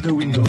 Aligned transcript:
de 0.00 0.10
Windows. 0.10 0.42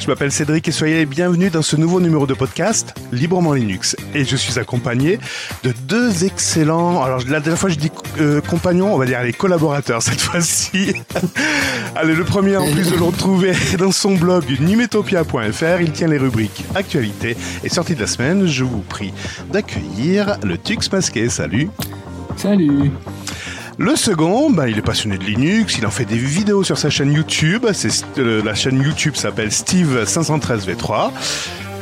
Je 0.00 0.06
m'appelle 0.08 0.32
Cédric 0.32 0.66
et 0.66 0.72
soyez 0.72 0.96
les 0.96 1.06
bienvenus 1.06 1.52
dans 1.52 1.62
ce 1.62 1.76
nouveau 1.76 2.00
numéro 2.00 2.26
de 2.26 2.34
podcast 2.34 2.94
Librement 3.12 3.52
Linux. 3.54 3.96
Et 4.14 4.24
je 4.24 4.36
suis 4.36 4.58
accompagné 4.58 5.18
de 5.62 5.72
deux 5.86 6.24
excellents. 6.24 7.02
Alors 7.02 7.20
la 7.20 7.40
dernière 7.40 7.58
fois 7.58 7.70
je 7.70 7.76
dis 7.76 7.90
euh, 8.20 8.40
compagnons, 8.40 8.92
on 8.92 8.98
va 8.98 9.06
dire 9.06 9.22
les 9.22 9.32
collaborateurs 9.32 10.02
cette 10.02 10.20
fois-ci. 10.20 10.94
Allez, 11.94 12.14
le 12.14 12.24
premier 12.24 12.56
en 12.56 12.70
plus 12.70 12.90
de 12.90 12.96
le 12.96 13.02
retrouver 13.02 13.52
dans 13.78 13.92
son 13.92 14.14
blog 14.14 14.44
numetopia.fr. 14.60 15.80
Il 15.80 15.92
tient 15.92 16.08
les 16.08 16.16
rubriques 16.16 16.64
actualité 16.74 17.36
et 17.62 17.68
sortie 17.68 17.94
de 17.94 18.00
la 18.00 18.06
semaine. 18.06 18.46
Je 18.46 18.64
vous 18.64 18.80
prie 18.80 19.12
d'accueillir 19.52 20.38
le 20.42 20.56
Tux 20.56 20.90
masqué. 20.90 21.28
Salut. 21.28 21.68
Salut. 22.36 22.90
Le 23.78 23.96
second, 23.96 24.50
bah, 24.50 24.68
il 24.68 24.78
est 24.78 24.82
passionné 24.82 25.18
de 25.18 25.24
Linux, 25.24 25.76
il 25.78 25.86
en 25.86 25.90
fait 25.90 26.04
des 26.04 26.16
vidéos 26.16 26.62
sur 26.62 26.78
sa 26.78 26.88
chaîne 26.90 27.12
YouTube. 27.12 27.66
C'est, 27.72 28.04
euh, 28.18 28.42
la 28.42 28.54
chaîne 28.54 28.80
YouTube 28.82 29.14
s'appelle 29.16 29.48
Steve513v3. 29.48 31.10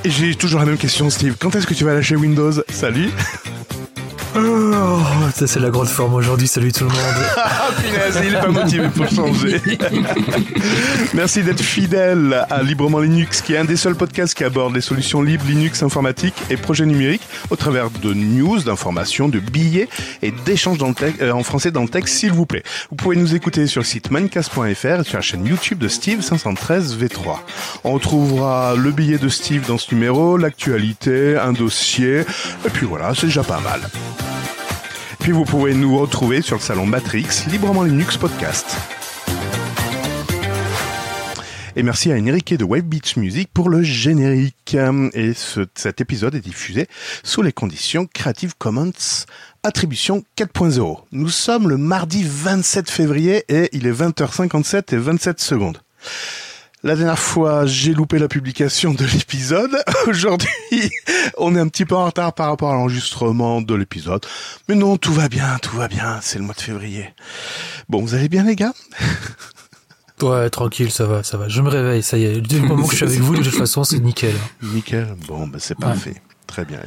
Et 0.04 0.10
j'ai 0.10 0.34
toujours 0.34 0.60
la 0.60 0.66
même 0.66 0.78
question, 0.78 1.10
Steve. 1.10 1.36
Quand 1.38 1.54
est-ce 1.54 1.66
que 1.66 1.74
tu 1.74 1.84
vas 1.84 1.94
lâcher 1.94 2.16
Windows? 2.16 2.52
Salut 2.68 3.10
Oh, 4.36 5.00
ça 5.34 5.46
c'est 5.48 5.58
la 5.58 5.70
grande 5.70 5.88
forme 5.88 6.14
aujourd'hui, 6.14 6.46
salut 6.46 6.72
tout 6.72 6.84
le 6.84 6.90
monde. 6.90 6.98
ah 7.36 7.68
punaise, 7.76 8.20
il 8.24 8.34
est 8.34 8.38
pas 8.40 8.48
motivé 8.48 8.88
pour 8.88 9.08
changer. 9.08 9.60
Merci 11.14 11.42
d'être 11.42 11.62
fidèle 11.62 12.46
à 12.48 12.62
Librement 12.62 13.00
Linux, 13.00 13.42
qui 13.42 13.54
est 13.54 13.58
un 13.58 13.64
des 13.64 13.76
seuls 13.76 13.96
podcasts 13.96 14.34
qui 14.34 14.44
aborde 14.44 14.74
les 14.74 14.80
solutions 14.80 15.20
libres 15.20 15.44
Linux 15.48 15.82
informatique 15.82 16.34
et 16.48 16.56
projets 16.56 16.86
numériques 16.86 17.26
au 17.50 17.56
travers 17.56 17.90
de 17.90 18.14
news, 18.14 18.60
d'informations, 18.60 19.28
de 19.28 19.40
billets 19.40 19.88
et 20.22 20.30
d'échanges 20.30 20.78
euh, 21.20 21.32
en 21.32 21.42
français 21.42 21.72
dans 21.72 21.82
le 21.82 21.88
texte, 21.88 22.14
s'il 22.14 22.32
vous 22.32 22.46
plaît. 22.46 22.62
Vous 22.90 22.96
pouvez 22.96 23.16
nous 23.16 23.34
écouter 23.34 23.66
sur 23.66 23.80
le 23.80 23.86
site 23.86 24.12
mancast.fr 24.12 24.60
et 24.64 24.74
sur 25.04 25.16
la 25.16 25.22
chaîne 25.22 25.44
YouTube 25.44 25.78
de 25.78 25.88
Steve 25.88 26.20
513 26.20 26.96
V3. 26.98 27.38
On 27.82 27.92
retrouvera 27.92 28.76
le 28.76 28.92
billet 28.92 29.18
de 29.18 29.28
Steve 29.28 29.66
dans 29.66 29.78
ce 29.78 29.92
numéro, 29.92 30.36
l'actualité, 30.36 31.36
un 31.36 31.52
dossier, 31.52 32.20
et 32.20 32.70
puis 32.72 32.86
voilà, 32.86 33.12
c'est 33.14 33.26
déjà 33.26 33.42
pas 33.42 33.60
mal. 33.60 33.80
Puis 35.20 35.32
vous 35.32 35.44
pouvez 35.44 35.74
nous 35.74 35.98
retrouver 35.98 36.42
sur 36.42 36.56
le 36.56 36.62
salon 36.62 36.86
Matrix, 36.86 37.26
librement 37.48 37.82
Linux 37.82 38.16
Podcast. 38.16 38.76
Et 41.76 41.82
merci 41.82 42.10
à 42.10 42.16
Enrique 42.16 42.54
de 42.54 42.64
Wave 42.64 42.82
Beach 42.82 43.16
Music 43.16 43.48
pour 43.54 43.68
le 43.68 43.82
générique. 43.82 44.76
Et 45.14 45.32
cet 45.74 46.00
épisode 46.00 46.34
est 46.34 46.40
diffusé 46.40 46.88
sous 47.22 47.42
les 47.42 47.52
conditions 47.52 48.06
Creative 48.12 48.54
Commons 48.58 48.92
Attribution 49.62 50.24
4.0. 50.36 50.98
Nous 51.12 51.28
sommes 51.28 51.68
le 51.68 51.76
mardi 51.76 52.24
27 52.26 52.90
février 52.90 53.44
et 53.48 53.68
il 53.72 53.86
est 53.86 53.92
20h57 53.92 54.94
et 54.94 54.96
27 54.96 55.40
secondes. 55.40 55.78
La 56.82 56.96
dernière 56.96 57.18
fois, 57.18 57.66
j'ai 57.66 57.92
loupé 57.92 58.18
la 58.18 58.26
publication 58.26 58.94
de 58.94 59.04
l'épisode. 59.04 59.76
Aujourd'hui, 60.06 60.48
on 61.36 61.54
est 61.54 61.58
un 61.58 61.68
petit 61.68 61.84
peu 61.84 61.94
en 61.94 62.06
retard 62.06 62.32
par 62.32 62.48
rapport 62.48 62.70
à 62.70 62.74
l'enregistrement 62.74 63.60
de 63.60 63.74
l'épisode. 63.74 64.24
Mais 64.66 64.74
non, 64.74 64.96
tout 64.96 65.12
va 65.12 65.28
bien, 65.28 65.58
tout 65.60 65.76
va 65.76 65.88
bien. 65.88 66.20
C'est 66.22 66.38
le 66.38 66.44
mois 66.44 66.54
de 66.54 66.60
février. 66.60 67.12
Bon, 67.90 68.00
vous 68.00 68.14
allez 68.14 68.28
bien, 68.28 68.44
les 68.44 68.56
gars? 68.56 68.72
Ouais, 70.22 70.50
tranquille, 70.50 70.90
ça 70.90 71.06
va, 71.06 71.22
ça 71.22 71.38
va. 71.38 71.48
Je 71.48 71.62
me 71.62 71.70
réveille, 71.70 72.02
ça 72.02 72.18
y 72.18 72.24
est. 72.24 72.42
Du 72.42 72.60
moment 72.60 72.84
que 72.84 72.90
je 72.90 72.96
suis 72.96 73.06
avec 73.06 73.20
vous, 73.20 73.34
de 73.38 73.42
toute 73.42 73.54
façon, 73.54 73.84
c'est 73.84 74.00
nickel. 74.00 74.34
Nickel. 74.62 75.16
Bon, 75.26 75.46
bah, 75.46 75.56
c'est 75.58 75.78
parfait. 75.78 76.20
Très 76.46 76.66
bien. 76.66 76.78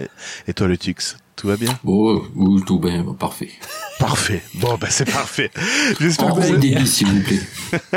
Et 0.48 0.54
toi, 0.54 0.68
le 0.68 0.78
Tux 0.78 1.18
tout 1.36 1.48
va 1.48 1.58
bien 1.58 1.78
Oh, 1.86 2.24
tout 2.66 2.80
bien, 2.80 3.04
parfait. 3.20 3.50
Parfait. 4.00 4.42
Bon, 4.56 4.76
ben 4.76 4.88
c'est 4.90 5.10
parfait. 5.10 5.52
J'espère 6.00 6.34
que 6.34 6.86
s'il 6.86 7.08
vous 7.08 7.22
plaît. 7.22 7.40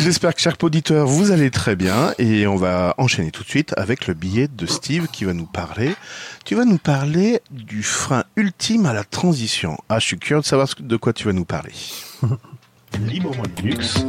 J'espère 0.00 0.34
que, 0.34 0.40
chaque 0.40 0.62
auditeur, 0.62 1.06
vous 1.06 1.30
allez 1.30 1.50
très 1.50 1.76
bien. 1.76 2.14
Et 2.18 2.46
on 2.46 2.56
va 2.56 2.94
enchaîner 2.96 3.30
tout 3.30 3.42
de 3.42 3.48
suite 3.48 3.74
avec 3.76 4.06
le 4.06 4.14
billet 4.14 4.48
de 4.48 4.66
Steve 4.66 5.08
qui 5.08 5.24
va 5.24 5.34
nous 5.34 5.46
parler. 5.46 5.94
Tu 6.44 6.54
vas 6.54 6.64
nous 6.64 6.78
parler 6.78 7.40
du 7.50 7.82
frein 7.82 8.24
ultime 8.36 8.86
à 8.86 8.92
la 8.92 9.04
transition. 9.04 9.76
Ah, 9.88 9.98
je 9.98 10.06
suis 10.06 10.18
curieux 10.18 10.40
de 10.40 10.46
savoir 10.46 10.68
de 10.78 10.96
quoi 10.96 11.12
tu 11.12 11.24
vas 11.24 11.32
nous 11.32 11.44
parler. 11.44 11.72
Librement 13.00 13.42
Linux, 13.58 14.06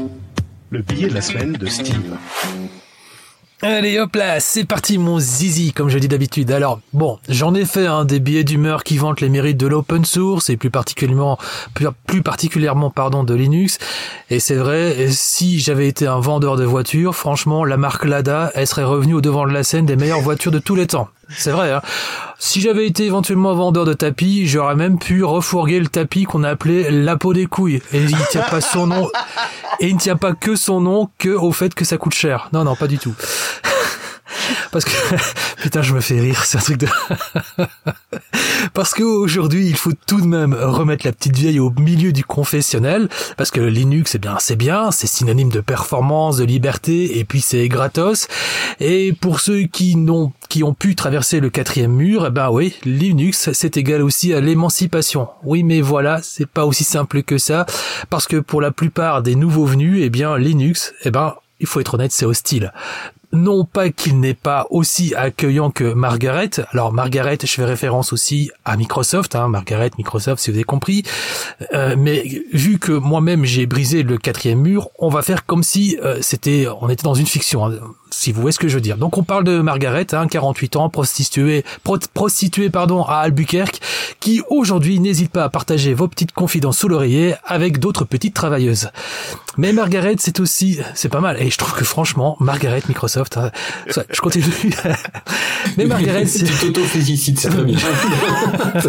le 0.69 0.81
billet 0.81 1.09
de 1.09 1.15
la 1.15 1.21
semaine 1.21 1.53
de 1.53 1.65
Steve. 1.65 2.15
Allez 3.61 3.99
hop 3.99 4.15
là, 4.15 4.39
c'est 4.39 4.63
parti 4.63 4.97
mon 4.97 5.19
zizi, 5.19 5.73
comme 5.73 5.89
je 5.89 5.99
dis 5.99 6.07
d'habitude. 6.07 6.49
Alors 6.49 6.79
bon, 6.93 7.19
j'en 7.27 7.53
ai 7.53 7.65
fait 7.65 7.87
un 7.87 8.05
des 8.05 8.21
billets 8.21 8.45
d'humeur 8.45 8.85
qui 8.85 8.97
vantent 8.97 9.19
les 9.19 9.27
mérites 9.27 9.57
de 9.57 9.67
l'open 9.67 10.05
source 10.05 10.49
et 10.49 10.55
plus 10.55 10.69
particulièrement, 10.69 11.37
plus, 12.07 12.21
particulièrement 12.21 12.89
pardon 12.89 13.25
de 13.25 13.33
Linux. 13.33 13.77
Et 14.29 14.39
c'est 14.39 14.55
vrai, 14.55 15.09
si 15.09 15.59
j'avais 15.59 15.89
été 15.89 16.07
un 16.07 16.21
vendeur 16.21 16.55
de 16.55 16.63
voitures, 16.63 17.17
franchement, 17.17 17.65
la 17.65 17.75
marque 17.75 18.05
Lada, 18.05 18.49
elle 18.55 18.65
serait 18.65 18.85
revenue 18.85 19.15
au 19.15 19.21
devant 19.21 19.45
de 19.45 19.51
la 19.51 19.63
scène 19.63 19.85
des 19.85 19.97
meilleures 19.97 20.21
voitures 20.21 20.53
de 20.53 20.59
tous 20.59 20.75
les 20.75 20.87
temps. 20.87 21.09
C'est 21.29 21.51
vrai. 21.51 21.71
Hein 21.71 21.81
si 22.39 22.61
j'avais 22.61 22.87
été 22.87 23.05
éventuellement 23.05 23.53
vendeur 23.53 23.85
de 23.85 23.93
tapis, 23.93 24.47
j'aurais 24.47 24.75
même 24.75 24.97
pu 24.97 25.23
refourguer 25.23 25.79
le 25.79 25.87
tapis 25.87 26.23
qu'on 26.23 26.43
a 26.43 26.49
appelé 26.49 26.89
la 26.89 27.17
peau 27.17 27.33
des 27.33 27.45
couilles. 27.45 27.81
Et 27.91 27.99
il 27.99 28.15
ne 28.15 28.31
tient 28.31 28.43
pas 28.49 28.61
son 28.61 28.87
nom. 28.87 29.09
Et 29.79 29.87
il 29.87 29.95
ne 29.95 29.99
tient 29.99 30.15
pas 30.15 30.33
que 30.33 30.55
son 30.55 30.81
nom 30.81 31.09
que 31.17 31.29
au 31.29 31.51
fait 31.51 31.73
que 31.73 31.85
ça 31.85 31.97
coûte 31.97 32.13
cher. 32.13 32.49
Non, 32.53 32.63
non, 32.63 32.75
pas 32.75 32.87
du 32.87 32.97
tout. 32.97 33.13
Parce 34.71 34.85
que, 34.85 34.91
putain, 35.61 35.81
je 35.81 35.93
me 35.93 36.01
fais 36.01 36.19
rire, 36.19 36.43
c'est 36.45 36.57
un 36.57 36.61
truc 36.61 36.77
de... 36.77 36.87
parce 38.73 38.93
qu'aujourd'hui, 38.93 39.67
il 39.67 39.75
faut 39.75 39.93
tout 40.05 40.21
de 40.21 40.25
même 40.25 40.53
remettre 40.53 41.05
la 41.05 41.11
petite 41.11 41.35
vieille 41.35 41.59
au 41.59 41.71
milieu 41.71 42.11
du 42.11 42.23
confessionnel, 42.23 43.09
parce 43.37 43.51
que 43.51 43.61
Linux, 43.61 44.11
c'est 44.11 44.19
bien, 44.19 44.37
c'est 44.39 44.55
bien, 44.55 44.91
c'est 44.91 45.07
synonyme 45.07 45.49
de 45.49 45.61
performance, 45.61 46.37
de 46.37 46.43
liberté, 46.43 47.19
et 47.19 47.23
puis 47.23 47.41
c'est 47.41 47.67
gratos. 47.67 48.27
Et 48.79 49.13
pour 49.13 49.39
ceux 49.39 49.63
qui 49.63 49.95
n'ont, 49.95 50.31
qui 50.49 50.63
ont 50.63 50.73
pu 50.73 50.95
traverser 50.95 51.39
le 51.39 51.49
quatrième 51.49 51.93
mur, 51.93 52.25
eh 52.27 52.31
ben 52.31 52.49
oui, 52.49 52.75
Linux, 52.85 53.51
c'est 53.53 53.77
égal 53.77 54.01
aussi 54.01 54.33
à 54.33 54.41
l'émancipation. 54.41 55.27
Oui, 55.43 55.63
mais 55.63 55.81
voilà, 55.81 56.21
c'est 56.23 56.47
pas 56.47 56.65
aussi 56.65 56.83
simple 56.83 57.23
que 57.23 57.37
ça, 57.37 57.65
parce 58.09 58.27
que 58.27 58.37
pour 58.37 58.61
la 58.61 58.71
plupart 58.71 59.21
des 59.21 59.35
nouveaux 59.35 59.65
venus, 59.65 59.99
eh 60.03 60.09
bien, 60.09 60.37
Linux, 60.37 60.93
eh 61.03 61.11
ben, 61.11 61.35
il 61.59 61.67
faut 61.67 61.79
être 61.79 61.95
honnête, 61.95 62.11
c'est 62.11 62.25
hostile 62.25 62.71
non 63.31 63.65
pas 63.65 63.89
qu'il 63.89 64.19
n'est 64.19 64.33
pas 64.33 64.67
aussi 64.69 65.13
accueillant 65.15 65.71
que 65.71 65.93
Margaret. 65.93 66.49
Alors 66.71 66.91
Margaret, 66.93 67.37
je 67.41 67.47
fais 67.47 67.65
référence 67.65 68.13
aussi 68.13 68.51
à 68.65 68.77
Microsoft, 68.77 69.35
hein, 69.35 69.47
Margaret, 69.47 69.91
Microsoft, 69.97 70.41
si 70.41 70.51
vous 70.51 70.57
avez 70.57 70.63
compris. 70.63 71.03
Euh, 71.73 71.95
mais 71.97 72.23
vu 72.53 72.79
que 72.79 72.91
moi-même 72.91 73.45
j'ai 73.45 73.65
brisé 73.65 74.03
le 74.03 74.17
quatrième 74.17 74.59
mur, 74.59 74.89
on 74.97 75.09
va 75.09 75.21
faire 75.21 75.45
comme 75.45 75.63
si 75.63 75.97
euh, 76.03 76.19
c'était, 76.21 76.67
on 76.81 76.89
était 76.89 77.03
dans 77.03 77.13
une 77.13 77.27
fiction. 77.27 77.65
Hein 77.65 77.79
si 78.11 78.31
vous 78.31 78.41
voyez 78.41 78.53
ce 78.53 78.59
que 78.59 78.67
je 78.67 78.75
veux 78.75 78.81
dire. 78.81 78.97
Donc 78.97 79.17
on 79.17 79.23
parle 79.23 79.43
de 79.43 79.61
Margaret, 79.61 80.13
hein, 80.13 80.27
48 80.27 80.75
ans, 80.75 80.89
prostituée, 80.89 81.63
prostituée 82.13 82.69
pardon, 82.69 83.03
à 83.03 83.17
Albuquerque, 83.17 83.79
qui 84.19 84.41
aujourd'hui 84.49 84.99
n'hésite 84.99 85.31
pas 85.31 85.43
à 85.43 85.49
partager 85.49 85.93
vos 85.93 86.07
petites 86.07 86.31
confidences 86.31 86.79
sous 86.79 86.87
l'oreiller 86.87 87.35
avec 87.45 87.79
d'autres 87.79 88.05
petites 88.05 88.33
travailleuses. 88.33 88.89
Mais 89.57 89.73
Margaret, 89.73 90.15
c'est 90.19 90.39
aussi, 90.39 90.79
c'est 90.93 91.09
pas 91.09 91.19
mal. 91.19 91.41
Et 91.41 91.49
je 91.49 91.57
trouve 91.57 91.73
que 91.73 91.83
franchement, 91.83 92.37
Margaret 92.39 92.81
Microsoft, 92.87 93.37
hein, 93.37 93.51
je 93.87 94.21
continue. 94.21 94.45
Mais 95.77 95.85
Margaret, 95.85 96.25
c'est... 96.25 96.45
Tu 96.59 96.71
t'auto-félicites, 96.71 97.39
c'est 97.39 97.49
très 97.49 97.63
bien. 97.63 97.77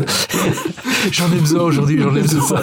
j'en 1.13 1.33
ai 1.33 1.37
besoin 1.37 1.63
aujourd'hui, 1.63 2.01
j'en 2.01 2.15
ai 2.17 2.23
besoin. 2.23 2.61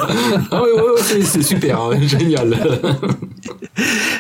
ah 0.52 0.62
ouais, 0.62 0.72
ouais, 0.72 1.24
c'est 1.24 1.44
super, 1.44 1.82
hein, 1.82 2.00
génial. 2.02 2.58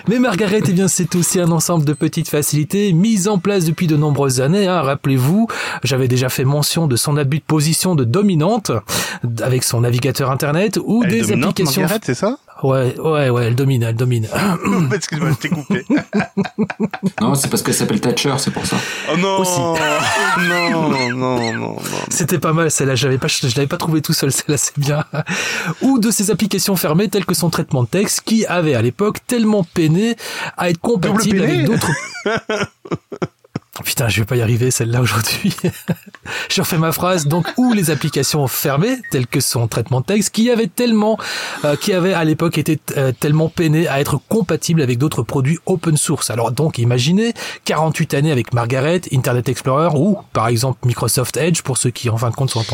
Mais 0.07 0.19
Margaret, 0.19 0.61
eh 0.67 0.71
bien, 0.71 0.87
c'est 0.87 1.15
aussi 1.15 1.39
un 1.39 1.51
ensemble 1.51 1.83
de 1.83 1.91
petites 1.93 2.29
facilités 2.29 2.93
mises 2.93 3.27
en 3.27 3.39
place 3.39 3.65
depuis 3.65 3.87
de 3.87 3.97
nombreuses 3.97 4.39
années. 4.39 4.67
Hein. 4.67 4.81
Rappelez-vous, 4.81 5.47
j'avais 5.83 6.07
déjà 6.07 6.29
fait 6.29 6.45
mention 6.45 6.87
de 6.87 6.95
son 6.95 7.17
abus 7.17 7.39
de 7.39 7.43
position 7.43 7.93
de 7.93 8.05
dominante 8.05 8.71
avec 9.41 9.63
son 9.63 9.81
navigateur 9.81 10.31
internet 10.31 10.79
ou 10.83 11.03
des 11.03 11.33
applications. 11.33 11.81
Margaret, 11.81 11.99
c'est 12.03 12.15
ça? 12.15 12.37
Ouais, 12.63 12.99
ouais, 12.99 13.29
ouais, 13.29 13.45
elle 13.45 13.55
domine, 13.55 13.83
elle 13.83 13.95
domine. 13.95 14.27
Excuse-moi, 14.93 15.29
je 15.31 15.35
t'ai 15.35 15.49
coupé. 15.49 15.85
non, 17.21 17.35
c'est 17.35 17.49
parce 17.49 17.61
qu'elle 17.61 17.73
s'appelle 17.73 18.01
Thatcher, 18.01 18.33
c'est 18.37 18.51
pour 18.51 18.65
ça. 18.65 18.77
Oh 19.11 19.17
non 19.17 19.43
Non, 20.39 20.89
non, 20.89 21.13
non, 21.13 21.53
non. 21.53 21.75
C'était 22.09 22.39
pas 22.39 22.53
mal, 22.53 22.71
celle-là. 22.71 22.95
J'avais 22.95 23.17
pas, 23.17 23.27
je 23.27 23.47
l'avais 23.55 23.67
pas 23.67 23.77
trouvé 23.77 24.01
tout 24.01 24.13
seul, 24.13 24.31
celle-là, 24.31 24.57
c'est 24.57 24.77
bien. 24.77 25.05
Ou 25.81 25.99
de 25.99 26.09
ces 26.09 26.31
applications 26.31 26.75
fermées 26.75 27.09
telles 27.09 27.25
que 27.25 27.35
son 27.35 27.49
traitement 27.49 27.83
de 27.83 27.87
texte 27.89 28.21
qui 28.21 28.45
avait 28.45 28.75
à 28.75 28.81
l'époque 28.81 29.17
tellement 29.27 29.63
peiné 29.63 30.15
à 30.57 30.69
être 30.69 30.79
compatible 30.79 31.41
avec 31.41 31.65
d'autres. 31.65 31.91
Putain, 33.83 34.07
je 34.07 34.21
vais 34.21 34.25
pas 34.25 34.35
y 34.35 34.41
arriver 34.41 34.71
celle-là 34.71 35.01
aujourd'hui. 35.01 35.55
je 36.49 36.61
refais 36.61 36.77
ma 36.77 36.91
phrase. 36.91 37.27
Donc, 37.27 37.47
où 37.57 37.73
les 37.73 37.91
applications 37.91 38.47
fermées, 38.47 38.97
telles 39.11 39.27
que 39.27 39.39
son 39.39 39.67
traitement 39.67 40.01
de 40.01 40.05
texte, 40.05 40.33
qui 40.33 40.49
avait 40.49 40.67
tellement, 40.67 41.17
euh, 41.65 41.75
qui 41.75 41.93
avait 41.93 42.13
à 42.13 42.23
l'époque 42.23 42.57
été 42.57 42.79
euh, 42.97 43.11
tellement 43.17 43.49
peiné 43.49 43.87
à 43.87 43.99
être 43.99 44.19
compatible 44.29 44.81
avec 44.81 44.97
d'autres 44.97 45.23
produits 45.23 45.59
open 45.65 45.97
source. 45.97 46.29
Alors 46.29 46.51
donc, 46.51 46.77
imaginez 46.77 47.33
48 47.65 48.13
années 48.13 48.31
avec 48.31 48.53
Margaret, 48.53 49.01
Internet 49.11 49.49
Explorer 49.49 49.89
ou, 49.95 50.17
par 50.33 50.47
exemple, 50.47 50.79
Microsoft 50.85 51.37
Edge 51.37 51.61
pour 51.61 51.77
ceux 51.77 51.91
qui, 51.91 52.09
en 52.09 52.17
fin 52.17 52.29
de 52.29 52.35
compte, 52.35 52.49
sont 52.49 52.65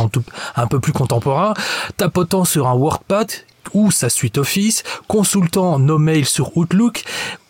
un 0.56 0.68
peu 0.68 0.80
plus 0.80 0.94
contemporains, 0.94 1.54
tapotant 1.98 2.46
sur 2.46 2.68
un 2.68 2.74
WorkPad 2.74 3.32
ou 3.74 3.92
sa 3.92 4.10
suite 4.10 4.38
Office, 4.38 4.84
consultant 5.08 5.80
nos 5.80 5.98
mails 5.98 6.26
sur 6.26 6.56
Outlook 6.58 7.04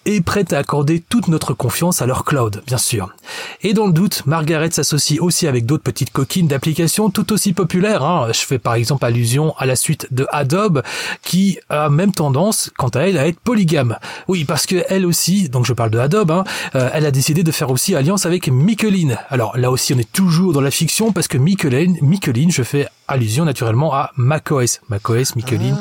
et 0.05 0.21
prête 0.21 0.53
à 0.53 0.57
accorder 0.57 1.01
toute 1.01 1.27
notre 1.27 1.53
confiance 1.53 2.01
à 2.01 2.05
leur 2.05 2.25
cloud, 2.25 2.61
bien 2.67 2.77
sûr. 2.77 3.13
Et 3.61 3.73
dans 3.73 3.87
le 3.87 3.93
doute, 3.93 4.23
Margaret 4.25 4.71
s'associe 4.71 5.19
aussi 5.19 5.47
avec 5.47 5.65
d'autres 5.65 5.83
petites 5.83 6.11
coquines 6.11 6.47
d'applications 6.47 7.09
tout 7.09 7.31
aussi 7.31 7.53
populaires. 7.53 8.03
Hein. 8.03 8.27
Je 8.33 8.39
fais 8.39 8.59
par 8.59 8.75
exemple 8.75 9.05
allusion 9.05 9.53
à 9.57 9.65
la 9.65 9.75
suite 9.75 10.07
de 10.11 10.27
Adobe, 10.31 10.83
qui 11.21 11.59
a 11.69 11.89
même 11.89 12.11
tendance, 12.11 12.71
quant 12.77 12.89
à 12.89 13.01
elle, 13.01 13.17
à 13.17 13.27
être 13.27 13.39
polygame. 13.39 13.97
Oui, 14.27 14.43
parce 14.45 14.65
que 14.65 14.83
elle 14.89 15.05
aussi, 15.05 15.49
donc 15.49 15.65
je 15.65 15.73
parle 15.73 15.91
de 15.91 15.99
Adobe, 15.99 16.31
hein, 16.31 16.43
euh, 16.75 16.89
elle 16.93 17.05
a 17.05 17.11
décidé 17.11 17.43
de 17.43 17.51
faire 17.51 17.69
aussi 17.69 17.95
alliance 17.95 18.25
avec 18.25 18.47
Michelin. 18.49 19.15
Alors 19.29 19.57
là 19.57 19.71
aussi, 19.71 19.93
on 19.93 19.97
est 19.97 20.11
toujours 20.11 20.53
dans 20.53 20.61
la 20.61 20.71
fiction 20.71 21.11
parce 21.11 21.27
que 21.27 21.37
Michelin, 21.37 21.93
Michelin, 22.01 22.47
je 22.49 22.63
fais 22.63 22.87
allusion 23.07 23.45
naturellement 23.45 23.93
à 23.93 24.11
macOS. 24.17 24.81
macOS, 24.89 25.35
Michelin. 25.35 25.77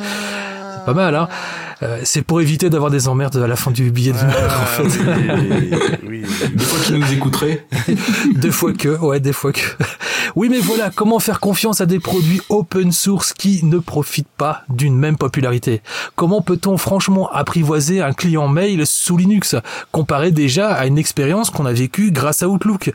C'est 0.74 0.84
pas 0.84 0.94
mal, 0.94 1.14
hein 1.14 1.28
euh, 1.82 2.00
c'est 2.04 2.22
pour 2.22 2.40
éviter 2.40 2.70
d'avoir 2.70 2.90
des 2.90 3.08
emmerdes 3.08 3.36
à 3.36 3.46
la 3.46 3.56
fin 3.56 3.70
du 3.70 3.90
billet 3.90 4.12
de 4.12 4.18
en 4.18 4.66
fait. 4.66 5.00
Oui, 6.06 6.22
Deux 6.54 6.64
fois 6.64 6.84
qu'ils 6.84 6.98
nous 6.98 7.12
écouteraient. 7.12 7.66
Deux 8.36 8.50
fois 8.50 8.72
que, 8.72 8.88
ouais, 8.98 9.20
des 9.20 9.32
fois 9.32 9.52
que. 9.52 9.60
Oui, 10.34 10.48
mais 10.48 10.60
voilà, 10.60 10.90
comment 10.94 11.18
faire 11.18 11.40
confiance 11.40 11.82
à 11.82 11.86
des 11.86 11.98
produits 11.98 12.40
open 12.48 12.90
source 12.90 13.34
qui 13.34 13.62
ne 13.64 13.78
profitent 13.78 14.26
pas 14.38 14.62
d'une 14.70 14.96
même 14.96 15.18
popularité? 15.18 15.82
Comment 16.14 16.40
peut-on 16.40 16.78
franchement 16.78 17.30
apprivoiser 17.30 18.00
un 18.00 18.14
client 18.14 18.48
mail 18.48 18.86
sous 18.86 19.18
Linux, 19.18 19.56
comparé 19.90 20.30
déjà 20.30 20.72
à 20.72 20.86
une 20.86 20.96
expérience 20.96 21.50
qu'on 21.50 21.66
a 21.66 21.72
vécue 21.72 22.12
grâce 22.12 22.42
à 22.42 22.48
Outlook? 22.48 22.92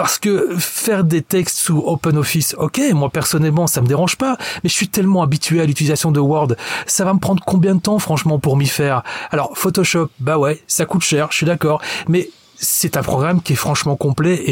Parce 0.00 0.18
que 0.18 0.56
faire 0.56 1.04
des 1.04 1.20
textes 1.20 1.58
sous 1.58 1.76
OpenOffice, 1.76 2.56
ok, 2.56 2.80
moi 2.94 3.10
personnellement 3.10 3.66
ça 3.66 3.82
me 3.82 3.86
dérange 3.86 4.16
pas, 4.16 4.38
mais 4.64 4.70
je 4.70 4.74
suis 4.74 4.88
tellement 4.88 5.22
habitué 5.22 5.60
à 5.60 5.66
l'utilisation 5.66 6.10
de 6.10 6.18
Word, 6.18 6.54
ça 6.86 7.04
va 7.04 7.12
me 7.12 7.18
prendre 7.18 7.44
combien 7.44 7.74
de 7.74 7.82
temps 7.82 7.98
franchement 7.98 8.38
pour 8.38 8.56
m'y 8.56 8.66
faire? 8.66 9.02
Alors 9.30 9.58
Photoshop, 9.58 10.08
bah 10.18 10.38
ouais, 10.38 10.62
ça 10.66 10.86
coûte 10.86 11.02
cher, 11.02 11.28
je 11.32 11.36
suis 11.36 11.44
d'accord, 11.44 11.82
mais 12.08 12.30
c'est 12.56 12.96
un 12.96 13.02
programme 13.02 13.42
qui 13.42 13.52
est 13.52 13.56
franchement 13.56 13.94
complet 13.94 14.42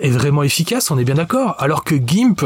et, 0.00 0.10
vraiment 0.10 0.42
efficace, 0.42 0.90
on 0.90 0.96
est 0.96 1.04
bien 1.04 1.16
d'accord. 1.16 1.54
Alors 1.58 1.84
que 1.84 1.96
GIMP, 1.96 2.40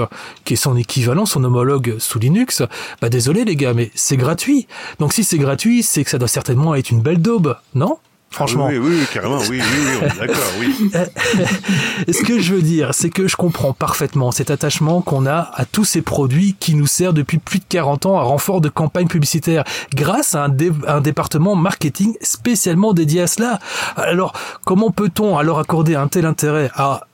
qui 0.44 0.54
est 0.54 0.56
son 0.56 0.76
équivalent, 0.76 1.26
son 1.26 1.44
homologue 1.44 1.94
sous 2.00 2.18
Linux, 2.18 2.64
bah 3.00 3.08
désolé 3.08 3.44
les 3.44 3.54
gars, 3.54 3.72
mais 3.72 3.92
c'est 3.94 4.16
gratuit. 4.16 4.66
Donc 4.98 5.12
si 5.12 5.22
c'est 5.22 5.38
gratuit, 5.38 5.84
c'est 5.84 6.02
que 6.02 6.10
ça 6.10 6.18
doit 6.18 6.26
certainement 6.26 6.74
être 6.74 6.90
une 6.90 7.02
belle 7.02 7.22
daube, 7.22 7.56
non? 7.76 7.98
Franchement. 8.30 8.66
oui, 8.66 8.78
oui, 8.78 9.06
carrément, 9.12 9.38
oui, 9.48 9.60
oui, 9.60 9.98
oui, 10.02 10.08
d'accord, 10.18 10.44
oui. 10.60 10.90
Ce 12.12 12.22
que 12.22 12.38
je 12.38 12.54
veux 12.54 12.62
dire, 12.62 12.90
c'est 12.92 13.10
que 13.10 13.26
je 13.26 13.36
comprends 13.36 13.72
parfaitement 13.72 14.30
cet 14.30 14.50
attachement 14.50 15.00
qu'on 15.00 15.26
a 15.26 15.50
à 15.54 15.64
tous 15.64 15.84
ces 15.84 16.02
produits 16.02 16.54
qui 16.60 16.74
nous 16.74 16.86
servent 16.86 17.14
depuis 17.14 17.38
plus 17.38 17.58
de 17.58 17.64
40 17.68 18.06
ans 18.06 18.18
à 18.18 18.22
renfort 18.22 18.60
de 18.60 18.68
campagne 18.68 19.08
publicitaire, 19.08 19.64
grâce 19.94 20.34
à 20.34 20.44
un, 20.44 20.56
un 20.86 21.00
département 21.00 21.56
marketing 21.56 22.14
spécialement 22.20 22.92
dédié 22.92 23.22
à 23.22 23.26
cela. 23.26 23.58
Alors, 23.96 24.34
comment 24.64 24.90
peut-on 24.90 25.36
alors 25.38 25.58
accorder 25.58 25.94
un 25.96 26.06
tel 26.06 26.26
intérêt 26.26 26.70
à 26.74 27.07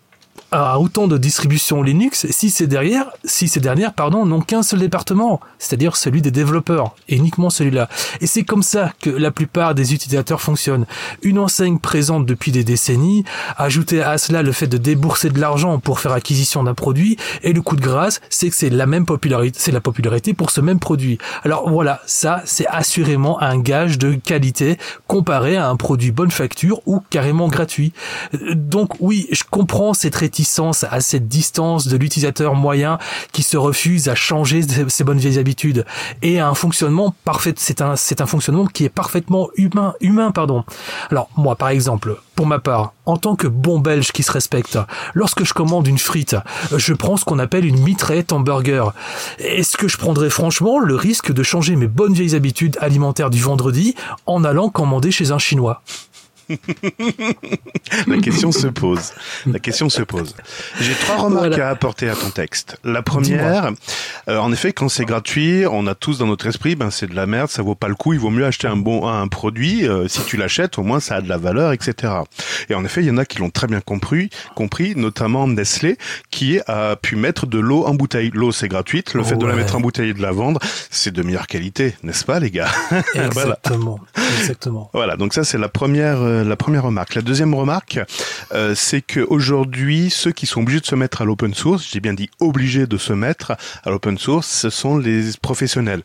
à 0.52 0.78
autant 0.78 1.08
de 1.08 1.18
distributions 1.18 1.82
Linux 1.82 2.26
si 2.30 2.50
ces 2.50 2.66
derrière, 2.66 3.10
si 3.24 3.48
ces 3.48 3.60
dernières, 3.60 3.92
pardon, 3.92 4.24
n'ont 4.24 4.40
qu'un 4.40 4.62
seul 4.62 4.80
département, 4.80 5.40
c'est-à-dire 5.58 5.96
celui 5.96 6.22
des 6.22 6.30
développeurs, 6.30 6.94
et 7.08 7.16
uniquement 7.16 7.50
celui-là. 7.50 7.88
Et 8.20 8.26
c'est 8.26 8.44
comme 8.44 8.62
ça 8.62 8.92
que 9.00 9.10
la 9.10 9.30
plupart 9.30 9.74
des 9.74 9.94
utilisateurs 9.94 10.40
fonctionnent. 10.40 10.86
Une 11.22 11.38
enseigne 11.38 11.78
présente 11.78 12.24
depuis 12.24 12.52
des 12.52 12.62
décennies, 12.62 13.24
ajouter 13.56 14.02
à 14.02 14.16
cela 14.16 14.42
le 14.42 14.52
fait 14.52 14.68
de 14.68 14.78
débourser 14.78 15.30
de 15.30 15.40
l'argent 15.40 15.80
pour 15.80 15.98
faire 15.98 16.12
acquisition 16.12 16.62
d'un 16.62 16.74
produit, 16.74 17.16
et 17.42 17.52
le 17.52 17.60
coup 17.60 17.74
de 17.74 17.82
grâce, 17.82 18.20
c'est 18.30 18.48
que 18.48 18.56
c'est 18.56 18.70
la 18.70 18.86
même 18.86 19.06
popularité, 19.06 19.58
c'est 19.60 19.72
la 19.72 19.80
popularité 19.80 20.34
pour 20.34 20.50
ce 20.50 20.60
même 20.60 20.78
produit. 20.78 21.18
Alors 21.42 21.68
voilà, 21.68 22.00
ça, 22.06 22.42
c'est 22.44 22.66
assurément 22.68 23.40
un 23.42 23.58
gage 23.58 23.98
de 23.98 24.14
qualité 24.14 24.78
comparé 25.08 25.56
à 25.56 25.68
un 25.68 25.76
produit 25.76 26.12
bonne 26.12 26.30
facture 26.30 26.80
ou 26.86 27.00
carrément 27.10 27.48
gratuit. 27.48 27.92
Donc 28.54 28.92
oui, 29.00 29.26
je 29.32 29.42
comprends 29.50 29.94
cette 29.94 30.14
réticence 30.14 30.43
à 30.90 31.00
cette 31.00 31.28
distance 31.28 31.86
de 31.86 31.96
l'utilisateur 31.96 32.54
moyen 32.54 32.98
qui 33.32 33.42
se 33.42 33.56
refuse 33.56 34.08
à 34.08 34.14
changer 34.14 34.62
ses 34.88 35.04
bonnes 35.04 35.18
vieilles 35.18 35.38
habitudes 35.38 35.84
et 36.22 36.38
à 36.38 36.48
un 36.48 36.54
fonctionnement 36.54 37.14
parfait. 37.24 37.54
C'est 37.56 37.80
un, 37.80 37.96
c'est 37.96 38.20
un 38.20 38.26
fonctionnement 38.26 38.66
qui 38.66 38.84
est 38.84 38.88
parfaitement 38.88 39.48
humain, 39.56 39.94
humain, 40.00 40.30
pardon. 40.30 40.64
Alors, 41.10 41.28
moi, 41.36 41.56
par 41.56 41.68
exemple, 41.68 42.16
pour 42.34 42.46
ma 42.46 42.58
part, 42.58 42.92
en 43.06 43.16
tant 43.16 43.36
que 43.36 43.46
bon 43.46 43.78
belge 43.78 44.12
qui 44.12 44.22
se 44.22 44.32
respecte, 44.32 44.78
lorsque 45.14 45.44
je 45.44 45.54
commande 45.54 45.86
une 45.86 45.98
frite, 45.98 46.36
je 46.76 46.92
prends 46.92 47.16
ce 47.16 47.24
qu'on 47.24 47.38
appelle 47.38 47.64
une 47.64 47.82
mitraillette 47.82 48.32
en 48.32 48.40
burger. 48.40 48.84
Est-ce 49.38 49.76
que 49.76 49.88
je 49.88 49.96
prendrais 49.96 50.30
franchement 50.30 50.78
le 50.78 50.94
risque 50.94 51.32
de 51.32 51.42
changer 51.42 51.76
mes 51.76 51.86
bonnes 51.86 52.14
vieilles 52.14 52.34
habitudes 52.34 52.76
alimentaires 52.80 53.30
du 53.30 53.40
vendredi 53.40 53.94
en 54.26 54.44
allant 54.44 54.68
commander 54.68 55.10
chez 55.10 55.30
un 55.30 55.38
chinois? 55.38 55.82
La 58.06 58.18
question 58.18 58.52
se 58.52 58.66
pose. 58.66 59.12
La 59.46 59.58
question 59.58 59.88
se 59.88 60.02
pose. 60.02 60.34
J'ai 60.80 60.94
trois 60.94 61.16
remarques 61.16 61.58
à 61.58 61.70
apporter 61.70 62.08
à 62.08 62.14
ton 62.14 62.30
texte. 62.30 62.78
La 62.84 63.02
première, 63.02 63.72
euh, 64.28 64.38
en 64.38 64.52
effet, 64.52 64.72
quand 64.72 64.88
c'est 64.88 65.04
gratuit, 65.04 65.64
on 65.70 65.86
a 65.86 65.94
tous 65.94 66.18
dans 66.18 66.26
notre 66.26 66.46
esprit, 66.46 66.76
ben 66.76 66.90
c'est 66.90 67.06
de 67.06 67.14
la 67.14 67.26
merde, 67.26 67.48
ça 67.50 67.62
vaut 67.62 67.74
pas 67.74 67.88
le 67.88 67.94
coup. 67.94 68.12
Il 68.12 68.18
vaut 68.18 68.30
mieux 68.30 68.44
acheter 68.44 68.66
un 68.66 68.76
bon 68.76 69.06
un 69.06 69.28
produit. 69.28 69.86
Euh, 69.86 70.08
si 70.08 70.24
tu 70.24 70.36
l'achètes, 70.36 70.78
au 70.78 70.82
moins 70.82 71.00
ça 71.00 71.16
a 71.16 71.20
de 71.20 71.28
la 71.28 71.36
valeur, 71.36 71.72
etc. 71.72 72.12
Et 72.68 72.74
en 72.74 72.84
effet, 72.84 73.02
il 73.02 73.06
y 73.06 73.10
en 73.10 73.18
a 73.18 73.24
qui 73.24 73.38
l'ont 73.38 73.50
très 73.50 73.66
bien 73.66 73.80
compris, 73.80 74.30
compris, 74.54 74.94
notamment 74.96 75.46
Nestlé, 75.46 75.98
qui 76.30 76.60
a 76.66 76.96
pu 76.96 77.16
mettre 77.16 77.46
de 77.46 77.58
l'eau 77.58 77.84
en 77.84 77.94
bouteille. 77.94 78.30
L'eau 78.34 78.52
c'est 78.52 78.68
gratuite. 78.68 79.14
Le 79.14 79.22
fait 79.22 79.36
de 79.36 79.46
la 79.46 79.54
mettre 79.54 79.76
en 79.76 79.80
bouteille 79.80 80.10
et 80.10 80.14
de 80.14 80.22
la 80.22 80.32
vendre, 80.32 80.60
c'est 80.90 81.12
de 81.12 81.22
meilleure 81.22 81.46
qualité, 81.46 81.94
n'est-ce 82.02 82.24
pas, 82.24 82.40
les 82.40 82.50
gars? 82.50 82.68
Exactement. 83.14 84.00
Exactement. 84.38 84.90
Voilà. 84.92 85.16
Donc 85.16 85.34
ça 85.34 85.44
c'est 85.44 85.58
la 85.58 85.68
première 85.68 86.22
euh, 86.34 86.44
la 86.44 86.56
première 86.56 86.82
remarque. 86.82 87.14
La 87.14 87.22
deuxième 87.22 87.54
remarque, 87.54 88.00
euh, 88.52 88.74
c'est 88.74 89.00
que 89.00 89.20
aujourd'hui, 89.20 90.10
ceux 90.10 90.32
qui 90.32 90.46
sont 90.46 90.62
obligés 90.62 90.80
de 90.80 90.86
se 90.86 90.94
mettre 90.94 91.22
à 91.22 91.24
l'open 91.24 91.54
source, 91.54 91.88
j'ai 91.92 92.00
bien 92.00 92.14
dit 92.14 92.28
obligés 92.40 92.86
de 92.86 92.96
se 92.96 93.12
mettre 93.12 93.52
à 93.84 93.90
l'open 93.90 94.18
source, 94.18 94.48
ce 94.48 94.70
sont 94.70 94.98
les 94.98 95.30
professionnels. 95.40 96.02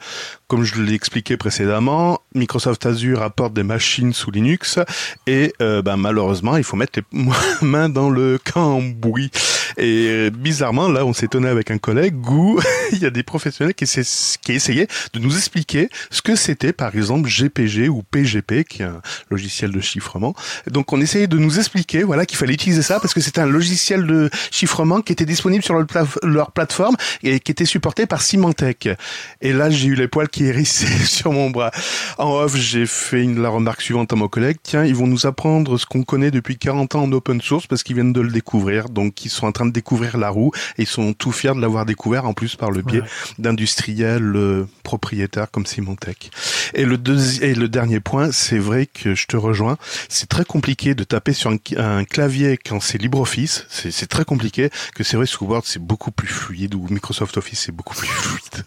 Comme 0.47 0.63
je 0.63 0.81
l'ai 0.81 0.93
expliqué 0.93 1.37
précédemment, 1.37 2.21
Microsoft 2.35 2.85
Azure 2.85 3.21
apporte 3.21 3.53
des 3.53 3.63
machines 3.63 4.13
sous 4.13 4.31
Linux 4.31 4.79
et 5.27 5.53
euh, 5.61 5.81
ben, 5.81 5.97
malheureusement, 5.97 6.57
il 6.57 6.63
faut 6.63 6.77
mettre 6.77 6.99
les 6.99 7.25
mains 7.61 7.89
dans 7.89 8.09
le 8.09 8.39
cambouis. 8.53 9.31
Et 9.77 10.29
bizarrement, 10.31 10.89
là, 10.89 11.05
on 11.05 11.13
s'étonnait 11.13 11.49
avec 11.49 11.71
un 11.71 11.77
collègue 11.77 12.15
où 12.29 12.59
il 12.91 12.99
y 12.99 13.05
a 13.05 13.09
des 13.09 13.23
professionnels 13.23 13.73
qui, 13.73 13.85
qui 13.85 14.51
essayaient 14.51 14.87
de 15.13 15.19
nous 15.19 15.35
expliquer 15.37 15.89
ce 16.09 16.21
que 16.21 16.35
c'était, 16.35 16.73
par 16.73 16.95
exemple, 16.95 17.29
GPG 17.29 17.87
ou 17.87 18.03
PGP, 18.03 18.63
qui 18.63 18.81
est 18.81 18.85
un 18.85 19.01
logiciel 19.29 19.71
de 19.71 19.79
chiffrement. 19.79 20.18
Donc, 20.67 20.93
on 20.93 21.01
essayait 21.01 21.27
de 21.27 21.37
nous 21.37 21.59
expliquer, 21.59 22.03
voilà, 22.03 22.25
qu'il 22.25 22.37
fallait 22.37 22.53
utiliser 22.53 22.81
ça 22.81 22.99
parce 22.99 23.13
que 23.13 23.21
c'était 23.21 23.41
un 23.41 23.45
logiciel 23.45 24.05
de 24.05 24.29
chiffrement 24.51 25.01
qui 25.01 25.13
était 25.13 25.25
disponible 25.25 25.63
sur 25.63 25.75
leur, 26.23 26.51
plateforme 26.51 26.95
et 27.23 27.39
qui 27.39 27.51
était 27.51 27.65
supporté 27.65 28.05
par 28.05 28.21
Symantec. 28.21 28.89
Et 29.41 29.53
là, 29.53 29.69
j'ai 29.69 29.87
eu 29.87 29.95
les 29.95 30.07
poils 30.07 30.29
qui 30.29 30.45
hérissaient 30.49 31.05
sur 31.05 31.31
mon 31.31 31.49
bras. 31.49 31.71
En 32.17 32.31
off, 32.31 32.55
j'ai 32.55 32.85
fait 32.85 33.23
une, 33.23 33.41
la 33.41 33.49
remarque 33.49 33.81
suivante 33.81 34.11
à 34.13 34.15
mon 34.15 34.27
collègue. 34.27 34.57
Tiens, 34.63 34.85
ils 34.85 34.95
vont 34.95 35.07
nous 35.07 35.25
apprendre 35.25 35.77
ce 35.77 35.85
qu'on 35.85 36.03
connaît 36.03 36.31
depuis 36.31 36.57
40 36.57 36.95
ans 36.95 37.03
en 37.03 37.11
open 37.11 37.41
source 37.41 37.67
parce 37.67 37.83
qu'ils 37.83 37.95
viennent 37.95 38.13
de 38.13 38.21
le 38.21 38.31
découvrir. 38.31 38.89
Donc, 38.89 39.25
ils 39.25 39.29
sont 39.29 39.47
en 39.47 39.51
train 39.51 39.65
de 39.65 39.71
découvrir 39.71 40.17
la 40.17 40.29
roue 40.29 40.51
et 40.77 40.83
ils 40.83 40.87
sont 40.87 41.13
tout 41.13 41.31
fiers 41.31 41.53
de 41.53 41.61
l'avoir 41.61 41.85
découvert 41.85 42.25
en 42.25 42.33
plus 42.33 42.55
par 42.55 42.71
le 42.71 42.81
biais 42.81 43.03
d'industriels 43.37 44.35
euh, 44.35 44.67
propriétaires 44.83 45.51
comme 45.51 45.65
Symantec. 45.65 46.31
Et 46.73 46.85
le, 46.85 46.97
et 47.41 47.53
le 47.53 47.69
dernier 47.69 47.99
point, 47.99 48.31
c'est 48.31 48.57
vrai 48.57 48.87
que 48.87 49.15
je 49.15 49.27
te 49.27 49.37
rejoins, 49.37 49.77
c'est 50.09 50.27
très 50.27 50.43
compliqué 50.43 50.95
de 50.95 51.03
taper 51.03 51.33
sur 51.33 51.51
un, 51.51 52.03
clavier 52.03 52.57
quand 52.57 52.81
c'est 52.81 52.97
LibreOffice, 52.97 53.65
c'est 53.69 54.07
très 54.07 54.25
compliqué, 54.25 54.69
que 54.95 55.03
c'est 55.03 55.15
vrai 55.15 55.25
sous 55.25 55.45
Word 55.45 55.61
c'est 55.65 55.81
beaucoup 55.81 56.11
plus 56.11 56.27
fluide 56.27 56.75
ou 56.75 56.87
Microsoft 56.89 57.37
Office 57.37 57.61
c'est 57.61 57.71
beaucoup 57.71 57.95
plus 57.95 58.07
fluide. 58.07 58.65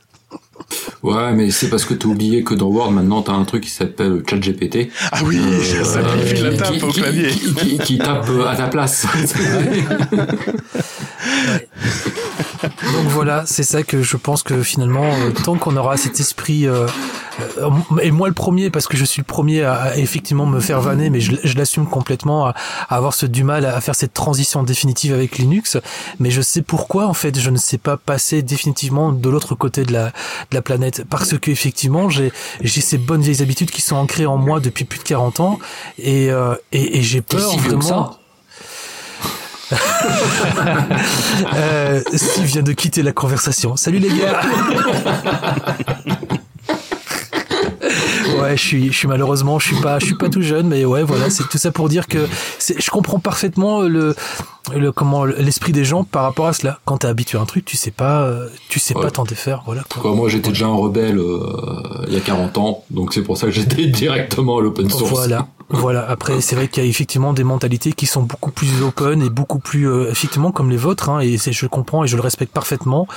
Ouais, 1.03 1.33
mais 1.33 1.51
c'est 1.51 1.69
parce 1.69 1.85
que 1.85 1.95
t'as 1.95 2.09
oublié 2.09 2.43
que 2.43 2.55
dans 2.55 2.67
Word, 2.67 2.93
maintenant, 2.93 3.23
t'as 3.23 3.33
un 3.33 3.45
truc 3.45 3.65
qui 3.65 3.71
s'appelle 3.71 4.23
ChatGPT. 4.29 4.91
Ah 5.11 5.21
oui, 5.25 5.39
euh, 5.39 5.85
ça 5.85 6.03
simplifie 6.03 6.43
la 6.43 6.55
tape 6.55 6.83
au 6.83 6.89
clavier. 6.89 7.31
Qui, 7.31 7.79
qui, 7.79 7.99
tape 7.99 8.29
à 8.49 8.57
ta 8.57 8.69
place. 8.69 9.07
Donc 12.63 13.07
voilà, 13.09 13.45
c'est 13.47 13.63
ça 13.63 13.83
que 13.83 14.03
je 14.03 14.17
pense 14.17 14.43
que 14.43 14.63
finalement, 14.63 15.05
euh, 15.05 15.31
tant 15.31 15.57
qu'on 15.57 15.77
aura 15.77 15.97
cet 15.97 16.21
esprit, 16.21 16.67
euh, 16.67 16.87
euh, 17.59 17.71
et 18.01 18.11
moi 18.11 18.29
le 18.29 18.35
premier, 18.35 18.71
parce 18.71 18.87
que 18.87 18.97
je 18.97 19.05
suis 19.05 19.21
le 19.21 19.27
premier 19.27 19.63
à, 19.63 19.75
à 19.75 19.97
effectivement 19.97 20.47
me 20.47 20.61
faire 20.61 20.81
vanner, 20.81 21.11
mais 21.11 21.21
je, 21.21 21.33
je 21.43 21.57
l'assume 21.57 21.87
complètement, 21.87 22.47
à, 22.47 22.55
à 22.89 22.97
avoir 22.97 23.15
ce 23.15 23.27
du 23.27 23.45
mal 23.45 23.65
à 23.65 23.81
faire 23.81 23.95
cette 23.95 24.15
transition 24.15 24.63
définitive 24.63 25.13
avec 25.13 25.39
Linux, 25.39 25.79
mais 26.21 26.31
je 26.31 26.41
sais 26.41 26.63
pourquoi 26.63 27.07
en 27.07 27.15
fait 27.15 27.39
je 27.39 27.51
ne 27.51 27.57
sais 27.57 27.79
pas 27.79 27.97
passer 27.97 28.43
définitivement 28.43 29.13
de 29.13 29.29
l'autre 29.29 29.55
côté 29.55 29.85
de 29.85 29.93
la, 29.93 30.07
de 30.07 30.55
la 30.55 30.62
planète, 30.63 31.05
parce 31.09 31.39
que 31.39 31.51
effectivement 31.51 32.09
j'ai 32.09 32.33
j'ai 32.61 32.81
ces 32.81 32.99
bonnes 32.99 33.23
vieilles 33.23 33.43
habitudes 33.43 33.71
qui 33.71 33.83
sont 33.83 33.97
ancrées 33.97 34.27
en 34.27 34.37
moi 34.37 34.61
depuis 34.61 34.85
plus 34.85 34.99
de 34.99 35.05
40 35.05 35.41
ans, 35.41 35.59
et, 35.99 36.31
euh, 36.31 36.55
et, 36.73 36.99
et 36.99 37.03
j'ai 37.03 37.21
peur 37.21 37.51
si 37.51 37.59
vieux 37.59 37.73
que 37.73 37.85
vraiment... 37.85 38.13
ça 38.13 38.19
Euh, 41.55 42.03
Steve 42.15 42.45
vient 42.45 42.63
de 42.63 42.73
quitter 42.73 43.03
la 43.03 43.13
conversation. 43.13 43.77
Salut 43.77 43.99
les 43.99 44.09
gars. 44.09 44.41
Ouais, 48.39 48.57
je 48.57 48.63
suis, 48.63 48.93
je 48.93 48.97
suis 48.97 49.09
malheureusement, 49.09 49.59
je 49.59 49.69
suis 49.69 49.81
pas, 49.81 49.99
je 49.99 50.07
suis 50.07 50.15
pas 50.15 50.29
tout 50.29 50.43
jeune, 50.43 50.69
mais 50.69 50.85
ouais, 50.85 51.03
voilà, 51.03 51.31
c'est 51.31 51.49
tout 51.49 51.59
ça 51.59 51.71
pour 51.71 51.89
dire 51.89 52.07
que 52.07 52.27
je 52.77 52.91
comprends 52.91 53.19
parfaitement 53.19 53.83
le, 53.83 54.15
le 54.75 54.93
comment 54.93 55.25
l'esprit 55.25 55.73
des 55.73 55.85
gens 55.85 56.05
par 56.05 56.23
rapport 56.23 56.47
à 56.47 56.53
cela. 56.53 56.79
Quand 56.85 56.99
t'es 56.99 57.09
habitué 57.09 57.37
à 57.39 57.41
un 57.41 57.47
truc, 57.47 57.65
tu 57.65 57.77
sais 57.77 57.91
pas, 57.91 58.23
euh, 58.23 58.49
tu 58.69 58.79
sais 58.79 58.95
Ouais. 58.97 59.03
pas 59.03 59.11
t'en 59.11 59.25
défaire, 59.25 59.63
voilà. 59.67 59.83
Quoi. 59.89 60.03
Quoi, 60.03 60.15
moi 60.15 60.29
j'étais 60.29 60.51
déjà 60.51 60.67
un 60.67 60.75
rebelle 60.75 61.19
euh, 61.19 62.05
il 62.07 62.13
y 62.15 62.17
a 62.17 62.21
40 62.21 62.59
ans, 62.59 62.85
donc 62.91 63.13
c'est 63.15 63.23
pour 63.23 63.37
ça 63.37 63.47
que 63.47 63.53
j'étais 63.53 63.87
directement 63.89 64.59
à 64.59 64.61
l'open 64.63 64.89
source. 64.91 65.11
Voilà, 65.11 65.49
voilà. 65.71 66.09
Après, 66.09 66.41
c'est 66.41 66.55
vrai 66.55 66.69
qu'il 66.69 66.83
y 66.83 66.87
a 66.87 66.89
effectivement 66.89 67.33
des 67.33 67.45
mentalités 67.45 67.93
qui 67.93 68.07
sont 68.07 68.23
beaucoup 68.23 68.51
plus 68.51 68.83
open 68.83 69.23
et 69.23 69.31
beaucoup 69.31 69.59
plus 69.59 69.89
euh, 69.89 70.11
effectivement 70.11 70.53
comme 70.53 70.71
les 70.71 70.77
vôtres. 70.77 71.09
Hein, 71.09 71.21
et 71.21 71.39
c'est, 71.39 71.53
je 71.53 71.65
le 71.65 71.69
comprends 71.69 72.05
et 72.05 72.07
je 72.07 72.17
le 72.17 72.23
respecte 72.23 72.53
parfaitement. 72.53 73.09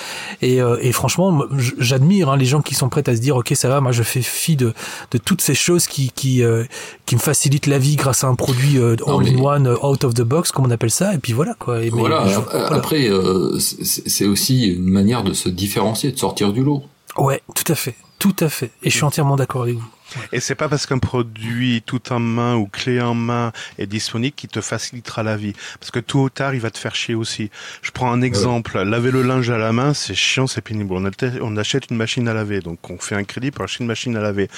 Et, 0.41 0.61
euh, 0.61 0.77
et 0.81 0.91
franchement, 0.93 1.43
j'admire 1.77 2.29
hein, 2.29 2.37
les 2.37 2.45
gens 2.45 2.61
qui 2.61 2.73
sont 2.75 2.89
prêts 2.89 3.07
à 3.09 3.15
se 3.15 3.21
dire, 3.21 3.35
ok, 3.35 3.51
ça 3.55 3.69
va, 3.69 3.81
moi 3.81 3.91
je 3.91 4.03
fais 4.03 4.21
fi 4.21 4.55
de, 4.55 4.73
de 5.11 5.17
toutes 5.17 5.41
ces 5.41 5.53
choses 5.55 5.85
qui 5.87 6.11
qui 6.15 6.43
euh, 6.43 6.63
qui 7.05 7.15
me 7.15 7.19
facilitent 7.19 7.67
la 7.67 7.77
vie 7.77 7.97
grâce 7.97 8.23
à 8.23 8.27
un 8.27 8.35
produit 8.35 8.77
euh, 8.77 8.95
Non, 9.05 9.19
all 9.19 9.27
in 9.27 9.31
mais- 9.33 9.41
one, 9.41 9.67
euh, 9.67 9.77
out 9.85 10.03
of 10.05 10.13
the 10.13 10.21
box, 10.21 10.51
comme 10.51 10.65
on 10.65 10.71
appelle 10.71 10.91
ça. 10.91 11.13
Et 11.13 11.17
puis 11.17 11.33
voilà 11.35 11.53
quoi. 11.53 11.83
Et 11.83 11.89
Voilà, 11.89 12.25
euh, 12.25 12.39
voilà. 12.39 12.73
après 12.73 13.07
euh, 13.09 13.59
c'est 13.59 14.07
c'est 14.09 14.25
aussi 14.25 14.67
une 14.67 14.89
manière 14.89 15.23
de 15.23 15.33
se 15.33 15.49
différencier, 15.49 16.11
de 16.11 16.17
sortir 16.17 16.51
du 16.53 16.63
lot. 16.63 16.83
Ouais, 17.17 17.41
tout 17.53 17.71
à 17.71 17.75
fait, 17.75 17.95
tout 18.19 18.35
à 18.39 18.49
fait. 18.49 18.71
Et 18.83 18.89
je 18.89 18.95
suis 18.95 19.03
entièrement 19.05 19.35
d'accord 19.35 19.63
avec 19.63 19.75
vous. 19.75 19.87
Et 20.31 20.39
c'est 20.39 20.55
pas 20.55 20.69
parce 20.69 20.85
qu'un 20.85 20.97
produit 20.97 21.83
tout 21.85 22.11
en 22.11 22.19
main 22.19 22.55
ou 22.55 22.67
clé 22.67 23.01
en 23.01 23.13
main 23.13 23.51
est 23.77 23.87
disponible 23.87 24.35
qui 24.35 24.47
te 24.47 24.61
facilitera 24.61 25.23
la 25.23 25.37
vie. 25.37 25.53
Parce 25.79 25.91
que 25.91 25.99
tôt 25.99 26.23
ou 26.23 26.29
tard, 26.29 26.53
il 26.53 26.61
va 26.61 26.71
te 26.71 26.77
faire 26.77 26.95
chier 26.95 27.15
aussi. 27.15 27.49
Je 27.81 27.91
prends 27.91 28.11
un 28.11 28.21
exemple. 28.21 28.81
Laver 28.81 29.11
le 29.11 29.21
linge 29.21 29.49
à 29.49 29.57
la 29.57 29.71
main, 29.71 29.93
c'est 29.93 30.15
chiant, 30.15 30.47
c'est 30.47 30.61
pénible. 30.61 30.93
On, 30.93 31.57
achète 31.57 31.89
une 31.89 31.97
machine 31.97 32.27
à 32.27 32.33
laver. 32.33 32.59
Donc, 32.59 32.89
on 32.89 32.97
fait 32.97 33.15
un 33.15 33.23
crédit 33.23 33.51
pour 33.51 33.63
acheter 33.63 33.83
une 33.83 33.87
machine 33.87 34.15
à 34.15 34.21
laver. 34.21 34.49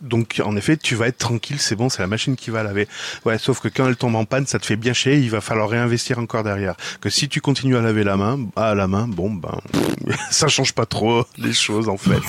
Donc, 0.00 0.40
en 0.44 0.56
effet, 0.56 0.76
tu 0.76 0.94
vas 0.94 1.08
être 1.08 1.18
tranquille, 1.18 1.58
c'est 1.58 1.76
bon, 1.76 1.88
c'est 1.88 2.02
la 2.02 2.08
machine 2.08 2.36
qui 2.36 2.50
va 2.50 2.62
laver. 2.62 2.88
Ouais, 3.24 3.38
sauf 3.38 3.60
que 3.60 3.68
quand 3.68 3.86
elle 3.86 3.96
tombe 3.96 4.14
en 4.14 4.24
panne, 4.24 4.46
ça 4.46 4.58
te 4.58 4.66
fait 4.66 4.76
bien 4.76 4.92
chier, 4.92 5.16
il 5.16 5.30
va 5.30 5.40
falloir 5.40 5.68
réinvestir 5.68 6.18
encore 6.18 6.42
derrière. 6.42 6.74
Que 7.00 7.10
si 7.10 7.28
tu 7.28 7.40
continues 7.40 7.76
à 7.76 7.80
laver 7.80 8.04
la 8.04 8.16
main, 8.16 8.38
à 8.56 8.74
la 8.74 8.86
main, 8.86 9.06
bon, 9.08 9.30
ben, 9.30 9.58
ça 10.30 10.48
change 10.48 10.72
pas 10.72 10.86
trop 10.86 11.24
les 11.38 11.52
choses, 11.52 11.88
en 11.88 11.96
fait. 11.96 12.20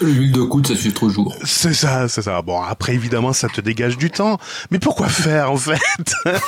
L'huile 0.00 0.32
de 0.32 0.42
coude, 0.42 0.66
ça 0.66 0.76
suit 0.76 0.92
toujours. 0.92 1.34
C'est 1.44 1.74
ça, 1.74 2.07
c'est 2.08 2.22
ça. 2.22 2.40
Bon, 2.42 2.60
après, 2.60 2.94
évidemment, 2.94 3.32
ça 3.32 3.48
te 3.48 3.60
dégage 3.60 3.96
du 3.98 4.10
temps. 4.10 4.38
Mais 4.70 4.78
pourquoi 4.78 5.08
faire, 5.08 5.52
en 5.52 5.56
fait? 5.56 5.78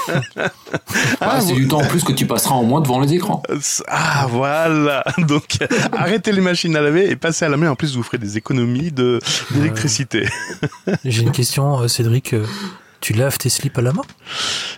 Ah, 1.21 1.41
c'est 1.41 1.53
vous- 1.53 1.59
du 1.59 1.69
temps 1.69 1.81
en 1.83 1.87
plus 1.87 2.03
que 2.05 2.13
tu 2.13 2.27
passeras 2.27 2.55
en 2.55 2.63
moins 2.63 2.81
devant 2.81 3.01
les 3.01 3.13
écrans. 3.15 3.43
Ah, 3.89 4.27
voilà. 4.31 5.05
Donc, 5.19 5.59
arrêtez 5.97 6.33
les 6.33 6.41
machines 6.41 6.75
à 6.77 6.81
laver 6.81 7.11
et 7.11 7.17
passez 7.17 7.45
à 7.45 7.49
la 7.49 7.57
main. 7.57 7.71
En 7.71 7.77
plus, 7.77 7.97
vous 7.97 8.03
ferez 8.03 8.19
des 8.19 8.37
économies 8.37 8.93
de 8.93 9.21
d'électricité. 9.51 10.29
J'ai 11.05 11.23
une 11.23 11.33
question, 11.33 11.81
euh, 11.81 11.89
Cédric. 11.89 12.33
euh, 12.35 12.45
Tu 13.01 13.13
laves 13.13 13.39
tes 13.39 13.49
slips 13.49 13.77
à 13.79 13.83
la 13.83 13.93
main? 13.93 14.03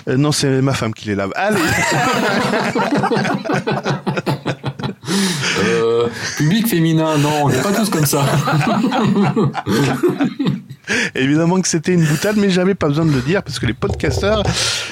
Euh, 0.09 0.17
non, 0.17 0.33
c'est 0.33 0.63
ma 0.63 0.73
femme 0.75 0.95
qui 0.95 1.07
les 1.09 1.15
lave. 1.15 1.33
Allez 1.37 1.61
Euh, 5.65 6.09
public 6.37 6.69
féminin, 6.69 7.19
non, 7.19 7.45
on 7.45 7.49
n'est 7.49 7.63
pas 7.63 7.73
tous 7.73 7.91
comme 7.91 8.07
ça. 8.07 8.25
Évidemment 11.15 11.61
que 11.61 11.69
c'était 11.69 11.93
une 11.93 12.05
boutade, 12.05 12.37
mais 12.37 12.51
j'avais 12.51 12.75
pas 12.75 12.89
besoin 12.89 13.05
de 13.05 13.13
le 13.13 13.21
dire 13.21 13.43
parce 13.43 13.59
que 13.59 13.67
les 13.67 13.75
podcasteurs 13.75 14.43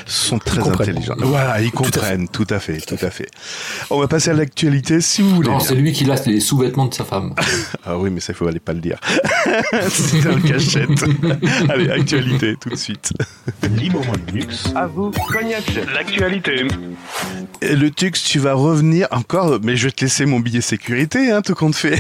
sont 0.07 0.39
très 0.39 0.61
intelligents. 0.67 1.15
Voilà, 1.19 1.61
ils 1.61 1.71
comprennent. 1.71 2.29
Tout 2.29 2.47
à 2.51 2.59
fait, 2.59 2.79
tout 2.79 2.99
à 3.01 3.11
fait. 3.11 3.29
On 3.91 3.99
va 3.99 4.09
passer 4.09 4.31
à 4.31 4.35
l'actualité, 4.35 5.01
si 5.01 5.23
vous 5.23 5.35
voulez. 5.35 5.49
Non, 5.49 5.61
c'est 5.61 5.75
lui 5.75 5.93
qui 5.93 6.05
lasse 6.05 6.27
les 6.27 6.41
sous-vêtements 6.41 6.87
de 6.87 6.95
sa 6.95 7.05
femme. 7.05 7.35
Ah 7.87 7.99
oui, 7.99 8.11
mais 8.11 8.21
ça, 8.21 8.33
il 8.33 8.37
faut 8.37 8.47
aller 8.47 8.61
pas 8.61 8.73
le 8.73 8.81
dire. 8.81 8.99
c'est 9.89 10.27
un 10.27 10.41
cachette. 10.41 10.91
Allez, 11.69 11.91
actualité, 11.91 12.55
tout 12.61 12.69
de 12.69 12.77
suite. 12.77 13.13
Librement 13.75 14.13
Linux. 14.29 14.67
À 14.77 14.87
vous, 14.87 15.11
Cognac. 15.33 15.65
L'actualité. 15.93 16.67
Et 17.63 17.75
le 17.75 17.91
Tux, 17.91 18.13
tu 18.13 18.39
vas 18.39 18.55
revenir 18.55 19.09
encore, 19.11 19.59
mais 19.63 19.77
je 19.77 19.87
vais 19.87 19.93
te 19.93 20.05
laisser 20.05 20.27
mon 20.27 20.41
billet 20.41 20.61
sécurité, 20.61 21.31
hein, 21.31 21.43
tout 21.43 21.55
compte 21.55 21.75
fait. 21.75 21.99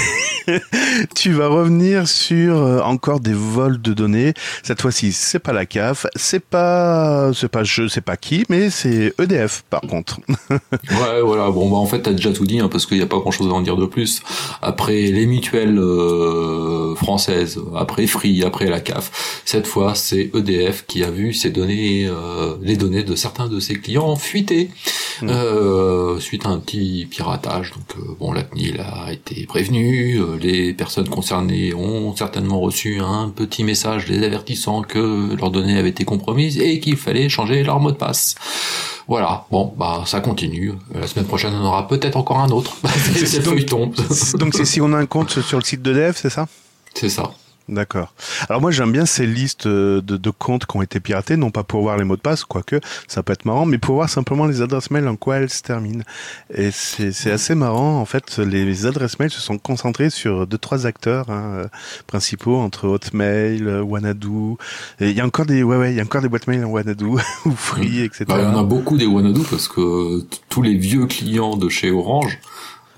Tu 1.14 1.32
vas 1.32 1.48
revenir 1.48 2.08
sur 2.08 2.56
euh, 2.56 2.80
encore 2.80 3.20
des 3.20 3.32
vols 3.32 3.80
de 3.80 3.92
données. 3.92 4.34
Cette 4.62 4.80
fois-ci, 4.82 5.12
c'est 5.12 5.38
pas 5.38 5.52
la 5.52 5.66
CAF, 5.66 6.06
c'est 6.16 6.44
pas, 6.44 7.32
c'est 7.34 7.48
pas 7.48 7.64
je 7.64 7.88
sais 7.88 8.00
pas 8.00 8.16
qui, 8.16 8.44
mais 8.48 8.70
c'est 8.70 9.14
EDF 9.20 9.64
par 9.70 9.80
contre. 9.82 10.20
Ouais, 10.90 11.22
voilà. 11.22 11.50
Bon, 11.50 11.68
bah 11.70 11.76
en 11.76 11.86
fait, 11.86 12.02
t'as 12.02 12.12
déjà 12.12 12.32
tout 12.32 12.46
dit, 12.46 12.60
hein, 12.60 12.68
parce 12.68 12.86
qu'il 12.86 12.96
n'y 12.96 13.02
a 13.02 13.06
pas 13.06 13.18
grand-chose 13.18 13.48
à 13.48 13.52
en 13.52 13.60
dire 13.62 13.76
de 13.76 13.86
plus. 13.86 14.22
Après 14.62 15.02
les 15.02 15.26
mutuelles 15.26 15.78
euh, 15.78 16.94
françaises, 16.94 17.60
après 17.76 18.06
Free, 18.06 18.42
après 18.44 18.66
la 18.66 18.80
CAF, 18.80 19.42
cette 19.44 19.66
fois, 19.66 19.94
c'est 19.94 20.30
EDF 20.34 20.84
qui 20.86 21.04
a 21.04 21.10
vu 21.10 21.32
ses 21.32 21.50
données, 21.50 22.06
euh, 22.06 22.56
les 22.62 22.76
données 22.76 23.02
de 23.02 23.14
certains 23.14 23.48
de 23.48 23.60
ses 23.60 23.74
clients 23.74 24.16
fuiter 24.16 24.70
Mm. 25.22 25.28
euh, 25.28 26.20
suite 26.20 26.46
à 26.46 26.50
un 26.50 26.58
petit 26.58 27.06
piratage. 27.10 27.72
Donc, 27.72 28.18
bon, 28.18 28.32
la 28.32 28.42
CNIL 28.42 28.80
a 28.80 29.12
été 29.12 29.46
prévenue. 29.46 30.20
les 30.40 30.72
personnes 30.80 31.10
concernées 31.10 31.74
ont 31.74 32.16
certainement 32.16 32.58
reçu 32.58 33.00
un 33.00 33.28
petit 33.28 33.64
message 33.64 34.08
les 34.08 34.24
avertissant 34.24 34.80
que 34.80 35.34
leurs 35.38 35.50
données 35.50 35.76
avaient 35.76 35.90
été 35.90 36.06
compromises 36.06 36.58
et 36.58 36.80
qu'il 36.80 36.96
fallait 36.96 37.28
changer 37.28 37.62
leur 37.62 37.80
mot 37.80 37.90
de 37.90 37.96
passe. 37.98 38.34
Voilà, 39.06 39.44
bon, 39.50 39.74
bah 39.76 40.04
ça 40.06 40.20
continue. 40.20 40.72
La 40.94 41.06
semaine 41.06 41.26
prochaine, 41.26 41.52
on 41.52 41.66
aura 41.66 41.86
peut-être 41.86 42.16
encore 42.16 42.38
un 42.38 42.48
autre. 42.48 42.78
c'est 43.14 43.40
donc- 43.44 43.54
feuilleton. 43.56 43.92
Donc 44.38 44.54
c'est 44.54 44.64
si 44.64 44.80
on 44.80 44.90
a 44.94 44.96
un 44.96 45.04
compte 45.04 45.38
sur 45.42 45.58
le 45.58 45.64
site 45.64 45.82
d'EDF, 45.82 46.16
c'est 46.16 46.30
ça? 46.30 46.46
C'est 46.94 47.10
ça. 47.10 47.30
D'accord. 47.70 48.12
Alors 48.48 48.60
moi 48.60 48.72
j'aime 48.72 48.90
bien 48.90 49.06
ces 49.06 49.26
listes 49.26 49.66
euh, 49.66 50.00
de, 50.00 50.16
de 50.16 50.30
comptes 50.30 50.66
qui 50.66 50.76
ont 50.76 50.82
été 50.82 50.98
piratés, 50.98 51.36
non 51.36 51.52
pas 51.52 51.62
pour 51.62 51.82
voir 51.82 51.96
les 51.96 52.02
mots 52.04 52.16
de 52.16 52.20
passe, 52.20 52.42
quoique 52.42 52.80
ça 53.06 53.22
peut 53.22 53.32
être 53.32 53.44
marrant, 53.44 53.64
mais 53.64 53.78
pour 53.78 53.94
voir 53.94 54.08
simplement 54.10 54.46
les 54.46 54.60
adresses 54.60 54.90
mail 54.90 55.06
en 55.06 55.14
quoi 55.14 55.36
elles 55.36 55.50
se 55.50 55.62
terminent. 55.62 56.02
Et 56.52 56.72
c'est 56.72 57.30
assez 57.30 57.54
marrant, 57.54 58.00
en 58.00 58.04
fait, 58.04 58.38
les 58.38 58.86
adresses 58.86 59.20
mail 59.20 59.30
se 59.30 59.40
sont 59.40 59.56
concentrées 59.56 60.10
sur 60.10 60.48
deux 60.48 60.58
trois 60.58 60.84
acteurs 60.84 61.30
hein, 61.30 61.52
euh, 61.54 61.66
principaux 62.08 62.56
entre 62.56 62.88
Hotmail, 62.88 63.62
euh, 63.62 63.82
Wanadu. 63.82 64.56
Et 64.98 65.10
il 65.10 65.16
y 65.16 65.20
a 65.20 65.26
encore 65.26 65.46
des 65.46 65.62
ouais 65.62 65.76
ouais, 65.76 65.92
il 65.92 65.96
y 65.96 66.00
a 66.00 66.02
encore 66.02 66.22
des 66.22 66.28
boîtes 66.28 66.48
mail 66.48 66.64
en 66.64 66.70
Wanadu 66.70 67.04
ou 67.44 67.52
Free, 67.52 68.00
etc. 68.00 68.24
Bah, 68.26 68.38
il 68.38 68.44
y 68.44 68.46
en 68.46 68.58
a 68.58 68.64
beaucoup 68.64 68.96
des 68.98 69.06
Wanadu 69.06 69.42
parce 69.48 69.68
que 69.68 70.26
tous 70.48 70.62
les 70.62 70.74
vieux 70.74 71.06
clients 71.06 71.56
de 71.56 71.68
chez 71.68 71.92
Orange 71.92 72.40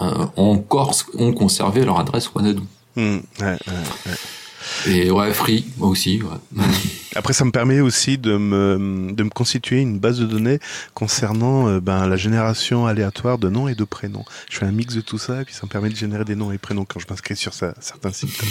euh, 0.00 0.26
ont 0.38 0.52
encore 0.52 0.94
ont 1.18 1.34
conservé 1.34 1.84
leur 1.84 2.00
adresse 2.00 2.32
Wanadu. 2.34 2.62
Hmm, 2.96 3.18
ouais, 3.40 3.42
ouais, 3.42 3.56
ouais. 4.06 4.12
Et 4.86 5.10
ouais, 5.10 5.32
Free 5.32 5.64
aussi. 5.80 6.20
Ouais. 6.22 6.64
Après, 7.14 7.34
ça 7.34 7.44
me 7.44 7.50
permet 7.50 7.80
aussi 7.80 8.16
de 8.16 8.36
me, 8.38 9.12
de 9.12 9.22
me 9.22 9.28
constituer 9.28 9.80
une 9.80 9.98
base 9.98 10.18
de 10.18 10.24
données 10.24 10.58
concernant 10.94 11.68
euh, 11.68 11.78
ben, 11.80 12.06
la 12.06 12.16
génération 12.16 12.86
aléatoire 12.86 13.36
de 13.38 13.50
noms 13.50 13.68
et 13.68 13.74
de 13.74 13.84
prénoms. 13.84 14.24
Je 14.50 14.56
fais 14.58 14.64
un 14.66 14.72
mix 14.72 14.94
de 14.94 15.02
tout 15.02 15.18
ça 15.18 15.42
et 15.42 15.44
puis 15.44 15.52
ça 15.54 15.60
me 15.64 15.68
permet 15.70 15.90
de 15.90 15.96
générer 15.96 16.24
des 16.24 16.34
noms 16.36 16.52
et 16.52 16.58
prénoms 16.58 16.86
quand 16.86 17.00
je 17.00 17.06
m'inscris 17.10 17.36
sur 17.36 17.52
ça- 17.52 17.74
certains 17.80 18.12
sites. 18.12 18.40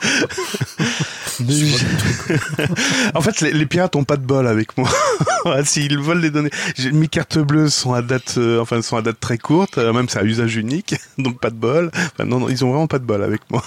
en 3.14 3.20
fait, 3.20 3.40
les, 3.40 3.52
les 3.52 3.66
pirates 3.66 3.96
ont 3.96 4.04
pas 4.04 4.16
de 4.16 4.24
bol 4.24 4.46
avec 4.46 4.76
moi. 4.76 4.88
S'ils 5.64 5.98
volent 5.98 6.20
des 6.20 6.30
données, 6.30 6.50
mes 6.92 7.08
cartes 7.08 7.38
bleues 7.38 7.68
sont 7.70 7.94
à 7.94 8.02
date, 8.02 8.34
euh, 8.36 8.60
enfin 8.60 8.82
sont 8.82 8.96
à 8.96 9.02
date 9.02 9.18
très 9.20 9.38
courte, 9.38 9.78
euh, 9.78 9.92
même 9.92 10.08
c'est 10.08 10.18
à 10.18 10.24
usage 10.24 10.56
unique, 10.56 10.94
donc 11.18 11.40
pas 11.40 11.50
de 11.50 11.54
bol. 11.56 11.90
Enfin, 11.94 12.24
non, 12.26 12.40
non, 12.40 12.48
ils 12.48 12.64
ont 12.64 12.70
vraiment 12.70 12.86
pas 12.86 12.98
de 12.98 13.04
bol 13.04 13.22
avec 13.22 13.40
moi. 13.50 13.62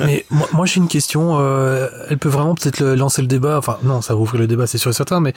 Mais 0.00 0.24
moi, 0.30 0.48
moi 0.52 0.66
j'ai 0.66 0.78
une 0.78 0.88
question. 0.88 1.38
euh, 1.40 1.88
elle 2.08 2.18
peut 2.18 2.28
vraiment 2.28 2.54
peut-être 2.54 2.82
lancer 2.84 3.22
le 3.22 3.28
débat. 3.28 3.58
Enfin, 3.58 3.78
non, 3.82 4.02
ça 4.02 4.14
va 4.14 4.20
ouvrir 4.20 4.40
le 4.40 4.46
débat, 4.46 4.66
c'est 4.66 4.78
sûr 4.78 4.90
et 4.90 4.94
certain. 4.94 5.20
Mais 5.20 5.32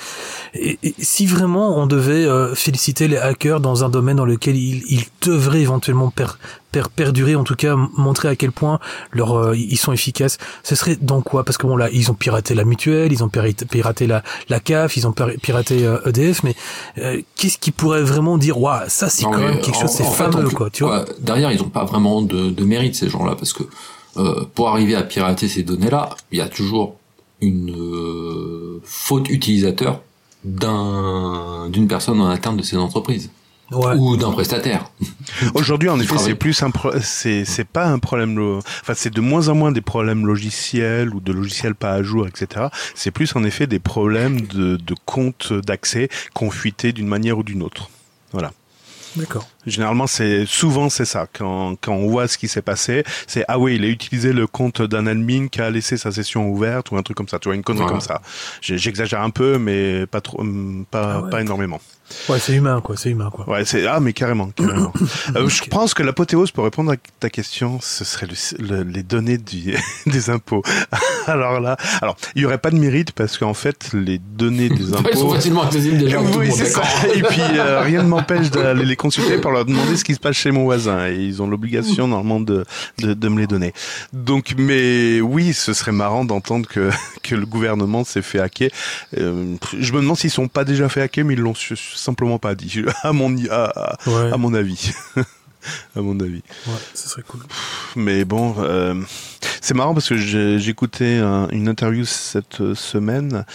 et- 0.54 0.78
et 0.84 0.96
si 1.00 1.26
vraiment 1.26 1.78
on 1.78 1.88
devait 1.88 2.28
féliciter 2.56 3.08
les 3.08 3.18
hackers 3.18 3.60
dans 3.60 3.84
un 3.84 3.90
domaine 3.90 4.18
dans 4.18 4.26
lequel 4.26 4.56
ils, 4.56 4.84
ils 4.90 5.06
devraient 5.22 5.62
éventuellement 5.62 6.10
per- 6.12 6.26
perdurer, 6.72 7.36
en 7.36 7.44
tout 7.44 7.56
cas 7.56 7.76
montrer 7.76 8.28
à 8.28 8.36
quel 8.36 8.52
point 8.52 8.80
leur 9.12 9.34
euh, 9.34 9.58
ils 9.58 9.78
sont 9.78 9.92
efficaces. 9.92 10.38
Ce 10.64 10.76
serait 10.76 10.98
dans 11.02 11.22
quoi? 11.22 11.44
Parce 11.44 11.58
que 11.58 11.68
bon 11.68 11.76
là, 11.76 11.90
ils 11.92 12.12
ont 12.12 12.14
piraté 12.14 12.56
la 12.56 12.64
mutuelle, 12.64 13.12
ils 13.12 13.24
ont 13.24 13.30
piraté 13.30 14.08
la 14.08 14.24
la 14.50 14.60
CAF, 14.60 14.98
ils 14.98 15.08
ont 15.08 15.14
piraté 15.42 15.90
EDF, 16.06 16.44
e 16.44 16.48
mais 16.96 17.26
qu'est-ce 17.36 17.58
qui 17.58 17.72
pourrait 17.72 18.04
vraiment 18.04 18.38
dire 18.38 18.60
waouh, 18.60 18.84
ça 18.88 19.10
c'est 19.10 19.24
quand 19.24 19.38
même 19.38 19.62
quelque 19.62 19.80
chose, 19.80 19.90
c'est 19.90 20.04
fameux 20.04 20.50
quoi, 20.50 20.70
tu 20.70 20.84
vois? 20.84 21.06
Derrière, 21.20 21.52
ils 21.52 21.62
ont 21.62 21.70
pas 21.70 21.86
vraiment 21.86 22.22
de, 22.22 22.50
de 22.50 22.64
mérite 22.64 22.96
ces 22.96 23.10
gens-là 23.10 23.36
parce 23.36 23.54
que 23.54 23.64
pour 24.54 24.70
arriver 24.70 24.96
à 24.96 25.04
pirater 25.04 25.48
ces 25.48 25.64
données-là, 25.64 26.10
il 26.32 26.40
y 26.40 26.42
a 26.42 26.50
toujours 26.50 26.96
une 27.42 28.80
faute 28.84 29.30
utilisateur 29.30 30.02
d'un 30.44 31.70
d'une 31.70 31.88
personne 31.88 32.22
en 32.22 32.28
interne 32.28 32.58
de 32.58 32.64
ces 32.64 32.78
entreprises. 32.78 33.30
Ou 33.72 34.18
d'un 34.18 34.32
prestataire. 34.32 34.90
Aujourd'hui, 35.54 35.90
en 35.90 36.00
effet, 36.00 36.18
c'est 36.18 36.36
plus 36.36 36.62
un 36.64 36.72
c'est 37.02 37.46
c'est 37.46 37.68
pas 37.68 37.86
un 37.86 38.00
problème, 38.00 38.60
enfin 38.82 38.94
c'est 38.96 39.14
de 39.14 39.22
moins 39.22 39.48
en 39.50 39.56
moins 39.56 39.72
des 39.72 39.82
problèmes 39.82 40.26
logiciels 40.26 41.14
ou 41.14 41.20
de 41.20 41.32
logiciels 41.32 41.76
pas 41.76 41.92
à 41.94 42.04
jour, 42.04 42.28
etc. 42.28 42.68
C'est 42.96 43.12
plus 43.12 43.36
en 43.36 43.44
effet 43.44 43.68
des 43.68 43.80
problèmes 43.80 44.42
de 44.42 44.78
de 44.78 44.96
comptes 45.06 45.54
d'accès 45.54 46.10
confuités 46.34 46.92
d'une 46.94 47.08
manière 47.08 47.38
ou 47.38 47.44
d'une 47.44 47.64
autre. 47.64 47.90
Voilà. 48.32 48.52
D'accord. 49.16 49.48
Généralement, 49.66 50.08
c'est 50.08 50.46
souvent 50.46 50.90
c'est 50.90 51.06
ça. 51.06 51.28
Quand, 51.32 51.76
quand 51.82 51.94
on 51.94 52.08
voit 52.08 52.28
ce 52.28 52.38
qui 52.38 52.48
s'est 52.48 52.62
passé, 52.62 53.04
c'est 53.28 53.44
ah 53.48 53.58
oui, 53.60 53.76
il 53.76 53.84
a 53.84 53.88
utilisé 53.88 54.34
le 54.34 54.48
compte 54.48 54.82
d'un 54.82 55.08
admin 55.08 55.48
qui 55.48 55.62
a 55.62 55.70
laissé 55.70 55.98
sa 55.98 56.12
session 56.12 56.50
ouverte 56.50 56.92
ou 56.92 56.98
un 56.98 57.02
truc 57.02 57.18
comme 57.18 57.28
ça. 57.28 57.40
Tu 57.40 57.48
vois 57.48 57.56
une 57.56 57.64
connerie 57.64 57.88
comme 57.88 58.02
ça. 58.02 58.22
J'exagère 58.62 59.22
un 59.22 59.30
peu, 59.32 59.58
mais 59.58 60.06
pas 60.06 60.22
trop, 60.22 60.44
pas, 60.92 61.24
ah 61.26 61.30
pas 61.30 61.42
énormément. 61.42 61.82
Ouais, 62.28 62.40
c'est 62.40 62.54
humain, 62.54 62.82
quoi. 62.82 62.96
C'est 62.98 63.10
humain, 63.10 63.30
quoi. 63.32 63.50
Ouais, 63.50 63.66
c'est 63.66 63.86
ah, 63.88 64.00
mais 64.00 64.14
carrément, 64.14 64.50
carrément. 64.50 64.94
euh, 65.36 65.48
je 65.48 65.64
pense 65.66 65.94
que 65.94 66.04
l'apothéose 66.04 66.52
pour 66.52 66.64
répondre 66.64 66.92
à 66.92 66.96
ta 67.20 67.30
question, 67.30 67.80
ce 67.82 68.04
serait 68.04 68.28
le, 68.60 68.84
les 68.84 69.04
données 69.04 69.38
du, 69.38 69.76
des 70.06 70.30
impôts. 70.30 70.64
alors 71.28 71.60
là, 71.60 71.78
alors 72.02 72.18
il 72.36 72.42
y 72.42 72.46
aurait 72.46 72.58
pas 72.58 72.72
de 72.72 72.78
mérite 72.78 73.12
parce 73.12 73.38
qu'en 73.38 73.54
fait, 73.54 73.90
les 73.94 74.20
données 74.20 74.70
des 74.70 74.94
impôts 74.94 75.10
Ils 75.14 75.18
sont 75.18 75.30
facilement 75.30 75.64
accessibles 75.64 75.98
déjà. 75.98 76.22
Oui, 76.22 76.52
c'est 76.52 76.66
ça. 76.66 76.84
Et 77.14 77.22
puis 77.22 77.42
euh, 77.42 77.82
rien 77.82 78.04
ne 78.04 78.08
m'empêche 78.08 78.50
d'aller 78.52 78.86
les 78.86 78.96
consulter 78.96 79.38
pour 79.40 79.52
leur 79.52 79.66
demander 79.66 79.96
ce 79.98 80.04
qui 80.04 80.14
se 80.14 80.20
passe 80.20 80.36
chez 80.36 80.52
mon 80.52 80.64
voisin. 80.64 81.08
Et 81.08 81.16
ils 81.16 81.42
ont 81.42 81.48
l'obligation 81.48 82.08
normalement 82.08 82.40
de, 82.40 82.66
de, 83.00 83.14
de 83.14 83.30
me 83.30 83.40
les 83.40 83.48
donner. 83.48 83.74
Donc, 84.14 84.56
mais 84.58 85.22
oui, 85.22 85.54
ce 85.54 85.74
serait 85.74 85.92
marrant 85.92 86.26
d'entendre 86.26 86.68
que 86.68 86.90
que 87.24 87.36
le 87.36 87.46
gouvernement 87.46 88.04
s'est 88.04 88.22
fait 88.22 88.40
hacker. 88.40 88.70
Euh, 89.18 89.56
je 89.78 89.94
me 89.94 90.02
demande 90.02 90.18
s'ils 90.18 90.32
sont 90.32 90.48
pas 90.48 90.64
déjà 90.64 90.90
fait 90.90 91.02
hacker, 91.02 91.26
mais 91.26 91.34
ils 91.34 91.40
l'ont 91.40 91.54
simplement 92.00 92.40
pas 92.40 92.56
dit, 92.56 92.84
à 93.04 93.14
mon, 93.14 93.36
à, 93.50 93.98
à 94.32 94.38
mon 94.38 94.54
avis. 94.54 94.92
à 95.96 96.02
mon 96.02 96.20
avis. 96.20 96.42
Ouais, 96.68 96.74
ce 96.94 97.10
serait 97.10 97.24
cool. 97.24 97.42
Mais 97.96 98.26
bon, 98.26 98.56
euh, 98.60 98.96
c'est 99.62 99.74
marrant 99.74 99.94
parce 99.94 100.10
que 100.10 100.18
j'écoutais 100.58 101.20
une 101.20 101.68
interview 101.68 102.06
cette 102.06 102.62
euh, 102.62 102.76
semaine 102.76 103.46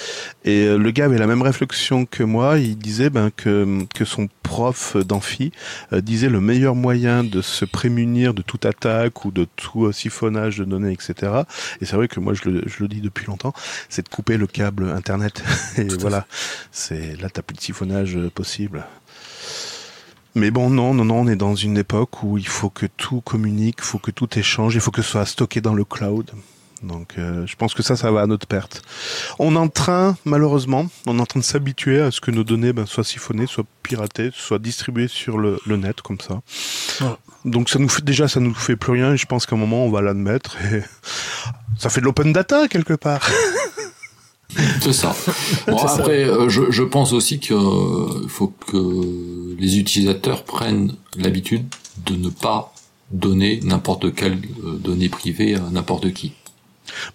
et 0.44 0.64
euh, 0.64 0.76
le 0.76 0.90
gars 0.90 1.06
avait 1.06 1.18
la 1.18 1.26
même 1.26 1.42
réflexion 1.42 2.06
que 2.06 2.22
moi. 2.22 2.58
Il 2.58 2.76
disait 2.76 3.10
ben 3.10 3.30
que 3.34 3.84
que 3.94 4.04
son 4.04 4.28
prof 4.42 4.96
d'amphi 4.96 5.52
disait 5.92 6.28
le 6.28 6.40
meilleur 6.40 6.74
moyen 6.74 7.24
de 7.24 7.40
se 7.40 7.64
prémunir 7.64 8.34
de 8.34 8.42
toute 8.42 8.66
attaque 8.66 9.24
ou 9.24 9.30
de 9.30 9.46
tout 9.56 9.90
siphonnage 9.92 10.58
de 10.58 10.64
données, 10.64 10.92
etc. 10.92 11.32
Et 11.80 11.86
c'est 11.86 11.96
vrai 11.96 12.08
que 12.08 12.20
moi 12.20 12.34
je 12.34 12.48
le, 12.48 12.62
je 12.66 12.82
le 12.82 12.88
dis 12.88 13.00
depuis 13.00 13.26
longtemps, 13.26 13.54
c'est 13.88 14.02
de 14.02 14.08
couper 14.08 14.36
le 14.36 14.46
câble 14.46 14.90
internet. 14.90 15.42
et 15.78 15.84
voilà, 15.98 16.26
c'est 16.70 17.20
là 17.20 17.30
t'as 17.30 17.42
plus 17.42 17.56
de 17.56 17.60
siphonnage 17.60 18.18
possible. 18.34 18.84
Mais 20.34 20.50
bon, 20.50 20.68
non, 20.68 20.94
non, 20.94 21.04
non, 21.04 21.20
on 21.20 21.28
est 21.28 21.36
dans 21.36 21.54
une 21.54 21.78
époque 21.78 22.22
où 22.24 22.38
il 22.38 22.48
faut 22.48 22.70
que 22.70 22.86
tout 22.86 23.20
communique, 23.20 23.76
il 23.78 23.84
faut 23.84 23.98
que 23.98 24.10
tout 24.10 24.38
échange, 24.38 24.74
il 24.74 24.80
faut 24.80 24.90
que 24.90 25.02
ce 25.02 25.10
soit 25.10 25.26
stocké 25.26 25.60
dans 25.60 25.74
le 25.74 25.84
cloud. 25.84 26.30
Donc, 26.82 27.14
euh, 27.18 27.46
je 27.46 27.56
pense 27.56 27.72
que 27.72 27.82
ça, 27.82 27.96
ça 27.96 28.10
va 28.10 28.22
à 28.22 28.26
notre 28.26 28.46
perte. 28.46 28.82
On 29.38 29.54
est 29.54 29.58
en 29.58 29.68
train, 29.68 30.16
malheureusement, 30.24 30.86
on 31.06 31.18
est 31.18 31.20
en 31.20 31.26
train 31.26 31.40
de 31.40 31.44
s'habituer 31.44 32.00
à 32.00 32.10
ce 32.10 32.20
que 32.20 32.30
nos 32.30 32.44
données 32.44 32.72
ben, 32.72 32.84
soient 32.84 33.04
siphonnées, 33.04 33.46
soient 33.46 33.64
piratées, 33.82 34.30
soient 34.34 34.58
distribuées 34.58 35.08
sur 35.08 35.38
le, 35.38 35.58
net 35.66 36.02
comme 36.02 36.20
ça. 36.20 36.42
Donc, 37.44 37.70
ça 37.70 37.78
nous 37.78 37.88
fait 37.88 38.04
déjà, 38.04 38.28
ça 38.28 38.40
nous 38.40 38.54
fait 38.54 38.76
plus 38.76 38.92
rien. 38.92 39.14
Et 39.14 39.16
je 39.16 39.26
pense 39.26 39.46
qu'à 39.46 39.56
un 39.56 39.58
moment, 39.58 39.84
on 39.86 39.90
va 39.90 40.02
l'admettre. 40.02 40.56
Et 40.72 40.82
ça 41.78 41.90
fait 41.90 42.00
de 42.00 42.06
l'open 42.06 42.32
data 42.32 42.68
quelque 42.68 42.94
part. 42.94 43.26
C'est 44.80 44.92
ça. 44.92 45.14
Bon, 45.66 45.78
après, 45.78 46.24
euh, 46.24 46.48
je, 46.48 46.70
je, 46.70 46.82
pense 46.82 47.12
aussi 47.12 47.40
qu'il 47.40 47.56
euh, 47.56 48.28
faut 48.28 48.48
que 48.48 49.56
les 49.58 49.78
utilisateurs 49.78 50.44
prennent 50.44 50.94
l'habitude 51.16 51.64
de 52.06 52.14
ne 52.16 52.28
pas 52.28 52.72
donner 53.10 53.60
n'importe 53.62 54.14
quelle 54.14 54.38
euh, 54.64 54.76
donnée 54.78 55.08
privée 55.08 55.54
à 55.54 55.70
n'importe 55.70 56.12
qui. 56.12 56.32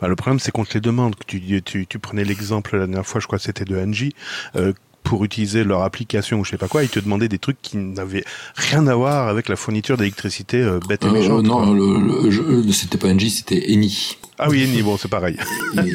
Bah, 0.01 0.07
le 0.07 0.15
problème, 0.15 0.39
c'est 0.39 0.51
qu'on 0.51 0.65
te 0.65 0.74
les 0.74 0.81
demande. 0.81 1.15
Tu, 1.27 1.62
tu, 1.62 1.86
tu 1.88 2.00
prenais 2.00 2.24
l'exemple 2.24 2.77
la 2.77 2.88
dernière 2.88 3.05
fois, 3.05 3.21
je 3.21 3.27
crois 3.27 3.38
que 3.38 3.45
c'était 3.45 3.65
de 3.65 3.77
Angie. 3.77 4.13
Euh, 4.55 4.74
pour 5.03 5.24
utiliser 5.24 5.63
leur 5.63 5.81
application 5.81 6.39
ou 6.39 6.45
je 6.45 6.51
sais 6.51 6.57
pas 6.57 6.67
quoi, 6.67 6.84
ils 6.84 6.89
te 6.89 6.99
demandaient 6.99 7.30
des 7.30 7.39
trucs 7.39 7.60
qui 7.62 7.77
n'avaient 7.77 8.25
rien 8.56 8.86
à 8.86 8.93
voir 8.93 9.27
avec 9.27 9.49
la 9.49 9.56
fourniture 9.56 9.97
d'électricité 9.97 10.63
bête 10.88 11.03
et 11.03 11.10
méchante. 11.10 11.45
non, 11.45 11.73
le, 11.73 12.30
le, 12.30 12.71
c'était 12.71 12.97
pas 12.99 13.08
Engie, 13.08 13.32
c'était 13.32 13.71
Eni. 13.71 14.18
Ah 14.41 14.47
oui, 14.49 14.63
Eni, 14.63 14.82
bon, 14.82 14.95
c'est 14.95 15.10
pareil. 15.10 15.36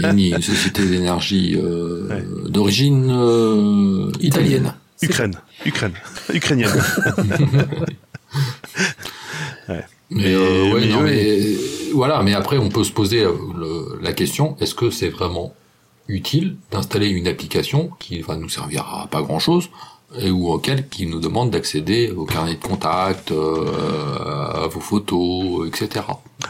Eni, 0.02 0.32
une 0.32 0.42
société 0.42 0.84
d'énergie 0.86 1.56
euh, 1.56 2.20
d'origine 2.46 3.10
euh, 3.10 4.12
italienne. 4.20 4.74
Ukraine, 5.00 5.34
Ukraine, 5.64 5.94
ukrainienne. 6.32 6.70
ouais. 9.68 9.84
Mais, 10.10 10.34
euh, 10.34 10.78
mais, 10.78 10.88
non, 10.88 11.00
mais, 11.00 11.40
voilà. 11.94 12.22
Mais 12.22 12.34
après, 12.34 12.58
on 12.58 12.68
peut 12.68 12.84
se 12.84 12.92
poser 12.92 13.26
la 14.02 14.12
question 14.12 14.56
est-ce 14.60 14.74
que 14.74 14.90
c'est 14.90 15.08
vraiment 15.08 15.54
utile 16.08 16.56
d'installer 16.70 17.08
une 17.08 17.26
application 17.26 17.90
qui 17.98 18.20
va 18.20 18.36
nous 18.36 18.50
servir 18.50 18.82
à 18.82 19.06
pas 19.06 19.22
grand 19.22 19.38
chose 19.38 19.70
et 20.18 20.30
ou 20.30 20.48
auquel 20.48 20.88
qui 20.88 21.06
nous 21.06 21.20
demande 21.20 21.50
d'accéder 21.50 22.12
au 22.16 22.24
carnet 22.24 22.54
de 22.54 22.62
contact, 22.62 23.32
euh, 23.32 24.64
à 24.64 24.66
vos 24.68 24.80
photos, 24.80 25.68
etc. 25.68 26.04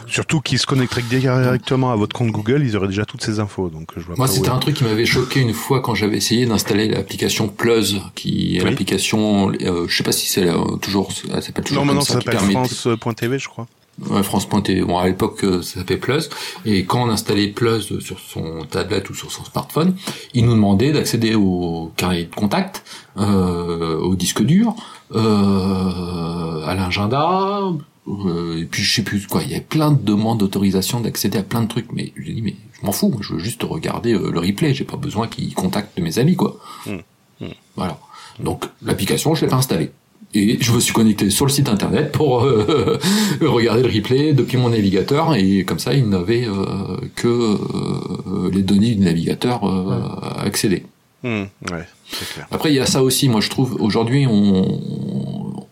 Surtout 0.07 0.41
qu'ils 0.41 0.59
se 0.59 0.65
connecteraient 0.65 1.01
directement 1.01 1.91
à 1.91 1.95
votre 1.95 2.15
compte 2.15 2.31
Google, 2.31 2.63
ils 2.63 2.75
auraient 2.75 2.87
déjà 2.87 3.05
toutes 3.05 3.23
ces 3.23 3.39
infos. 3.39 3.69
Donc 3.69 3.89
je 3.95 4.01
vois 4.01 4.15
Moi, 4.17 4.27
c'était 4.27 4.49
un 4.49 4.59
truc 4.59 4.75
qui 4.75 4.83
m'avait 4.83 5.05
choqué 5.05 5.39
une 5.39 5.53
fois 5.53 5.81
quand 5.81 5.95
j'avais 5.95 6.17
essayé 6.17 6.45
d'installer 6.45 6.87
l'application 6.87 7.47
Plus, 7.47 7.97
qui 8.15 8.57
est 8.57 8.63
l'application, 8.63 9.51
euh, 9.61 9.85
je 9.87 9.95
sais 9.95 10.03
pas 10.03 10.11
si 10.11 10.27
c'est 10.27 10.47
euh, 10.47 10.77
toujours, 10.81 11.11
elle 11.33 11.41
s'appelle 11.41 11.63
toujours 11.63 11.85
non, 11.85 11.93
comme 11.93 12.01
ça, 12.01 12.13
ça 12.13 12.21
s'appelle 12.21 12.39
France.tv, 12.39 13.39
je 13.39 13.47
crois. 13.47 13.67
Ouais, 14.09 14.23
France.tv. 14.23 14.81
Bon, 14.81 14.97
à 14.97 15.07
l'époque, 15.07 15.43
euh, 15.43 15.61
ça 15.61 15.79
s'appelait 15.79 15.97
Plus. 15.97 16.29
Et 16.65 16.85
quand 16.85 17.03
on 17.03 17.09
installait 17.09 17.47
Plus 17.47 17.99
sur 17.99 18.19
son 18.19 18.65
tablette 18.69 19.09
ou 19.09 19.15
sur 19.15 19.31
son 19.31 19.45
smartphone, 19.45 19.95
il 20.33 20.45
nous 20.45 20.53
demandait 20.53 20.91
d'accéder 20.91 21.35
au 21.35 21.91
carnet 21.95 22.25
de 22.25 22.35
contact, 22.35 22.83
euh, 23.17 23.97
au 23.97 24.15
disque 24.15 24.43
dur, 24.43 24.75
euh, 25.13 26.65
à 26.65 26.75
l'agenda, 26.75 27.61
euh, 28.07 28.59
et 28.61 28.65
puis 28.65 28.83
je 28.83 28.95
sais 28.95 29.03
plus 29.03 29.25
quoi. 29.27 29.43
Il 29.43 29.51
y 29.51 29.55
a 29.55 29.61
plein 29.61 29.91
de 29.91 30.01
demandes 30.01 30.39
d'autorisation 30.39 30.99
d'accéder 30.99 31.37
à 31.37 31.43
plein 31.43 31.61
de 31.61 31.67
trucs. 31.67 31.91
Mais 31.91 32.13
je 32.15 32.31
dis, 32.31 32.41
mais 32.41 32.55
je 32.79 32.85
m'en 32.85 32.91
fous. 32.91 33.09
Moi, 33.09 33.19
je 33.21 33.33
veux 33.33 33.39
juste 33.39 33.63
regarder 33.63 34.13
euh, 34.13 34.31
le 34.31 34.39
replay. 34.39 34.73
J'ai 34.73 34.83
pas 34.83 34.97
besoin 34.97 35.27
qu'il 35.27 35.53
contacte 35.53 35.97
mes 35.99 36.19
amis, 36.19 36.35
quoi. 36.35 36.57
Mmh. 36.85 36.97
Mmh. 37.41 37.45
Voilà. 37.75 37.99
Donc 38.39 38.65
l'application, 38.81 39.33
je 39.35 39.45
l'ai 39.45 39.47
pas 39.47 39.55
installée 39.55 39.91
et 40.35 40.57
je 40.61 40.71
me 40.73 40.79
suis 40.79 40.93
connecté 40.93 41.29
sur 41.29 41.45
le 41.45 41.51
site 41.51 41.69
internet 41.69 42.11
pour 42.11 42.43
euh, 42.43 42.99
regarder 43.41 43.81
le 43.83 43.89
replay 43.89 44.33
depuis 44.33 44.57
mon 44.57 44.69
navigateur 44.69 45.33
et 45.33 45.63
comme 45.63 45.79
ça 45.79 45.93
il 45.93 46.09
n'avait 46.09 46.45
euh, 46.45 46.97
que 47.15 47.27
euh, 47.27 48.51
les 48.51 48.61
données 48.61 48.95
du 48.95 49.03
navigateur 49.03 49.63
à 49.63 50.41
accéder. 50.41 50.85
Mmh, 51.23 51.43
ouais, 51.71 51.87
clair. 52.33 52.47
Après 52.51 52.71
il 52.71 52.75
y 52.75 52.79
a 52.79 52.85
ça 52.85 53.01
aussi, 53.01 53.29
moi 53.29 53.41
je 53.41 53.49
trouve 53.49 53.77
aujourd'hui 53.81 54.27
on, 54.27 55.65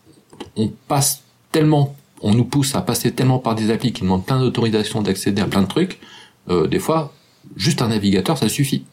on 0.56 0.68
passe 0.88 1.22
tellement, 1.52 1.94
on 2.22 2.34
nous 2.34 2.44
pousse 2.44 2.74
à 2.74 2.80
passer 2.80 3.12
tellement 3.12 3.38
par 3.38 3.54
des 3.54 3.70
applis 3.70 3.92
qui 3.92 4.02
demandent 4.02 4.24
plein 4.24 4.40
d'autorisations 4.40 5.02
d'accéder 5.02 5.42
à 5.42 5.46
plein 5.46 5.62
de 5.62 5.68
trucs, 5.68 6.00
des 6.48 6.78
fois 6.78 7.12
juste 7.56 7.82
un 7.82 7.88
navigateur 7.88 8.38
ça 8.38 8.48
suffit. 8.48 8.84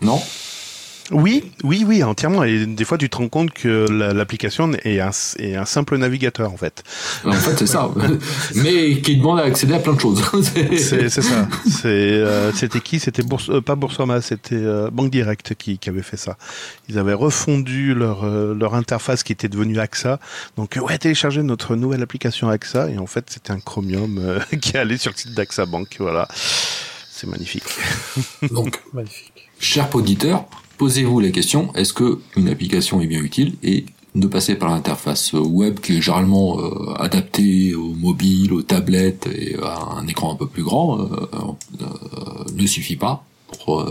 Non? 0.00 0.20
Oui, 1.10 1.52
oui, 1.62 1.84
oui, 1.86 2.02
entièrement. 2.02 2.44
Et 2.44 2.64
des 2.64 2.84
fois, 2.84 2.96
tu 2.96 3.10
te 3.10 3.16
rends 3.18 3.28
compte 3.28 3.50
que 3.50 3.86
l'application 3.90 4.70
est 4.84 5.00
un, 5.00 5.10
est 5.38 5.54
un 5.54 5.66
simple 5.66 5.98
navigateur, 5.98 6.50
en 6.50 6.56
fait. 6.56 6.82
En 7.24 7.32
fait, 7.32 7.58
c'est 7.58 7.66
ça. 7.66 7.90
Mais 8.54 9.00
qui 9.00 9.18
demande 9.18 9.40
à 9.40 9.42
accéder 9.42 9.74
à 9.74 9.80
plein 9.80 9.92
de 9.92 10.00
choses. 10.00 10.22
c'est 10.76 11.10
ça. 11.10 11.46
Euh, 11.84 12.52
c'était 12.54 12.80
qui? 12.80 13.00
C'était 13.00 13.22
Bourse, 13.22 13.50
euh, 13.50 13.60
pas 13.60 13.74
Boursorama, 13.74 14.22
c'était 14.22 14.54
euh, 14.54 14.90
Banque 14.90 15.10
Direct 15.10 15.54
qui, 15.54 15.78
qui 15.78 15.90
avait 15.90 16.02
fait 16.02 16.16
ça. 16.16 16.38
Ils 16.88 16.98
avaient 16.98 17.12
refondu 17.12 17.94
leur, 17.94 18.24
leur 18.26 18.74
interface 18.74 19.22
qui 19.22 19.32
était 19.32 19.48
devenue 19.48 19.78
AXA. 19.78 20.18
Donc, 20.56 20.78
ouais, 20.80 20.96
télécharger 20.96 21.42
notre 21.42 21.76
nouvelle 21.76 22.02
application 22.02 22.48
AXA. 22.48 22.88
Et 22.90 22.98
en 22.98 23.06
fait, 23.06 23.26
c'était 23.28 23.52
un 23.52 23.60
Chromium 23.60 24.40
qui 24.62 24.78
allait 24.78 24.96
sur 24.96 25.12
le 25.12 25.18
site 25.18 25.34
d'AXA 25.34 25.66
Bank. 25.66 25.96
Voilà. 25.98 26.28
C'est 27.10 27.26
magnifique. 27.26 27.64
Donc, 28.50 28.80
magnifique. 28.94 29.50
Cher 29.60 29.88
auditeur, 29.94 30.46
posez-vous 30.78 31.20
la 31.20 31.30
question 31.30 31.72
est-ce 31.74 31.92
que 31.92 32.18
une 32.36 32.48
application 32.48 33.00
est 33.00 33.06
bien 33.06 33.20
utile 33.20 33.54
et 33.62 33.86
de 34.14 34.26
passer 34.28 34.54
par 34.54 34.70
l'interface 34.70 35.32
web 35.32 35.80
qui 35.80 35.96
est 35.96 36.00
généralement 36.00 36.60
euh, 36.60 36.94
adaptée 36.94 37.74
au 37.74 37.88
mobile, 37.94 38.52
aux 38.52 38.62
tablettes 38.62 39.26
et 39.26 39.56
à 39.60 39.96
un 39.96 40.06
écran 40.06 40.32
un 40.32 40.36
peu 40.36 40.46
plus 40.46 40.62
grand 40.62 41.00
euh, 41.00 41.28
euh, 41.80 41.86
ne 42.54 42.66
suffit 42.66 42.96
pas 42.96 43.24
pour 43.64 43.86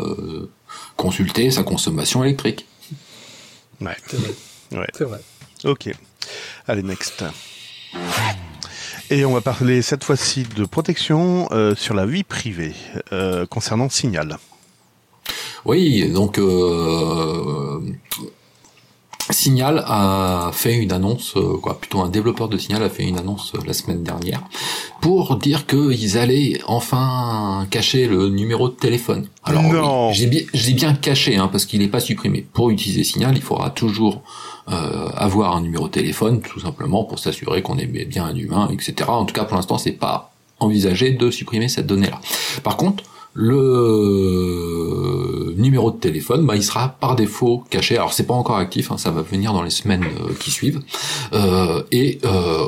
consulter 0.98 1.52
sa 1.52 1.64
consommation 1.64 2.24
électrique. 2.24 2.66
Ouais. 3.82 3.96
C'est 4.08 4.18
vrai. 4.18 4.34
Ouais. 4.74 4.88
C'est 4.94 5.06
vrai. 5.06 5.20
Ok. 5.66 5.90
Allez, 6.68 6.84
next. 6.84 7.24
Et 9.10 9.26
on 9.26 9.34
va 9.34 9.42
parler 9.42 9.82
cette 9.82 10.04
fois-ci 10.04 10.44
de 10.44 10.66
protection 10.66 11.48
euh, 11.52 11.76
sur 11.76 11.94
la 11.94 12.06
vie 12.06 12.24
privée 12.24 12.74
euh, 13.12 13.46
concernant 13.46 13.90
Signal. 13.90 14.38
Oui, 15.66 16.10
donc 16.10 16.38
euh, 16.40 17.80
Signal 19.30 19.84
a 19.88 20.52
fait 20.54 20.76
une 20.76 20.92
annonce, 20.92 21.36
euh, 21.38 21.58
quoi, 21.62 21.80
plutôt 21.80 22.02
un 22.02 22.10
développeur 22.10 22.50
de 22.50 22.58
Signal 22.58 22.84
a 22.84 22.90
fait 22.90 23.04
une 23.04 23.18
annonce 23.18 23.54
euh, 23.56 23.60
la 23.66 23.74
semaine 23.74 24.04
dernière 24.04 24.42
pour 25.02 25.38
dire 25.38 25.66
qu'ils 25.66 26.18
allaient 26.18 26.60
enfin 26.68 27.66
cacher 27.70 28.08
le 28.08 28.30
numéro 28.30 28.68
de 28.68 28.74
téléphone. 28.74 29.28
Alors, 29.44 30.10
oui, 30.10 30.48
j'ai 30.54 30.74
bien, 30.74 30.94
caché, 30.94 31.38
hein, 31.38 31.50
parce 31.52 31.66
qu'il 31.66 31.80
n'est 31.80 31.88
pas 31.88 32.00
supprimé. 32.00 32.46
Pour 32.54 32.70
utiliser 32.70 33.04
Signal, 33.04 33.34
il 33.36 33.42
faudra 33.42 33.70
toujours 33.70 34.22
euh, 34.70 35.10
avoir 35.16 35.56
un 35.56 35.62
numéro 35.62 35.88
de 35.88 35.94
téléphone, 35.94 36.42
tout 36.42 36.60
simplement 36.60 37.04
pour 37.06 37.20
s'assurer 37.20 37.62
qu'on 37.62 37.78
est 37.78 37.86
bien 37.86 38.26
un 38.26 38.36
humain, 38.36 38.70
etc. 38.72 39.10
En 39.10 39.26
tout 39.26 39.34
cas, 39.34 39.46
pour 39.46 39.56
l'instant, 39.56 39.78
c'est 39.78 39.92
pas 39.92 40.34
envisagé 40.60 41.12
de 41.12 41.32
supprimer 41.32 41.70
cette 41.70 41.88
donnée-là. 41.88 42.20
Par 42.64 42.78
contre, 42.78 43.04
le 43.34 45.24
numéro 45.58 45.92
de 45.92 45.98
téléphone, 45.98 46.46
bah, 46.46 46.56
il 46.56 46.64
sera 46.64 46.90
par 46.90 47.16
défaut 47.16 47.64
caché. 47.70 47.98
Alors 47.98 48.14
c'est 48.14 48.28
pas 48.28 48.34
encore 48.34 48.58
actif, 48.58 48.92
hein, 48.92 48.98
ça 48.98 49.12
va 49.12 49.22
venir 49.22 49.54
dans 49.54 49.64
les 49.64 49.70
semaines 49.70 50.04
euh, 50.04 50.34
qui 50.40 50.52
suivent. 50.52 50.82
Euh, 51.34 51.82
et 51.92 52.20
euh, 52.26 52.68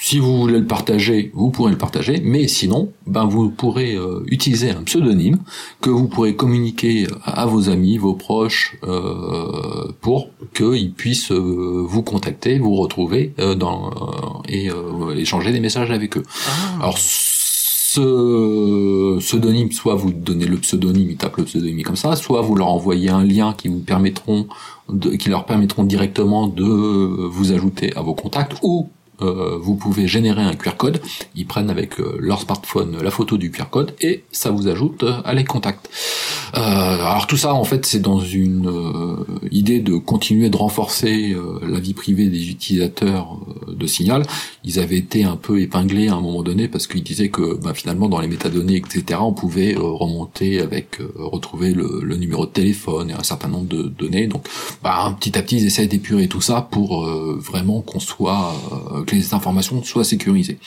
si 0.00 0.18
vous 0.18 0.38
voulez 0.40 0.58
le 0.58 0.66
partager, 0.66 1.30
vous 1.34 1.50
pourrez 1.50 1.70
le 1.70 1.78
partager. 1.78 2.22
Mais 2.24 2.48
sinon, 2.48 2.90
ben 3.06 3.26
vous 3.26 3.50
pourrez 3.50 3.94
euh, 3.94 4.22
utiliser 4.26 4.70
un 4.70 4.82
pseudonyme 4.82 5.38
que 5.82 5.90
vous 5.90 6.08
pourrez 6.08 6.34
communiquer 6.34 7.06
à 7.24 7.44
vos 7.46 7.68
amis, 7.68 7.98
vos 7.98 8.14
proches, 8.14 8.76
euh, 8.82 9.92
pour 10.00 10.30
qu'ils 10.54 10.92
puissent 10.92 11.32
euh, 11.32 11.84
vous 11.86 12.02
contacter, 12.02 12.58
vous 12.58 12.76
retrouver 12.76 13.34
euh, 13.38 13.54
dans, 13.54 13.90
euh, 13.90 14.48
et 14.48 14.70
euh, 14.70 15.14
échanger 15.14 15.52
des 15.52 15.60
messages 15.60 15.90
avec 15.90 16.16
eux. 16.16 16.22
Alors 16.80 16.98
ce 17.92 19.18
pseudonyme, 19.18 19.72
soit 19.72 19.96
vous 19.96 20.12
donnez 20.12 20.46
le 20.46 20.58
pseudonyme, 20.58 21.10
ils 21.10 21.16
tapent 21.16 21.38
le 21.38 21.44
pseudonyme 21.44 21.82
comme 21.82 21.96
ça, 21.96 22.14
soit 22.14 22.40
vous 22.40 22.54
leur 22.54 22.68
envoyez 22.68 23.10
un 23.10 23.24
lien 23.24 23.52
qui 23.52 23.66
vous 23.66 23.80
permettront 23.80 24.46
de, 24.88 25.10
qui 25.10 25.28
leur 25.28 25.44
permettront 25.44 25.82
directement 25.82 26.46
de 26.46 26.62
vous 26.62 27.50
ajouter 27.50 27.92
à 27.96 28.02
vos 28.02 28.14
contacts, 28.14 28.54
ou 28.62 28.88
euh, 29.22 29.58
vous 29.60 29.74
pouvez 29.74 30.06
générer 30.08 30.42
un 30.42 30.54
QR 30.54 30.76
code. 30.76 31.00
Ils 31.34 31.46
prennent 31.46 31.70
avec 31.70 32.00
euh, 32.00 32.16
leur 32.18 32.40
smartphone 32.40 32.96
la 33.02 33.10
photo 33.10 33.36
du 33.36 33.50
QR 33.50 33.66
code 33.70 33.94
et 34.00 34.24
ça 34.32 34.50
vous 34.50 34.68
ajoute 34.68 35.02
euh, 35.02 35.20
à 35.24 35.34
les 35.34 35.44
contacts. 35.44 35.88
Alors 36.52 37.28
tout 37.28 37.36
ça, 37.36 37.54
en 37.54 37.62
fait, 37.62 37.86
c'est 37.86 38.00
dans 38.00 38.18
une 38.18 38.68
idée 39.52 39.78
de 39.78 39.96
continuer 39.96 40.50
de 40.50 40.56
renforcer 40.56 41.36
la 41.62 41.78
vie 41.78 41.94
privée 41.94 42.26
des 42.26 42.50
utilisateurs 42.50 43.38
de 43.68 43.86
Signal. 43.86 44.24
Ils 44.64 44.80
avaient 44.80 44.98
été 44.98 45.22
un 45.22 45.36
peu 45.36 45.60
épinglés 45.60 46.08
à 46.08 46.14
un 46.14 46.20
moment 46.20 46.42
donné 46.42 46.66
parce 46.66 46.88
qu'ils 46.88 47.04
disaient 47.04 47.28
que 47.28 47.56
bah, 47.62 47.72
finalement 47.72 48.08
dans 48.08 48.18
les 48.18 48.26
métadonnées, 48.26 48.78
etc., 48.78 49.20
on 49.22 49.32
pouvait 49.32 49.76
remonter 49.76 50.60
avec 50.60 50.98
retrouver 51.14 51.72
le, 51.72 52.00
le 52.02 52.16
numéro 52.16 52.46
de 52.46 52.50
téléphone 52.50 53.10
et 53.10 53.14
un 53.14 53.22
certain 53.22 53.48
nombre 53.48 53.68
de 53.68 53.84
données. 53.84 54.26
Donc, 54.26 54.44
bah, 54.82 55.16
petit 55.20 55.38
à 55.38 55.42
petit, 55.42 55.58
ils 55.58 55.66
essaient 55.66 55.86
d'épurer 55.86 56.26
tout 56.26 56.40
ça 56.40 56.66
pour 56.68 57.06
vraiment 57.06 57.80
qu'on 57.80 58.00
soit 58.00 58.52
que 59.10 59.16
les 59.16 59.34
informations 59.34 59.82
soient 59.82 60.04
sécurisées. 60.04 60.58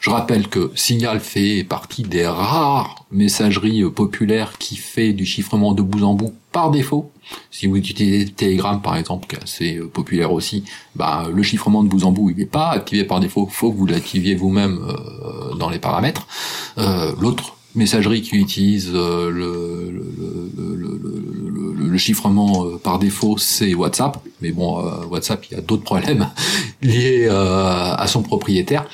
Je 0.00 0.10
rappelle 0.10 0.48
que 0.48 0.72
Signal 0.74 1.20
fait 1.20 1.64
partie 1.64 2.02
des 2.02 2.26
rares 2.26 3.04
messageries 3.10 3.84
populaires 3.90 4.58
qui 4.58 4.76
fait 4.76 5.12
du 5.12 5.24
chiffrement 5.24 5.72
de 5.72 5.82
bout 5.82 6.02
en 6.02 6.14
bout 6.14 6.34
par 6.50 6.70
défaut. 6.70 7.10
Si 7.50 7.66
vous 7.66 7.76
utilisez 7.76 8.30
Telegram 8.30 8.80
par 8.82 8.96
exemple, 8.96 9.26
qui 9.26 9.36
est 9.36 9.42
assez 9.42 9.76
euh, 9.76 9.88
populaire 9.88 10.32
aussi, 10.32 10.64
bah, 10.96 11.28
le 11.32 11.42
chiffrement 11.42 11.82
de 11.82 11.88
bout 11.88 12.04
en 12.04 12.12
bout 12.12 12.30
il 12.30 12.36
n'est 12.36 12.46
pas 12.46 12.70
activé 12.70 13.04
par 13.04 13.20
défaut, 13.20 13.46
faut 13.50 13.72
que 13.72 13.76
vous 13.76 13.86
l'activiez 13.86 14.34
vous-même 14.34 14.80
euh, 14.82 15.54
dans 15.54 15.70
les 15.70 15.78
paramètres. 15.78 16.26
Euh, 16.78 17.12
L'autre 17.20 17.56
messagerie 17.74 18.22
qui 18.22 18.36
utilise 18.36 18.90
euh, 18.94 19.30
le, 19.30 19.98
chiffrement 21.98 22.64
euh, 22.64 22.78
par 22.78 22.98
défaut, 22.98 23.36
c'est 23.38 23.74
WhatsApp. 23.74 24.18
Mais 24.40 24.50
bon, 24.50 24.80
euh, 24.80 25.04
WhatsApp, 25.06 25.44
il 25.50 25.54
y 25.54 25.58
a 25.58 25.60
d'autres 25.60 25.84
problèmes 25.84 26.30
liés 26.82 27.28
à 27.28 28.06
son 28.08 28.22
propriétaire. 28.22 28.86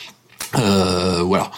Voilà. 0.53 1.51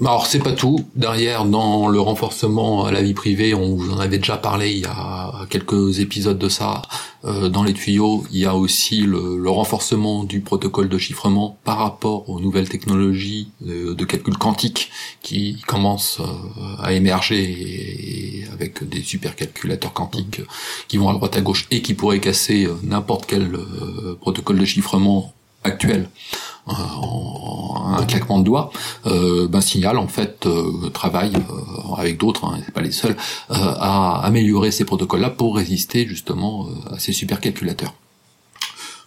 Alors 0.00 0.26
c'est 0.26 0.38
pas 0.38 0.52
tout. 0.52 0.86
Derrière, 0.96 1.44
dans 1.44 1.88
le 1.88 2.00
renforcement 2.00 2.86
à 2.86 2.92
la 2.92 3.02
vie 3.02 3.12
privée, 3.12 3.52
on 3.52 3.76
vous 3.76 3.92
en 3.92 3.98
avait 3.98 4.16
déjà 4.18 4.38
parlé 4.38 4.70
il 4.70 4.80
y 4.80 4.86
a 4.86 5.46
quelques 5.50 6.00
épisodes 6.00 6.38
de 6.38 6.48
ça. 6.48 6.82
Euh, 7.24 7.50
dans 7.50 7.62
les 7.62 7.74
tuyaux, 7.74 8.24
il 8.32 8.38
y 8.38 8.46
a 8.46 8.56
aussi 8.56 9.02
le, 9.02 9.48
renforcement 9.50 10.24
du 10.24 10.40
protocole 10.40 10.88
de 10.88 10.96
chiffrement 10.96 11.58
par 11.64 11.76
rapport 11.76 12.28
aux 12.30 12.40
nouvelles 12.40 12.70
technologies 12.70 13.50
de, 13.60 13.92
de 13.92 14.04
calcul 14.06 14.38
quantique 14.38 14.90
qui 15.20 15.60
commencent 15.66 16.20
euh, 16.20 16.82
à 16.82 16.94
émerger 16.94 18.46
avec 18.52 18.88
des 18.88 19.02
supercalculateurs 19.02 19.92
quantiques 19.92 20.40
qui 20.88 20.96
vont 20.96 21.10
à 21.10 21.12
droite 21.12 21.36
à 21.36 21.42
gauche 21.42 21.66
et 21.70 21.82
qui 21.82 21.94
pourraient 21.94 22.20
casser 22.20 22.64
euh, 22.64 22.74
n'importe 22.82 23.26
quel 23.26 23.54
euh, 23.54 24.16
protocole 24.20 24.58
de 24.58 24.64
chiffrement 24.64 25.34
actuel 25.64 26.02
euh, 26.02 26.51
en 26.66 27.94
un 27.98 28.04
claquement 28.04 28.38
de 28.38 28.44
doigts, 28.44 28.70
euh, 29.06 29.48
ben 29.48 29.60
Signal 29.60 29.98
en 29.98 30.08
fait 30.08 30.46
euh, 30.46 30.88
travaille 30.90 31.34
euh, 31.34 31.94
avec 31.96 32.18
d'autres, 32.18 32.44
hein, 32.44 32.58
c'est 32.64 32.72
pas 32.72 32.80
les 32.80 32.92
seuls, 32.92 33.16
à 33.50 34.20
améliorer 34.24 34.70
ces 34.70 34.84
protocoles-là 34.84 35.30
pour 35.30 35.56
résister 35.56 36.06
justement 36.06 36.68
à 36.90 36.98
ces 36.98 37.12
supercalculateurs. 37.12 37.94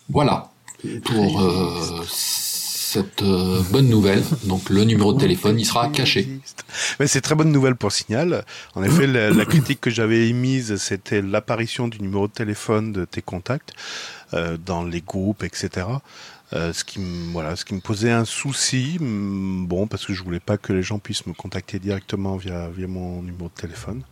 Voilà 0.09 0.51
pour 1.03 1.41
cette 2.95 3.23
euh, 3.23 3.61
bonne 3.71 3.89
nouvelle. 3.89 4.23
Donc 4.45 4.69
le 4.69 4.85
numéro 4.85 5.11
de 5.13 5.19
téléphone, 5.19 5.59
il 5.59 5.65
sera 5.65 5.89
caché. 5.89 6.29
Mais 6.99 7.07
c'est 7.07 7.19
très 7.19 7.35
bonne 7.35 7.51
nouvelle 7.51 7.75
pour 7.75 7.91
Signal. 7.91 8.45
En 8.73 8.83
effet, 8.83 9.05
la, 9.05 9.31
la 9.31 9.45
critique 9.45 9.81
que 9.81 9.89
j'avais 9.89 10.29
émise, 10.29 10.77
c'était 10.77 11.21
l'apparition 11.21 11.89
du 11.89 11.99
numéro 12.01 12.27
de 12.27 12.31
téléphone 12.31 12.93
de 12.93 13.03
tes 13.03 13.21
contacts 13.21 13.73
euh, 14.33 14.57
dans 14.57 14.83
les 14.83 15.01
groupes, 15.01 15.43
etc. 15.43 15.87
Euh, 16.55 16.73
ce 16.73 16.83
qui 16.83 16.99
me 16.99 17.31
voilà, 17.31 17.55
ce 17.55 17.65
qui 17.65 17.73
me 17.73 17.81
posait 17.81 18.11
un 18.11 18.25
souci, 18.25 18.97
bon 18.99 19.87
parce 19.87 20.05
que 20.05 20.13
je 20.13 20.23
voulais 20.23 20.39
pas 20.39 20.57
que 20.57 20.73
les 20.73 20.83
gens 20.83 20.99
puissent 20.99 21.25
me 21.27 21.33
contacter 21.33 21.79
directement 21.79 22.37
via 22.37 22.69
via 22.69 22.87
mon 22.87 23.21
numéro 23.21 23.49
de 23.49 23.61
téléphone. 23.61 24.03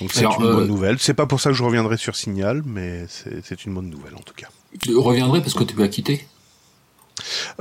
Donc 0.00 0.12
c'est 0.12 0.24
une 0.24 0.44
euh, 0.44 0.52
bonne 0.52 0.66
nouvelle. 0.66 0.98
C'est 0.98 1.14
pas 1.14 1.26
pour 1.26 1.40
ça 1.40 1.50
que 1.50 1.56
je 1.56 1.62
reviendrai 1.62 1.96
sur 1.96 2.16
Signal, 2.16 2.62
mais 2.66 3.06
c'est 3.08 3.64
une 3.64 3.74
bonne 3.74 3.88
nouvelle 3.88 4.14
en 4.14 4.22
tout 4.22 4.34
cas. 4.34 4.48
Tu 4.82 4.94
reviendrai 4.96 5.40
parce 5.40 5.54
que 5.54 5.64
tu 5.64 5.74
vas 5.74 5.88
quitter? 5.88 6.26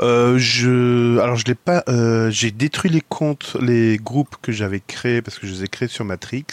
Euh, 0.02 0.38
je, 0.38 1.18
alors 1.20 1.38
je 1.38 1.46
l'ai 1.46 1.56
pas, 1.56 1.84
euh, 1.88 2.30
j'ai 2.30 2.52
détruit 2.52 2.92
les 2.92 3.02
comptes, 3.02 3.56
les 3.62 3.98
groupes 3.98 4.36
que 4.42 4.52
j'avais 4.52 4.82
créés 4.86 5.22
parce 5.22 5.40
que 5.40 5.48
je 5.48 5.54
les 5.54 5.64
ai 5.64 5.68
créés 5.68 5.88
sur 5.88 6.06
Matrix. 6.06 6.46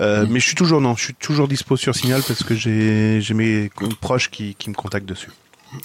Euh. 0.00 0.26
Mais 0.28 0.40
je 0.40 0.46
suis 0.46 0.56
toujours 0.56 0.80
non, 0.80 0.96
je 0.96 1.04
suis 1.04 1.14
toujours 1.14 1.48
dispo 1.48 1.76
sur 1.76 1.94
Signal 1.94 2.22
parce 2.26 2.42
que 2.42 2.54
j'ai 2.54 3.20
j'ai 3.20 3.34
mes 3.34 3.70
proches 4.00 4.30
qui, 4.30 4.54
qui 4.54 4.70
me 4.70 4.74
contactent 4.74 5.06
dessus. 5.08 5.30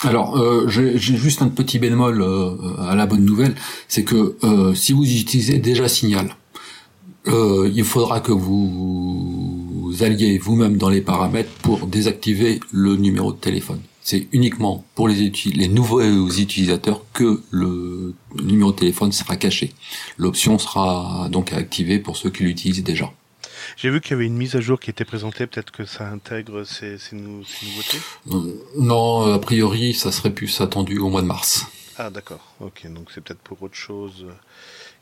Alors, 0.03 0.37
euh, 0.37 0.67
j'ai 0.67 0.97
juste 0.97 1.41
un 1.41 1.49
petit 1.49 1.79
bémol 1.79 2.21
euh, 2.21 2.55
à 2.79 2.95
la 2.95 3.05
bonne 3.05 3.25
nouvelle, 3.25 3.55
c'est 3.87 4.03
que 4.03 4.35
euh, 4.43 4.73
si 4.73 4.93
vous 4.93 5.03
utilisez 5.03 5.59
déjà 5.59 5.87
Signal, 5.87 6.35
il 7.27 7.83
faudra 7.83 8.19
que 8.19 8.31
vous 8.31 9.91
alliez 10.01 10.39
vous-même 10.39 10.77
dans 10.77 10.89
les 10.89 11.01
paramètres 11.01 11.51
pour 11.61 11.85
désactiver 11.85 12.59
le 12.71 12.95
numéro 12.95 13.31
de 13.31 13.37
téléphone. 13.37 13.79
C'est 14.01 14.27
uniquement 14.31 14.83
pour 14.95 15.07
les, 15.07 15.31
les 15.53 15.67
nouveaux 15.67 16.01
utilisateurs 16.01 17.05
que 17.13 17.41
le 17.51 18.15
numéro 18.43 18.71
de 18.71 18.77
téléphone 18.77 19.11
sera 19.11 19.35
caché. 19.35 19.73
L'option 20.17 20.57
sera 20.57 21.29
donc 21.31 21.53
à 21.53 21.57
activer 21.57 21.99
pour 21.99 22.17
ceux 22.17 22.31
qui 22.31 22.43
l'utilisent 22.43 22.83
déjà. 22.83 23.13
J'ai 23.77 23.89
vu 23.89 24.01
qu'il 24.01 24.11
y 24.11 24.13
avait 24.15 24.25
une 24.25 24.35
mise 24.37 24.55
à 24.55 24.61
jour 24.61 24.79
qui 24.79 24.89
était 24.89 25.05
présentée. 25.05 25.47
Peut-être 25.47 25.71
que 25.71 25.85
ça 25.85 26.07
intègre 26.09 26.63
ces, 26.63 26.97
ces, 26.97 27.15
nou- 27.15 27.43
ces 27.45 27.65
nouveautés. 27.65 27.99
Euh, 28.31 28.63
non, 28.79 29.33
a 29.33 29.39
priori, 29.39 29.93
ça 29.93 30.11
serait 30.11 30.31
plus 30.33 30.61
attendu 30.61 30.99
au 30.99 31.09
mois 31.09 31.21
de 31.21 31.27
mars. 31.27 31.65
Ah 31.97 32.09
d'accord. 32.09 32.53
Ok, 32.59 32.87
donc 32.93 33.09
c'est 33.13 33.21
peut-être 33.21 33.41
pour 33.41 33.61
autre 33.63 33.75
chose 33.75 34.25
euh, 34.27 34.31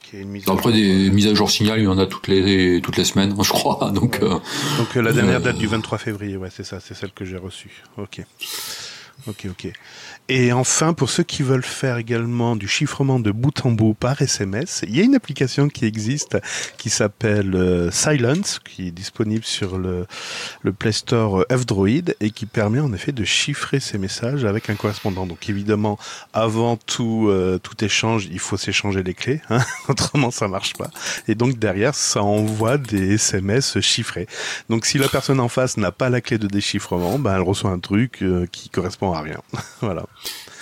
qu'il 0.01 0.19
y 0.19 0.21
a 0.21 0.23
une 0.23 0.29
mise. 0.31 0.47
à 0.49 0.51
Après 0.53 0.71
jour. 0.71 0.73
des 0.73 1.09
mises 1.11 1.27
à 1.27 1.33
jour 1.33 1.49
signal, 1.49 1.79
il 1.79 1.83
y 1.83 1.87
en 1.87 1.97
a 1.97 2.07
toutes 2.07 2.27
les 2.27 2.81
toutes 2.81 2.97
les 2.97 3.05
semaines, 3.05 3.35
je 3.41 3.49
crois. 3.49 3.91
Donc 3.91 4.19
euh, 4.21 4.39
Donc 4.77 4.95
la 4.95 5.13
dernière 5.13 5.37
Euh, 5.37 5.39
date 5.39 5.57
du 5.57 5.67
23 5.67 5.97
février, 5.97 6.35
ouais, 6.37 6.49
c'est 6.51 6.63
ça, 6.65 6.79
c'est 6.79 6.95
celle 6.95 7.11
que 7.11 7.25
j'ai 7.25 7.37
reçue. 7.37 7.83
Ok. 7.97 8.21
Ok, 9.27 9.47
ok. 9.49 9.71
Et 10.31 10.53
enfin, 10.53 10.93
pour 10.93 11.09
ceux 11.09 11.23
qui 11.23 11.41
veulent 11.41 11.63
faire 11.63 11.97
également 11.97 12.55
du 12.55 12.67
chiffrement 12.67 13.19
de 13.19 13.31
bout 13.31 13.65
en 13.65 13.71
bout 13.71 13.95
par 13.95 14.21
SMS, 14.21 14.83
il 14.87 14.95
y 14.95 15.01
a 15.01 15.03
une 15.03 15.15
application 15.15 15.69
qui 15.69 15.85
existe 15.85 16.37
qui 16.77 16.91
s'appelle 16.91 17.55
euh, 17.55 17.89
Silence, 17.89 18.59
qui 18.59 18.89
est 18.89 18.91
disponible 18.91 19.43
sur 19.43 19.79
le, 19.79 20.05
le 20.61 20.71
Play 20.71 20.91
Store 20.91 21.39
euh, 21.39 21.57
F-Droid 21.57 22.15
et 22.21 22.29
qui 22.29 22.45
permet 22.45 22.79
en 22.79 22.93
effet 22.93 23.11
de 23.11 23.23
chiffrer 23.23 23.79
ces 23.79 23.97
messages 23.97 24.45
avec 24.45 24.69
un 24.69 24.75
correspondant. 24.75 25.25
Donc 25.25 25.49
évidemment, 25.49 25.97
avant 26.31 26.77
tout, 26.77 27.27
euh, 27.29 27.57
tout 27.57 27.83
échange, 27.83 28.29
il 28.31 28.39
faut 28.39 28.57
s'échanger 28.57 29.01
les 29.01 29.15
clés, 29.15 29.41
hein 29.49 29.61
autrement 29.89 30.29
ça 30.29 30.47
marche 30.47 30.73
pas. 30.73 30.91
Et 31.27 31.33
donc 31.33 31.57
derrière, 31.57 31.95
ça 31.95 32.21
envoie 32.21 32.77
des 32.77 33.15
SMS 33.15 33.79
chiffrés. 33.81 34.27
Donc 34.69 34.85
si 34.85 34.99
la 34.99 35.09
personne 35.09 35.39
en 35.39 35.49
face 35.49 35.77
n'a 35.77 35.91
pas 35.91 36.09
la 36.09 36.21
clé 36.21 36.37
de 36.37 36.47
déchiffrement, 36.47 37.17
ben 37.17 37.35
elle 37.35 37.41
reçoit 37.41 37.71
un 37.71 37.79
truc 37.79 38.23
qui 38.51 38.69
correspond 38.69 39.08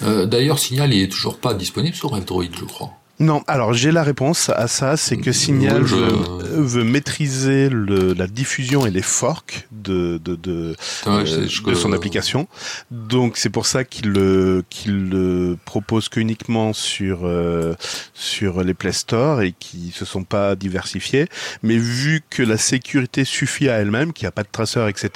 Euh, 0.04 0.26
D'ailleurs, 0.28 0.60
Signal 0.60 0.94
il 0.94 1.02
est 1.02 1.08
toujours 1.12 1.38
pas 1.40 1.54
disponible 1.56 1.96
sur 1.96 2.16
F-Droid, 2.16 2.56
je 2.56 2.66
crois. 2.66 2.92
Non, 3.20 3.44
alors 3.48 3.74
j'ai 3.74 3.92
la 3.92 4.04
réponse 4.04 4.50
à 4.50 4.68
ça, 4.68 4.96
c'est 4.96 5.18
que 5.18 5.32
Signal 5.32 5.82
Oui, 5.84 5.90
je- 5.90 5.96
veut, 5.96 6.62
veut 6.62 6.84
maîtriser 6.84 7.68
le, 7.68 8.14
la 8.14 8.28
diffusion 8.28 8.86
et 8.86 8.92
les 8.92 9.02
forks 9.02 9.68
de, 9.72 10.20
de, 10.24 10.36
de, 10.36 10.76
Ouais, 11.08 11.24
euh, 11.28 11.48
de 11.66 11.74
son 11.74 11.94
application. 11.94 12.48
Donc 12.92 13.38
c'est 13.38 13.50
pour 13.50 13.66
ça 13.66 13.84
qu'il 13.84 14.10
le, 14.12 14.64
qu'il 14.70 15.10
le 15.10 15.58
propose 15.66 16.10
que 16.10 16.20
uniquement 16.20 16.74
sur, 16.74 17.22
euh, 17.24 17.74
sur 18.14 18.64
les 18.64 18.76
Play 18.76 18.92
Store 18.92 19.42
et 19.42 19.54
qui 19.58 19.92
se 19.96 20.06
sont 20.06 20.24
pas 20.24 20.56
diversifiés. 20.56 21.28
Mais 21.64 21.78
vu 21.78 22.22
que 22.30 22.44
la 22.44 22.58
sécurité 22.58 23.26
suffit 23.26 23.68
à 23.68 23.78
elle-même, 23.78 24.14
qu'il 24.14 24.26
n'y 24.26 24.30
a 24.30 24.32
pas 24.32 24.44
de 24.44 24.50
traceur, 24.52 24.88
etc., 24.90 25.10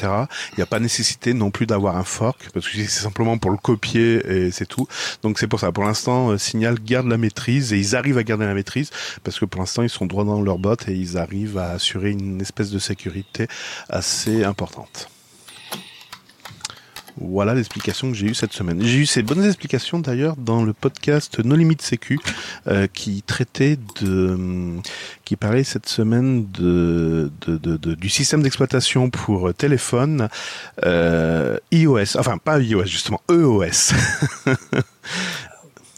il 0.53 0.55
n'y 0.57 0.63
a 0.63 0.67
pas 0.67 0.79
nécessité 0.79 1.35
non 1.35 1.51
plus 1.51 1.67
d'avoir 1.67 1.97
un 1.97 2.03
fork 2.03 2.49
parce 2.51 2.67
que 2.67 2.77
c'est 2.77 2.87
simplement 2.87 3.37
pour 3.37 3.51
le 3.51 3.57
copier 3.57 4.25
et 4.27 4.49
c'est 4.49 4.65
tout. 4.67 4.87
Donc 5.21 5.37
c'est 5.37 5.47
pour 5.47 5.59
ça. 5.59 5.71
Pour 5.71 5.83
l'instant, 5.83 6.31
euh, 6.31 6.37
Signal 6.39 6.79
garde 6.83 7.07
la 7.07 7.17
maîtrise 7.17 7.73
et 7.73 7.77
ils 7.77 7.90
arrivent 7.95 8.17
à 8.17 8.23
garder 8.23 8.45
la 8.45 8.53
maîtrise 8.53 8.89
parce 9.23 9.39
que 9.39 9.45
pour 9.45 9.61
l'instant 9.61 9.83
ils 9.83 9.89
sont 9.89 10.05
droits 10.05 10.25
dans 10.25 10.41
leur 10.41 10.57
botte 10.57 10.87
et 10.87 10.93
ils 10.93 11.17
arrivent 11.17 11.57
à 11.57 11.71
assurer 11.71 12.11
une 12.11 12.41
espèce 12.41 12.71
de 12.71 12.79
sécurité 12.79 13.47
assez 13.89 14.43
importante. 14.43 15.09
Voilà 17.19 17.53
l'explication 17.53 18.09
que 18.09 18.17
j'ai 18.17 18.27
eue 18.27 18.33
cette 18.33 18.53
semaine. 18.53 18.81
J'ai 18.81 18.97
eu 18.99 19.05
ces 19.05 19.21
bonnes 19.21 19.45
explications 19.45 19.99
d'ailleurs 19.99 20.35
dans 20.37 20.63
le 20.63 20.73
podcast 20.73 21.39
No 21.43 21.55
Limit 21.55 21.77
Sécu 21.79 22.19
euh, 22.67 22.87
qui 22.87 23.21
traitait 23.21 23.77
de, 24.01 24.33
hum, 24.33 24.81
qui 25.23 25.35
parlait 25.35 25.63
cette 25.63 25.87
semaine 25.87 26.49
de, 26.51 27.31
du 27.47 28.09
système 28.09 28.41
d'exploitation 28.41 29.09
pour 29.09 29.53
téléphone 29.53 30.29
euh, 30.83 31.57
iOS, 31.71 32.17
enfin 32.17 32.37
pas 32.37 32.59
iOS 32.59 32.85
justement 32.85 33.21
EOS, 33.29 33.93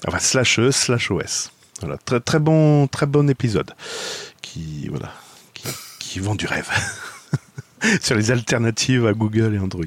enfin 0.07 0.19
slash 0.19 0.59
E 0.59 0.71
slash 0.71 1.11
OS. 1.11 1.52
Voilà, 1.83 1.97
très 1.97 2.19
très 2.21 2.39
bon 2.39 2.87
très 2.87 3.05
bon 3.05 3.29
épisode 3.29 3.71
qui 4.41 4.87
voilà 4.89 5.11
qui, 5.53 5.63
qui 5.99 6.19
vend 6.19 6.33
du 6.35 6.45
rêve 6.45 6.69
sur 8.01 8.15
les 8.15 8.31
alternatives 8.31 9.05
à 9.05 9.11
Google 9.13 9.53
et 9.55 9.59
Android. 9.59 9.83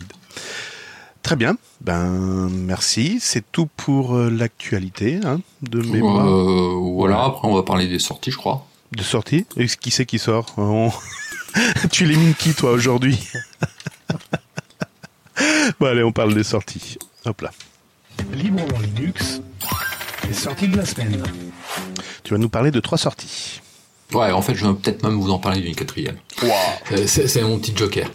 Très 1.22 1.36
bien, 1.36 1.56
ben 1.80 2.48
merci. 2.50 3.18
C'est 3.20 3.50
tout 3.50 3.66
pour 3.76 4.14
euh, 4.14 4.30
l'actualité 4.30 5.18
hein, 5.24 5.40
de 5.62 5.80
mémoire 5.82 6.26
Euh, 6.28 6.74
voilà, 6.94 7.24
après 7.24 7.48
on 7.48 7.54
va 7.54 7.62
parler 7.62 7.88
des 7.88 7.98
sorties, 7.98 8.30
je 8.30 8.36
crois. 8.36 8.66
de 8.92 9.02
sortie. 9.02 9.46
Et 9.56 9.66
qui 9.66 9.90
c'est 9.90 10.04
qui 10.06 10.18
sort 10.18 10.46
On- 10.58 10.92
Tu 11.90 12.04
élimines 12.04 12.34
qui 12.34 12.52
toi 12.54 12.72
aujourd'hui 12.72 13.18
Bon 15.80 15.86
allez, 15.86 16.02
on 16.02 16.12
parle 16.12 16.34
des 16.34 16.44
sorties. 16.44 16.98
Hop 17.24 17.40
là. 17.40 17.50
Librement 18.32 18.78
Linux, 18.80 19.40
les 20.26 20.34
sorties 20.34 20.68
de 20.68 20.76
la 20.76 20.84
semaine. 20.84 21.22
Tu 22.22 22.32
vas 22.32 22.38
nous 22.38 22.48
parler 22.48 22.70
de 22.70 22.80
trois 22.80 22.98
sorties. 22.98 23.60
Ouais, 24.12 24.30
en 24.30 24.42
fait, 24.42 24.54
je 24.54 24.66
vais 24.66 24.74
peut-être 24.74 25.02
même 25.02 25.20
vous 25.20 25.30
en 25.30 25.38
parler 25.38 25.60
d'une 25.60 25.74
quatrième. 25.74 26.16
Euh, 26.42 27.06
C'est 27.06 27.28
c'est 27.28 27.42
mon 27.42 27.58
petit 27.58 27.76
joker. 27.76 28.08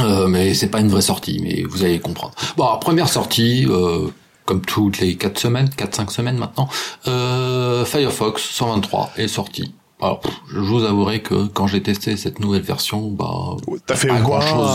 Euh, 0.00 0.26
mais 0.28 0.54
c'est 0.54 0.68
pas 0.68 0.80
une 0.80 0.88
vraie 0.88 1.02
sortie, 1.02 1.40
mais 1.42 1.62
vous 1.68 1.82
allez 1.84 1.98
comprendre. 1.98 2.34
Bon, 2.56 2.64
alors, 2.64 2.80
première 2.80 3.08
sortie, 3.08 3.66
euh, 3.68 4.08
comme 4.44 4.60
toutes 4.60 4.98
les 5.00 5.16
4 5.16 5.38
semaines, 5.38 5.68
4-5 5.76 6.10
semaines 6.10 6.38
maintenant, 6.38 6.68
euh, 7.06 7.84
Firefox 7.84 8.42
123 8.42 9.12
est 9.16 9.28
sorti. 9.28 9.74
Alors, 10.00 10.20
pff, 10.20 10.32
je 10.52 10.60
vous 10.60 10.84
avouerai 10.84 11.20
que 11.20 11.46
quand 11.48 11.66
j'ai 11.66 11.82
testé 11.82 12.16
cette 12.16 12.38
nouvelle 12.38 12.62
version, 12.62 13.08
bah, 13.10 13.56
T'as 13.86 13.96
fait 13.96 14.08
pas 14.08 14.20
grand 14.20 14.40
chose. 14.40 14.70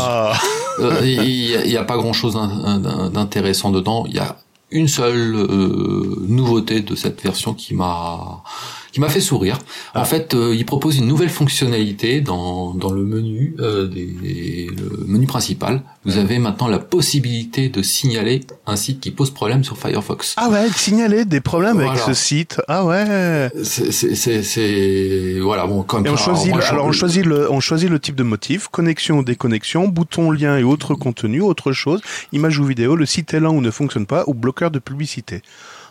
Euh, 0.79 0.99
il 1.03 1.69
n'y 1.69 1.77
a, 1.77 1.83
pas 1.83 1.97
grand 1.97 2.13
chose 2.13 2.33
d'intéressant 3.13 3.69
dedans. 3.69 4.05
Il 4.07 4.15
y 4.15 4.19
a 4.19 4.38
une 4.73 4.88
seule 4.88 5.36
euh, 5.36 6.15
nouveauté 6.27 6.81
de 6.81 6.95
cette 6.95 7.21
version 7.21 7.53
qui 7.53 7.75
m'a 7.75 8.43
qui 8.93 8.99
m'a 8.99 9.10
fait 9.10 9.21
sourire. 9.21 9.58
En 9.95 10.06
fait, 10.06 10.36
euh, 10.36 10.53
il 10.56 10.65
propose 10.65 10.97
une 10.97 11.08
nouvelle 11.08 11.29
fonctionnalité 11.29 12.21
dans, 12.21 12.75
dans 12.75 12.91
le 12.91 13.03
menu 13.03 13.56
euh, 13.60 13.88
des, 13.88 14.67
le 14.67 15.06
menu 15.08 15.25
principal. 15.25 15.82
Vous 16.06 16.17
avez 16.17 16.38
maintenant 16.38 16.67
la 16.67 16.77
possibilité 16.79 17.69
de 17.69 17.82
signaler 17.82 18.41
un 18.67 18.75
site 18.75 18.99
qui 18.99 19.10
pose 19.10 19.32
problème 19.32 19.63
sur 19.63 19.77
Firefox. 19.77 20.36
Ah 20.38 20.49
ouais, 20.49 20.67
signaler 20.75 21.25
des 21.25 21.41
problèmes 21.41 21.79
avec 21.79 21.99
ce 21.99 22.13
site. 22.13 22.62
Ah 22.67 22.86
ouais. 22.86 23.49
C'est- 23.63 25.39
voilà 25.39 25.65
bon 25.65 25.82
comme 25.84 26.06
Et 26.06 26.10
on 26.10 26.15
choisit, 26.17 26.49
moi, 26.49 26.60
le, 26.60 26.65
alors 26.65 26.86
on 26.86 26.91
choisit 26.91 27.25
le, 27.25 27.51
on 27.51 27.60
choisit 27.60 27.89
le 27.89 27.99
type 27.99 28.15
de 28.15 28.23
motif, 28.23 28.67
connexion 28.67 29.19
ou 29.19 29.23
déconnexion, 29.23 29.88
bouton, 29.88 30.29
lien 30.32 30.58
et 30.58 30.63
autres 30.63 30.93
contenus, 30.93 31.41
autre 31.41 31.71
chose, 31.71 32.01
image 32.32 32.60
ou 32.60 32.65
vidéo, 32.65 32.95
le 32.95 33.06
site 33.08 33.34
est 33.34 33.39
lent 33.39 33.53
ou 33.56 33.62
ne 33.62 33.71
fonctionne 33.71 34.06
pas, 34.06 34.23
ou 34.27 34.34
bloqueur 34.36 34.69
de 34.71 34.79
publicité. 34.79 35.41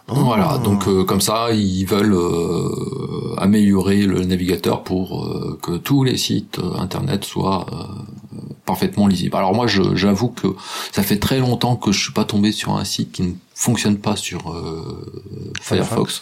Voilà, 0.08 0.52
Ah. 0.54 0.58
donc 0.58 0.88
euh, 0.88 1.04
comme 1.04 1.20
ça, 1.20 1.52
ils 1.52 1.84
veulent 1.84 2.14
euh, 2.14 3.34
améliorer 3.38 4.02
le 4.02 4.24
navigateur 4.24 4.82
pour 4.82 5.24
euh, 5.24 5.58
que 5.62 5.76
tous 5.76 6.04
les 6.04 6.16
sites 6.16 6.58
euh, 6.58 6.74
internet 6.78 7.24
soient 7.24 7.66
euh, 7.72 7.76
parfaitement 8.66 9.06
lisibles. 9.06 9.36
Alors 9.36 9.54
moi, 9.54 9.66
je- 9.66 9.94
j'avoue 9.94 10.28
que 10.28 10.48
ça 10.92 11.02
fait 11.02 11.18
très 11.18 11.38
longtemps 11.38 11.76
que 11.76 11.92
je 11.92 12.00
suis 12.02 12.12
pas 12.12 12.24
tombé 12.24 12.52
sur 12.52 12.76
un 12.76 12.84
site 12.84 13.12
qui 13.12 13.22
ne 13.22 13.32
fonctionne 13.66 13.98
pas 14.06 14.16
sur 14.16 14.40
euh, 14.50 15.52
Firefox, 15.60 16.20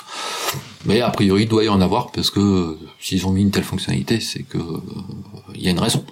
mais 0.86 1.00
a 1.00 1.10
priori 1.10 1.42
il 1.44 1.48
doit 1.48 1.64
y 1.64 1.68
en 1.68 1.80
avoir 1.80 2.10
parce 2.12 2.30
que 2.34 2.40
euh, 2.40 2.78
s'ils 2.98 3.26
ont 3.26 3.32
mis 3.32 3.42
une 3.42 3.50
telle 3.50 3.64
fonctionnalité, 3.64 4.20
c'est 4.20 4.42
que 4.42 4.58
euh, 4.58 5.54
il 5.54 5.62
y 5.62 5.68
a 5.68 5.70
une 5.70 5.80
raison. 5.80 6.04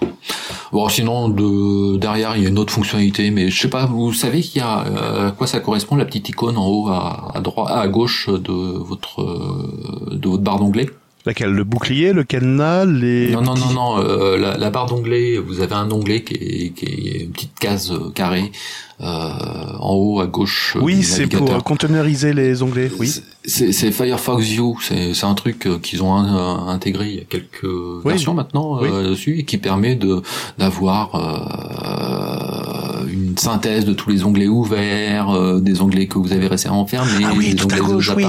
Bon, 0.72 0.88
sinon 0.88 1.28
de 1.28 1.96
derrière 1.98 2.36
il 2.36 2.42
y 2.42 2.46
a 2.46 2.48
une 2.48 2.58
autre 2.58 2.72
fonctionnalité, 2.72 3.30
mais 3.30 3.50
je 3.50 3.58
sais 3.60 3.68
pas. 3.76 3.84
Vous 3.86 4.12
savez 4.12 4.40
qu'il 4.40 4.58
y 4.62 4.64
a 4.64 4.86
euh, 4.86 5.28
à 5.28 5.30
quoi 5.32 5.46
ça 5.46 5.60
correspond 5.60 5.96
la 5.96 6.06
petite 6.06 6.28
icône 6.28 6.56
en 6.56 6.66
haut 6.66 6.88
à, 6.88 7.32
à 7.36 7.40
droite, 7.40 7.70
à 7.74 7.86
gauche 7.88 8.28
de 8.28 8.56
votre 8.90 9.22
euh, 9.22 10.16
de 10.22 10.28
votre 10.28 10.42
barre 10.42 10.58
d'onglet? 10.58 10.88
Laquelle? 11.26 11.50
Le 11.50 11.64
bouclier, 11.64 12.12
le 12.14 12.24
cadenas, 12.24 12.86
les... 12.86 13.30
Non 13.32 13.42
non 13.42 13.54
non 13.54 13.72
non. 13.72 13.90
euh, 13.98 14.38
la, 14.38 14.56
la 14.56 14.70
barre 14.70 14.86
d'onglet, 14.86 15.36
vous 15.38 15.60
avez 15.60 15.74
un 15.74 15.90
onglet 15.90 16.22
qui 16.22 16.34
est, 16.34 16.70
qui 16.76 16.86
est 16.86 17.24
une 17.24 17.32
petite 17.32 17.58
case 17.58 17.90
euh, 17.92 18.10
carrée 18.14 18.50
euh, 18.50 18.87
en 19.00 19.94
haut 19.94 20.20
à 20.20 20.26
gauche. 20.26 20.74
euh, 20.76 20.80
Oui, 20.82 21.02
c'est 21.02 21.26
pour 21.26 21.52
euh, 21.52 21.60
containeriser 21.60 22.32
les 22.32 22.62
onglets, 22.62 22.90
oui. 22.98 23.22
C'est 23.48 23.72
c'est 23.72 23.90
Firefox 23.92 24.44
View, 24.44 24.76
c'est 24.82 25.14
c'est 25.14 25.24
un 25.24 25.32
truc 25.34 25.66
euh, 25.66 25.78
qu'ils 25.78 26.02
ont 26.02 26.22
euh, 26.22 26.70
intégré 26.70 27.08
il 27.08 27.14
y 27.16 27.20
a 27.20 27.24
quelques 27.24 27.64
versions 28.04 28.34
maintenant 28.34 28.78
Oui. 28.80 28.88
euh, 28.92 29.08
dessus 29.10 29.38
et 29.38 29.44
qui 29.46 29.56
permet 29.56 29.94
de 29.96 30.20
d'avoir 30.58 31.14
euh, 31.14 33.06
une 33.10 33.38
synthèse 33.38 33.86
de 33.86 33.94
tous 33.94 34.10
les 34.10 34.24
onglets 34.24 34.48
ouverts, 34.48 35.30
euh, 35.30 35.60
des 35.60 35.80
onglets 35.80 36.06
que 36.08 36.18
vous 36.18 36.32
avez 36.34 36.46
récemment 36.46 36.86
fermés, 36.86 37.24
Ah 37.24 37.32
oui, 37.34 37.54
des 37.54 37.64
onglets 37.64 37.78
gauche, 37.80 38.12
oui. 38.14 38.26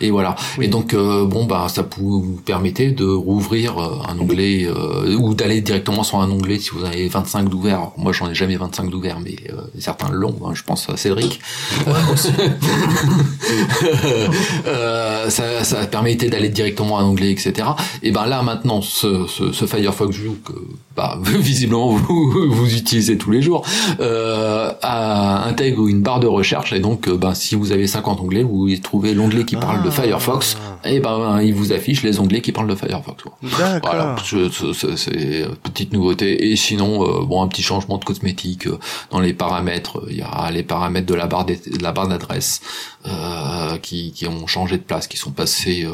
Et 0.00 0.10
voilà. 0.10 0.34
Oui. 0.56 0.64
Et 0.64 0.68
donc 0.68 0.94
euh, 0.94 1.26
bon 1.26 1.44
bah 1.44 1.66
ça 1.68 1.86
vous 1.98 2.22
vous 2.22 2.40
permettait 2.42 2.92
de 2.92 3.04
rouvrir 3.06 3.76
un 3.78 4.18
onglet 4.18 4.64
euh, 4.66 5.14
ou 5.16 5.34
d'aller 5.34 5.60
directement 5.60 6.02
sur 6.02 6.18
un 6.20 6.30
onglet 6.30 6.58
si 6.58 6.70
vous 6.70 6.82
avez 6.84 7.08
25 7.08 7.50
d'ouverts. 7.50 7.76
Alors, 7.76 7.92
Moi 7.98 8.12
j'en 8.12 8.30
ai 8.30 8.34
jamais 8.34 8.56
25 8.56 8.88
d'ouverts 8.88 9.18
mais 9.22 9.36
euh, 9.52 9.60
certains 9.78 10.08
l'ont. 10.10 10.34
hein, 10.46 10.52
je 10.54 10.62
pense 10.62 10.88
à 10.88 10.96
Cédric. 10.96 11.40
Euh, 14.66 15.30
ça, 15.30 15.64
ça 15.64 15.86
permettait 15.86 16.28
d'aller 16.28 16.48
directement 16.48 16.98
à 16.98 17.02
un 17.02 17.04
onglet, 17.04 17.30
etc. 17.30 17.68
Et 18.02 18.10
ben 18.10 18.26
là 18.26 18.42
maintenant, 18.42 18.80
ce, 18.82 19.26
ce, 19.26 19.52
ce 19.52 19.64
Firefox 19.66 20.16
View 20.16 20.36
que 20.44 20.52
bah, 20.96 21.18
visiblement 21.22 21.90
vous, 21.90 22.32
vous 22.50 22.74
utilisez 22.74 23.18
tous 23.18 23.30
les 23.30 23.42
jours, 23.42 23.64
euh, 24.00 24.70
a- 24.82 25.44
intègre 25.46 25.86
une 25.88 26.00
barre 26.00 26.20
de 26.20 26.26
recherche 26.26 26.72
et 26.72 26.80
donc 26.80 27.08
euh, 27.08 27.16
ben, 27.16 27.34
si 27.34 27.54
vous 27.54 27.72
avez 27.72 27.86
50 27.86 28.20
onglets, 28.20 28.42
vous 28.42 28.68
trouvez 28.82 29.14
l'onglet 29.14 29.44
qui 29.44 29.56
parle 29.56 29.82
de 29.82 29.88
Ah. 29.88 30.02
Firefox 30.02 30.56
et 30.84 31.00
ben 31.00 31.40
il 31.42 31.54
vous 31.54 31.72
affiche 31.72 32.02
les 32.02 32.18
onglets 32.20 32.40
qui 32.40 32.52
parlent 32.52 32.68
de 32.68 32.74
Firefox. 32.74 33.24
Voilà, 33.42 33.74
D'accord. 33.80 34.20
ce- 34.24 34.96
c'est 34.96 35.46
petite 35.62 35.92
nouveauté. 35.92 36.50
Et 36.50 36.56
sinon, 36.56 37.02
euh, 37.04 37.24
bon, 37.24 37.42
un 37.42 37.48
petit 37.48 37.62
changement 37.62 37.98
de 37.98 38.04
cosmétique 38.04 38.66
euh, 38.66 38.78
dans 39.10 39.20
les 39.20 39.32
paramètres. 39.34 40.02
Il 40.10 40.16
y 40.16 40.22
a 40.22 40.50
les 40.50 40.62
paramètres 40.62 41.06
de 41.06 41.14
la 41.14 41.26
barre 41.26 41.44
de 41.46 41.56
la 41.80 41.92
barre 41.92 42.08
d'adresse 42.08 42.60
euh, 43.06 43.76
qui, 43.78 44.12
qui 44.12 44.25
ont 44.28 44.46
changé 44.46 44.76
de 44.78 44.82
place, 44.82 45.06
qui 45.06 45.16
sont 45.16 45.30
passés 45.32 45.84
euh, 45.84 45.90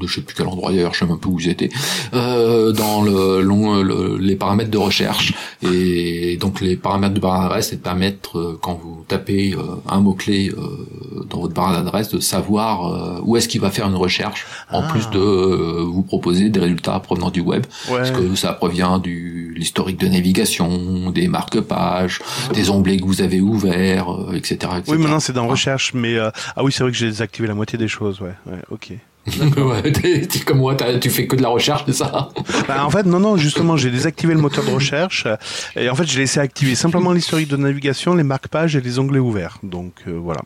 de 0.00 0.06
je 0.06 0.16
sais 0.16 0.20
plus 0.20 0.34
quel 0.36 0.46
endroit 0.46 0.70
d'ailleurs, 0.72 0.92
je 0.92 0.98
sais 1.00 1.06
même 1.06 1.18
plus 1.18 1.30
où 1.30 1.38
j'étais, 1.38 1.70
euh, 2.12 2.70
dans 2.72 3.00
le, 3.02 3.40
le, 3.40 4.18
les 4.18 4.36
paramètres 4.36 4.70
de 4.70 4.76
recherche. 4.78 5.32
Et 5.62 6.36
donc 6.38 6.60
les 6.60 6.76
paramètres 6.76 7.14
de 7.14 7.20
barre 7.20 7.40
d'adresse, 7.42 7.68
c'est 7.70 7.76
de 7.76 7.80
permettre 7.80 8.38
euh, 8.38 8.58
quand 8.60 8.74
vous 8.82 9.04
tapez 9.08 9.54
euh, 9.54 9.62
un 9.88 10.00
mot 10.00 10.12
clé 10.12 10.50
euh, 10.50 11.24
dans 11.30 11.40
votre 11.40 11.54
barre 11.54 11.72
d'adresse 11.72 12.10
de 12.10 12.20
savoir 12.20 13.20
où 13.24 13.36
est-ce 13.38 13.48
qu'il 13.48 13.60
va 13.62 13.70
faire 13.70 13.88
une 13.88 13.94
recherche, 13.96 14.46
en 14.70 14.82
Ah. 14.82 14.88
plus 14.90 15.08
de 15.10 15.18
vous 15.18 16.02
proposer 16.02 16.50
des 16.50 16.60
résultats 16.60 17.00
provenant 17.00 17.30
du 17.30 17.40
web, 17.40 17.64
Ouais. 17.90 17.96
parce 17.98 18.10
que 18.10 18.34
ça 18.34 18.52
provient 18.52 18.98
du 18.98 19.54
l'historique 19.56 19.98
de 19.98 20.08
navigation, 20.08 21.10
des 21.10 21.28
marque-pages, 21.28 22.20
des 22.52 22.68
onglets 22.68 22.98
que 22.98 23.04
vous 23.06 23.22
avez 23.22 23.40
ouverts, 23.40 24.08
etc., 24.34 24.54
etc. 24.76 24.82
Oui, 24.88 24.98
maintenant 24.98 25.20
c'est 25.20 25.32
dans 25.32 25.48
recherche, 25.48 25.94
mais 25.94 26.16
euh, 26.16 26.30
ah 26.56 26.64
oui, 26.64 26.72
c'est 26.72 26.82
vrai 26.82 26.92
que 26.92 26.98
j'ai 26.98 27.06
désactivé 27.06 27.48
la 27.48 27.54
moitié 27.54 27.78
des 27.78 27.88
choses, 27.88 28.20
ouais, 28.20 28.34
ouais, 28.46 28.60
ok. 28.70 28.92
ouais, 29.56 30.28
comme 30.44 30.58
moi, 30.58 30.76
tu 31.00 31.10
fais 31.10 31.26
que 31.26 31.34
de 31.34 31.42
la 31.42 31.48
recherche, 31.48 31.82
c'est 31.86 31.94
ça 31.94 32.28
Bah, 32.68 32.84
en 32.84 32.90
fait, 32.90 33.04
non, 33.04 33.18
non, 33.18 33.36
justement, 33.36 33.76
j'ai 33.76 33.90
désactivé 33.90 34.34
le 34.34 34.40
moteur 34.40 34.64
de 34.64 34.70
recherche 34.70 35.26
et 35.74 35.90
en 35.90 35.94
fait, 35.96 36.04
j'ai 36.04 36.20
laissé 36.20 36.38
activer 36.38 36.76
simplement 36.76 37.12
l'historique 37.12 37.48
de 37.48 37.56
navigation, 37.56 38.14
les 38.14 38.22
marque-pages 38.22 38.76
et 38.76 38.80
les 38.80 38.98
onglets 38.98 39.18
ouverts. 39.18 39.58
Donc 39.64 39.94
euh, 40.06 40.12
voilà. 40.12 40.42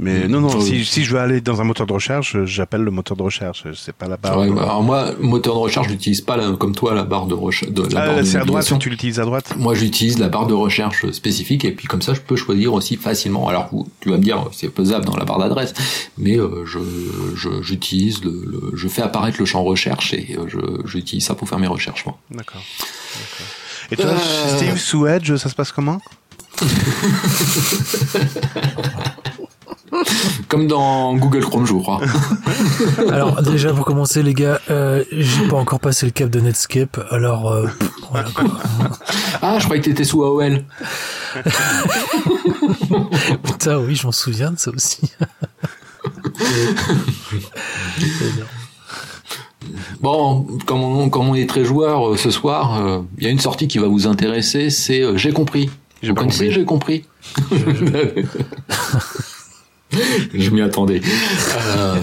Mais 0.00 0.28
Mm. 0.28 0.30
non, 0.30 0.40
non, 0.42 0.60
si, 0.60 0.84
si 0.84 1.04
je 1.04 1.12
veux 1.12 1.18
aller 1.18 1.40
dans 1.40 1.60
un 1.60 1.64
moteur 1.64 1.84
de 1.86 1.92
recherche, 1.92 2.36
j'appelle 2.44 2.82
le 2.82 2.92
moteur 2.92 3.16
de 3.16 3.22
recherche. 3.24 3.64
C'est 3.74 3.92
pas 3.94 4.06
la 4.06 4.16
barre. 4.16 4.38
Ouais, 4.38 4.46
de- 4.48 4.52
bah, 4.52 4.62
alors 4.62 4.82
moi, 4.84 5.10
moteur 5.18 5.54
de 5.54 5.58
recherche, 5.58 5.88
j'utilise 5.88 6.20
pas 6.20 6.36
la- 6.36 6.52
comme 6.52 6.72
toi 6.74 6.94
la 6.94 7.02
barre 7.02 7.26
de 7.26 7.34
recherche. 7.34 7.72
Ah, 7.96 8.22
c'est 8.24 8.36
à 8.38 8.44
droite, 8.44 8.72
tu 8.78 8.90
l'utilises 8.90 9.18
à 9.18 9.24
droite? 9.24 9.52
Moi, 9.56 9.74
j'utilise 9.74 10.18
la 10.20 10.28
barre 10.28 10.46
de 10.46 10.54
recherche 10.54 11.10
spécifique 11.10 11.64
et 11.64 11.72
puis 11.72 11.88
comme 11.88 12.00
ça, 12.02 12.14
je 12.14 12.20
peux 12.20 12.36
choisir 12.36 12.74
aussi 12.74 12.96
facilement. 12.96 13.48
Alors, 13.48 13.70
tu 14.00 14.10
vas 14.10 14.18
me 14.18 14.22
dire, 14.22 14.48
c'est 14.52 14.72
faisable 14.72 15.04
dans 15.04 15.16
la 15.16 15.24
barre 15.24 15.40
d'adresse, 15.40 15.74
mais 16.16 16.38
euh, 16.38 16.64
je, 16.64 16.78
j'utilise 17.62 18.22
le, 18.22 18.30
le- 18.46 18.70
je 18.76 18.86
fais 18.86 19.02
apparaître 19.02 19.38
le 19.40 19.46
champ 19.46 19.64
recherche 19.64 20.14
et 20.14 20.36
euh, 20.38 20.46
j'utilise 20.84 21.24
ça 21.24 21.34
pour 21.34 21.48
faire 21.48 21.58
mes 21.58 21.66
recherches. 21.66 22.04
D'accord. 22.30 22.62
Et 23.90 23.96
toi, 23.96 24.10
Euh. 24.10 24.56
Steve, 24.56 24.76
sous 24.78 25.06
Edge, 25.08 25.34
ça 25.36 25.48
se 25.48 25.54
passe 25.56 25.72
comment? 25.72 26.00
Comme 30.48 30.66
dans 30.66 31.14
Google 31.16 31.40
Chrome, 31.40 31.66
je 31.66 31.72
crois. 31.72 32.00
Alors 33.10 33.42
déjà 33.42 33.72
pour 33.72 33.84
commencer 33.84 34.22
les 34.22 34.34
gars, 34.34 34.60
euh, 34.70 35.04
j'ai 35.12 35.48
pas 35.48 35.56
encore 35.56 35.80
passé 35.80 36.06
le 36.06 36.12
cap 36.12 36.30
de 36.30 36.40
Netscape, 36.40 37.00
alors 37.10 37.50
euh, 37.50 37.66
pff, 37.66 37.90
voilà 38.10 38.28
quoi. 38.30 38.44
ah, 39.42 39.58
je 39.58 39.64
croyais 39.64 39.80
que 39.82 39.88
t'étais 39.88 40.04
sous 40.04 40.22
AOL. 40.22 40.64
Putain 43.44 43.78
oui, 43.78 43.94
je 43.94 44.06
m'en 44.06 44.12
souviens 44.12 44.52
de 44.52 44.58
ça 44.58 44.70
aussi. 44.70 45.12
Bon, 50.00 50.46
comme 50.66 50.82
on, 50.82 51.10
comme 51.10 51.28
on 51.28 51.34
est 51.34 51.48
très 51.48 51.64
joueur 51.64 52.10
euh, 52.10 52.16
ce 52.16 52.30
soir, 52.30 52.80
euh, 52.80 53.00
il 53.18 53.24
y 53.24 53.26
a 53.26 53.30
une 53.30 53.40
sortie 53.40 53.68
qui 53.68 53.78
va 53.78 53.88
vous 53.88 54.06
intéresser, 54.06 54.70
c'est 54.70 55.02
euh, 55.02 55.16
J'ai 55.16 55.32
compris. 55.32 55.70
J'ai 56.02 56.10
Vous 56.10 56.14
pas 56.14 56.20
connaissez 56.22 56.64
compris. 56.64 57.04
J'ai 57.50 57.64
compris. 57.64 58.24
Je 59.10 59.37
m'y 60.50 60.62
attendais. 60.62 61.00
Euh, 61.76 61.96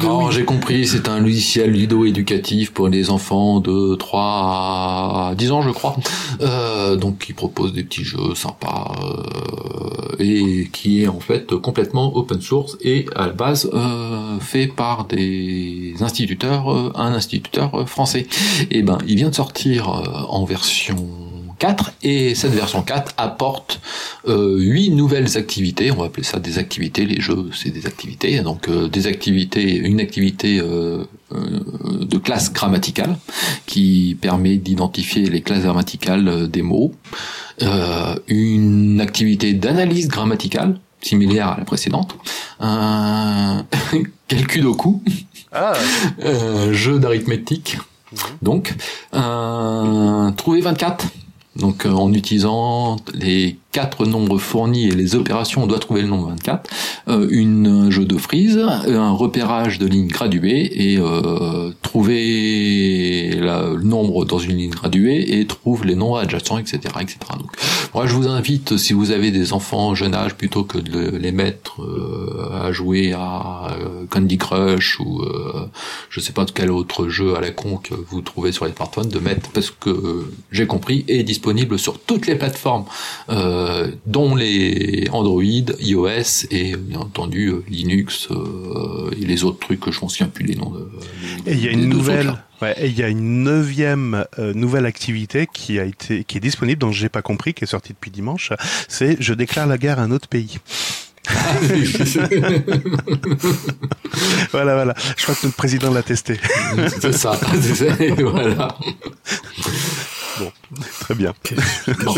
alors, 0.00 0.30
j'ai 0.30 0.44
compris, 0.44 0.86
c'est 0.86 1.08
un 1.08 1.20
logiciel 1.20 1.72
ludo-éducatif 1.72 2.72
pour 2.72 2.88
les 2.88 3.10
enfants 3.10 3.60
de 3.60 3.94
3 3.94 5.30
à 5.30 5.34
10 5.36 5.52
ans, 5.52 5.62
je 5.62 5.70
crois. 5.70 5.96
Euh, 6.40 6.96
donc, 6.96 7.18
qui 7.18 7.32
propose 7.32 7.72
des 7.72 7.84
petits 7.84 8.04
jeux 8.04 8.34
sympas 8.34 8.92
euh, 9.04 10.16
et 10.18 10.68
qui 10.72 11.02
est 11.02 11.08
en 11.08 11.20
fait 11.20 11.54
complètement 11.56 12.16
open 12.16 12.40
source 12.40 12.76
et 12.82 13.06
à 13.14 13.26
la 13.26 13.32
base 13.32 13.70
euh, 13.72 14.38
fait 14.40 14.66
par 14.66 15.06
des 15.06 15.94
instituteurs, 16.00 16.72
euh, 16.72 16.92
un 16.94 17.12
instituteur 17.12 17.88
français. 17.88 18.26
Et 18.70 18.82
ben, 18.82 18.98
il 19.06 19.16
vient 19.16 19.30
de 19.30 19.34
sortir 19.34 19.88
en 20.28 20.44
version 20.44 21.06
4 21.58 21.92
et 22.02 22.34
cette 22.34 22.52
version 22.52 22.82
4 22.82 23.14
apporte 23.16 23.80
euh, 24.26 24.56
huit 24.58 24.90
nouvelles 24.90 25.36
activités. 25.36 25.90
On 25.90 25.96
va 25.96 26.06
appeler 26.06 26.22
ça 26.24 26.38
des 26.38 26.58
activités. 26.58 27.04
Les 27.04 27.20
jeux, 27.20 27.50
c'est 27.52 27.70
des 27.70 27.86
activités. 27.86 28.40
Donc 28.40 28.68
euh, 28.68 28.88
des 28.88 29.06
activités, 29.06 29.76
une 29.76 30.00
activité 30.00 30.60
euh, 30.60 31.04
euh, 31.34 32.04
de 32.06 32.16
classe 32.16 32.54
grammaticale 32.54 33.18
qui 33.66 34.16
permet 34.18 34.56
d'identifier 34.56 35.28
les 35.28 35.42
classes 35.42 35.62
grammaticales 35.62 36.26
euh, 36.26 36.46
des 36.46 36.62
mots. 36.62 36.94
Euh, 37.60 38.14
une 38.28 38.98
activité 39.00 39.52
d'analyse 39.52 40.08
grammaticale 40.08 40.80
similaire 41.02 41.48
à 41.48 41.58
la 41.58 41.64
précédente. 41.64 42.16
Un 42.60 43.66
calculoku, 44.28 45.02
Ah, 45.52 45.74
un 46.22 46.72
jeu 46.72 46.98
d'arithmétique. 46.98 47.76
Donc, 48.40 48.74
un 49.12 50.32
trouver 50.36 50.62
24. 50.62 51.06
Donc, 51.58 51.86
euh, 51.86 51.90
en 51.90 52.12
utilisant 52.12 52.96
les 53.14 53.58
quatre 53.78 54.06
nombres 54.06 54.38
fournis 54.38 54.88
et 54.88 54.90
les 54.90 55.14
opérations, 55.14 55.62
on 55.62 55.68
doit 55.68 55.78
trouver 55.78 56.02
le 56.02 56.08
nombre 56.08 56.28
24. 56.30 56.68
Euh, 57.06 57.28
une 57.30 57.66
un 57.68 57.90
jeu 57.90 58.04
de 58.04 58.16
frise, 58.16 58.58
un 58.58 59.12
repérage 59.12 59.78
de 59.78 59.86
lignes 59.86 60.08
graduées 60.08 60.64
et 60.92 60.98
euh, 60.98 61.70
trouver 61.82 63.30
la- 63.38 63.68
le 63.74 63.82
nombre 63.84 64.24
dans 64.24 64.40
une 64.40 64.56
ligne 64.56 64.70
graduée 64.70 65.38
et 65.38 65.46
trouve 65.46 65.84
les 65.84 65.94
nombres 65.94 66.18
adjacents, 66.18 66.58
etc., 66.58 66.78
etc. 67.00 67.18
Donc, 67.38 67.50
moi, 67.94 68.06
je 68.06 68.14
vous 68.14 68.26
invite, 68.26 68.76
si 68.76 68.92
vous 68.94 69.12
avez 69.12 69.30
des 69.30 69.52
enfants 69.52 69.94
jeune 69.94 70.14
âge, 70.14 70.34
plutôt 70.34 70.64
que 70.64 70.78
de 70.78 70.90
le- 70.90 71.18
les 71.18 71.30
mettre 71.32 71.80
euh, 71.82 72.50
à 72.66 72.72
jouer 72.72 73.12
à 73.12 73.68
euh, 73.80 74.04
Candy 74.10 74.38
Crush 74.38 74.98
ou 75.00 75.22
euh, 75.22 75.66
je 76.10 76.18
sais 76.20 76.32
pas 76.32 76.44
de 76.44 76.50
quel 76.50 76.70
autre 76.72 77.08
jeu 77.08 77.36
à 77.36 77.40
la 77.40 77.50
con 77.50 77.76
que 77.76 77.94
vous 78.10 78.22
trouvez 78.22 78.50
sur 78.50 78.64
les 78.66 78.72
smartphones, 78.72 79.08
de 79.08 79.20
mettre 79.20 79.50
parce 79.50 79.70
que 79.70 79.90
euh, 79.90 80.32
j'ai 80.50 80.66
compris 80.66 81.04
est 81.08 81.22
disponible 81.22 81.78
sur 81.78 82.00
toutes 82.00 82.26
les 82.26 82.34
plateformes, 82.34 82.84
euh, 83.30 83.67
dont 84.06 84.34
les 84.34 85.08
Android, 85.12 85.42
iOS 85.42 86.46
et 86.50 86.76
bien 86.76 87.00
entendu 87.00 87.48
euh, 87.48 87.64
Linux 87.68 88.28
euh, 88.30 89.10
et 89.20 89.24
les 89.24 89.44
autres 89.44 89.58
trucs 89.58 89.80
que 89.80 89.90
je 89.90 90.00
m'en 90.00 90.08
souviens 90.08 90.28
plus 90.28 90.44
les 90.44 90.54
noms. 90.54 90.70
De, 90.70 90.90
Et 91.46 91.52
il 91.52 91.64
y 91.64 91.68
a 91.68 91.72
une 91.72 91.88
nouvelle, 91.88 92.34
ouais, 92.62 92.74
et 92.78 92.86
il 92.86 92.98
y 92.98 93.02
a 93.02 93.08
une 93.08 93.42
neuvième 93.42 94.24
euh, 94.38 94.52
nouvelle 94.54 94.86
activité 94.86 95.48
qui 95.52 95.78
a 95.78 95.84
été, 95.84 96.24
qui 96.24 96.36
est 96.36 96.40
disponible, 96.40 96.78
dont 96.78 96.92
j'ai 96.92 97.08
pas 97.08 97.22
compris, 97.22 97.54
qui 97.54 97.64
est 97.64 97.68
sortie 97.68 97.92
depuis 97.92 98.10
dimanche. 98.10 98.52
C'est 98.88 99.16
je 99.20 99.34
déclare 99.34 99.66
la 99.66 99.78
guerre 99.78 99.98
à 99.98 100.02
un 100.02 100.10
autre 100.10 100.28
pays. 100.28 100.58
Voilà, 104.50 104.74
voilà. 104.74 104.94
Je 105.16 105.22
crois 105.24 105.34
que 105.34 105.46
notre 105.46 105.56
président 105.56 105.92
l'a 105.92 106.02
testé. 106.02 106.40
c'est 107.00 107.12
ça. 107.12 107.32
voilà. 108.18 108.76
Très 111.00 111.14
bien. 111.14 111.34
Bon. 112.04 112.14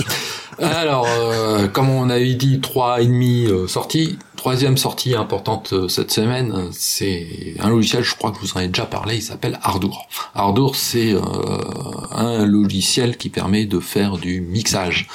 Alors, 0.60 1.06
euh, 1.08 1.68
comme 1.68 1.88
on 1.88 2.10
avait 2.10 2.34
dit, 2.34 2.60
trois 2.60 3.00
et 3.00 3.06
demi 3.06 3.46
euh, 3.46 3.66
sorties. 3.66 4.18
Troisième 4.36 4.76
sortie 4.78 5.14
importante 5.14 5.72
euh, 5.72 5.88
cette 5.88 6.10
semaine, 6.10 6.68
c'est 6.72 7.54
un 7.60 7.68
logiciel, 7.68 8.02
je 8.02 8.14
crois 8.14 8.30
que 8.30 8.38
vous 8.38 8.52
en 8.52 8.56
avez 8.56 8.68
déjà 8.68 8.86
parlé, 8.86 9.16
il 9.16 9.22
s'appelle 9.22 9.58
Ardour. 9.62 10.08
Ardour, 10.34 10.76
c'est 10.76 11.14
un 12.10 12.46
logiciel 12.46 13.18
qui 13.18 13.28
permet 13.28 13.66
de 13.66 13.80
faire 13.80 14.16
du 14.16 14.40
mixage 14.40 15.08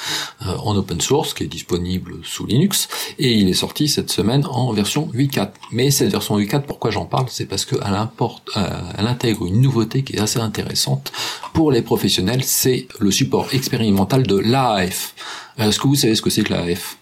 en 0.44 0.76
open 0.76 1.00
source, 1.00 1.34
qui 1.34 1.42
est 1.42 1.48
disponible 1.48 2.18
sous 2.22 2.46
Linux, 2.46 2.88
et 3.18 3.32
il 3.32 3.48
est 3.48 3.54
sorti 3.54 3.88
cette 3.88 4.12
semaine 4.12 4.46
en 4.46 4.72
version 4.72 5.08
8.4. 5.12 5.48
Mais 5.72 5.90
cette 5.90 6.12
version 6.12 6.38
8.4, 6.38 6.62
pourquoi 6.62 6.92
j'en 6.92 7.06
parle? 7.06 7.26
C'est 7.28 7.46
parce 7.46 7.64
qu'elle 7.64 7.82
intègre 9.06 9.46
une 9.46 9.60
nouveauté 9.60 10.04
qui 10.04 10.14
est 10.14 10.20
assez 10.20 10.38
intéressante 10.38 11.12
pour 11.56 11.72
les 11.72 11.80
professionnels, 11.80 12.44
c'est 12.44 12.86
le 13.00 13.10
support 13.10 13.48
expérimental 13.54 14.24
de 14.24 14.36
l'AAF. 14.36 15.14
Est-ce 15.58 15.78
que 15.78 15.88
vous 15.88 15.94
savez 15.94 16.14
ce 16.14 16.22
que 16.22 16.30
c'est 16.30 16.42
que 16.42 16.52
l'AAF 16.52 16.98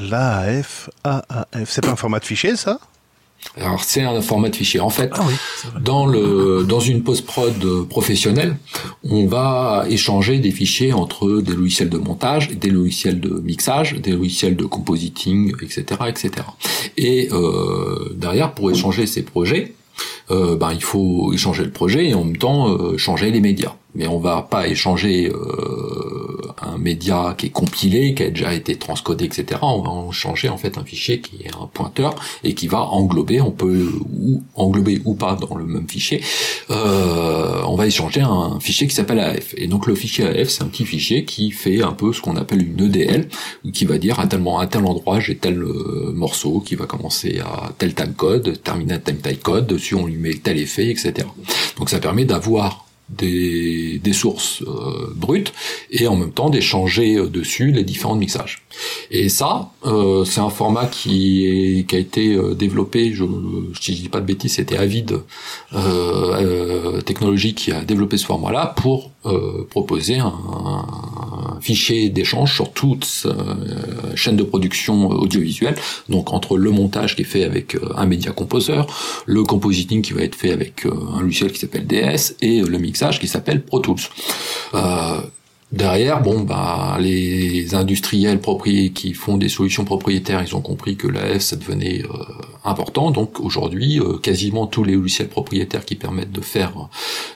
L'AF, 0.00 0.90
AAF, 1.04 1.64
c'est 1.66 1.80
pas 1.82 1.92
un 1.92 1.96
format 1.96 2.18
de 2.18 2.24
fichier, 2.24 2.56
ça? 2.56 2.78
Alors 3.56 3.82
c'est 3.84 4.02
un 4.02 4.20
format 4.20 4.48
de 4.48 4.56
fichier. 4.56 4.80
En 4.80 4.90
fait, 4.90 5.10
Ah 5.14 5.24
oui, 5.26 5.34
dans 5.80 6.06
le 6.06 6.64
dans 6.64 6.80
une 6.80 7.02
post-prod 7.02 7.54
euh, 7.64 7.84
professionnelle, 7.84 8.56
on 9.04 9.26
va 9.26 9.86
échanger 9.88 10.38
des 10.38 10.50
fichiers 10.50 10.92
entre 10.92 11.40
des 11.40 11.52
logiciels 11.52 11.88
de 11.88 11.98
montage, 11.98 12.50
des 12.50 12.70
logiciels 12.70 13.20
de 13.20 13.30
mixage, 13.30 13.94
des 13.94 14.12
logiciels 14.12 14.56
de 14.56 14.64
compositing, 14.64 15.54
etc., 15.62 15.84
etc. 16.08 16.30
Et 16.96 17.28
euh, 17.32 18.12
derrière, 18.16 18.54
pour 18.54 18.70
échanger 18.70 19.06
ces 19.06 19.22
projets, 19.22 19.74
euh, 20.30 20.56
ben, 20.56 20.72
il 20.72 20.82
faut 20.82 21.32
échanger 21.32 21.64
le 21.64 21.70
projet 21.70 22.08
et 22.08 22.14
en 22.14 22.24
même 22.24 22.36
temps 22.36 22.68
euh, 22.68 22.96
changer 22.98 23.30
les 23.30 23.40
médias. 23.40 23.74
Mais 23.94 24.06
on 24.06 24.18
va 24.18 24.42
pas 24.42 24.68
échanger 24.68 25.30
euh, 25.32 26.52
un 26.60 26.78
média 26.78 27.34
qui 27.36 27.46
est 27.46 27.50
compilé, 27.50 28.14
qui 28.14 28.22
a 28.22 28.30
déjà 28.30 28.52
été 28.52 28.76
transcodé, 28.76 29.24
etc. 29.24 29.60
On 29.62 29.82
va 29.82 29.90
en 29.90 30.12
changer 30.12 30.48
en 30.48 30.56
fait 30.58 30.78
un 30.78 30.84
fichier 30.84 31.20
qui 31.20 31.42
est 31.44 31.54
un 31.54 31.66
pointeur 31.66 32.14
et 32.44 32.54
qui 32.54 32.66
va 32.66 32.80
englober, 32.80 33.40
on 33.40 33.50
peut 33.50 33.90
englober 34.54 35.00
ou 35.04 35.14
pas 35.14 35.36
dans 35.36 35.56
le 35.56 35.64
même 35.64 35.88
fichier. 35.88 36.22
Euh, 36.70 37.62
on 37.66 37.76
va 37.76 37.86
échanger 37.86 38.20
un 38.20 38.60
fichier 38.60 38.86
qui 38.86 38.94
s'appelle 38.94 39.20
AF. 39.20 39.54
Et 39.56 39.66
donc 39.66 39.86
le 39.86 39.94
fichier 39.94 40.26
AF, 40.26 40.48
c'est 40.48 40.62
un 40.62 40.68
petit 40.68 40.84
fichier 40.84 41.24
qui 41.24 41.50
fait 41.50 41.82
un 41.82 41.92
peu 41.92 42.12
ce 42.12 42.20
qu'on 42.20 42.36
appelle 42.36 42.62
une 42.62 42.84
EDL, 42.84 43.28
qui 43.72 43.84
va 43.84 43.98
dire 43.98 44.20
à 44.20 44.26
tel, 44.26 44.42
à 44.60 44.66
tel 44.66 44.84
endroit 44.84 45.20
j'ai 45.20 45.36
tel 45.36 45.62
euh, 45.62 46.12
morceau 46.14 46.60
qui 46.60 46.74
va 46.74 46.86
commencer 46.86 47.40
à 47.40 47.72
tel 47.78 47.94
timecode, 47.94 48.62
terminer 48.62 48.94
à 48.94 48.98
tel 48.98 49.18
timecode, 49.18 49.66
dessus 49.66 49.94
on 49.94 50.06
lui 50.06 50.16
met 50.16 50.34
tel 50.34 50.58
effet, 50.58 50.90
etc. 50.90 51.26
Donc 51.78 51.90
ça 51.90 51.98
permet 51.98 52.24
d'avoir 52.24 52.87
des, 53.10 54.00
sources 54.12 54.62
euh, 54.62 55.12
brutes 55.14 55.52
et 55.90 56.08
en 56.08 56.16
même 56.16 56.32
temps 56.32 56.50
d'échanger 56.50 57.16
euh, 57.16 57.28
dessus 57.28 57.72
les 57.72 57.84
différents 57.84 58.14
mixages. 58.14 58.62
Et 59.10 59.28
ça, 59.28 59.70
euh, 59.84 60.24
c'est 60.24 60.40
un 60.40 60.50
format 60.50 60.86
qui, 60.86 61.86
a 61.92 61.96
été 61.96 62.34
euh, 62.34 62.54
développé, 62.54 63.12
je, 63.12 63.24
je 63.80 63.92
dis 63.92 64.08
pas 64.08 64.20
de 64.20 64.26
bêtises, 64.26 64.54
c'était 64.54 64.76
Avid 64.76 65.20
Technologies 67.04 67.54
qui 67.54 67.72
a 67.72 67.82
développé 67.82 68.16
ce 68.16 68.26
format-là 68.26 68.74
pour 68.76 69.10
proposer 69.70 70.18
un 70.18 70.32
fichier 71.60 72.08
d'échange 72.10 72.54
sur 72.54 72.72
toute 72.72 73.26
chaîne 74.14 74.36
de 74.36 74.42
production 74.42 75.08
audiovisuelle, 75.10 75.76
donc 76.08 76.32
entre 76.32 76.56
le 76.56 76.70
montage 76.70 77.16
qui 77.16 77.22
est 77.22 77.24
fait 77.24 77.44
avec 77.44 77.76
un 77.96 78.06
média 78.06 78.32
composer, 78.32 78.80
le 79.26 79.42
compositing 79.42 80.02
qui 80.02 80.12
va 80.12 80.22
être 80.22 80.34
fait 80.34 80.52
avec 80.52 80.86
un 80.86 81.20
logiciel 81.20 81.52
qui 81.52 81.58
s'appelle 81.58 81.86
DS 81.86 82.34
et 82.40 82.60
le 82.60 82.78
mixage 82.78 83.20
qui 83.20 83.28
s'appelle 83.28 83.64
Pro 83.64 83.80
Tools. 83.80 84.00
Derrière, 85.70 86.22
bon, 86.22 86.40
bah, 86.40 86.96
les 86.98 87.74
industriels 87.74 88.40
propriétaires 88.40 88.94
qui 88.94 89.12
font 89.12 89.36
des 89.36 89.50
solutions 89.50 89.84
propriétaires, 89.84 90.42
ils 90.42 90.56
ont 90.56 90.62
compris 90.62 90.96
que 90.96 91.06
l'AF, 91.06 91.42
ça 91.42 91.56
devenait 91.56 92.02
euh, 92.04 92.08
important. 92.64 93.10
Donc 93.10 93.38
aujourd'hui, 93.38 94.00
euh, 94.00 94.16
quasiment 94.16 94.66
tous 94.66 94.82
les 94.82 94.94
logiciels 94.94 95.28
propriétaires 95.28 95.84
qui 95.84 95.94
permettent 95.94 96.32
de 96.32 96.40
faire 96.40 96.88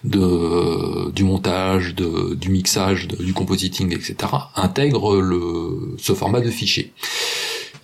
du 0.04 1.24
montage, 1.24 1.94
du 1.94 2.48
mixage, 2.48 3.08
du 3.08 3.34
compositing, 3.34 3.92
etc., 3.92 4.16
intègrent 4.56 5.22
ce 5.98 6.14
format 6.14 6.40
de 6.40 6.50
fichier. 6.50 6.92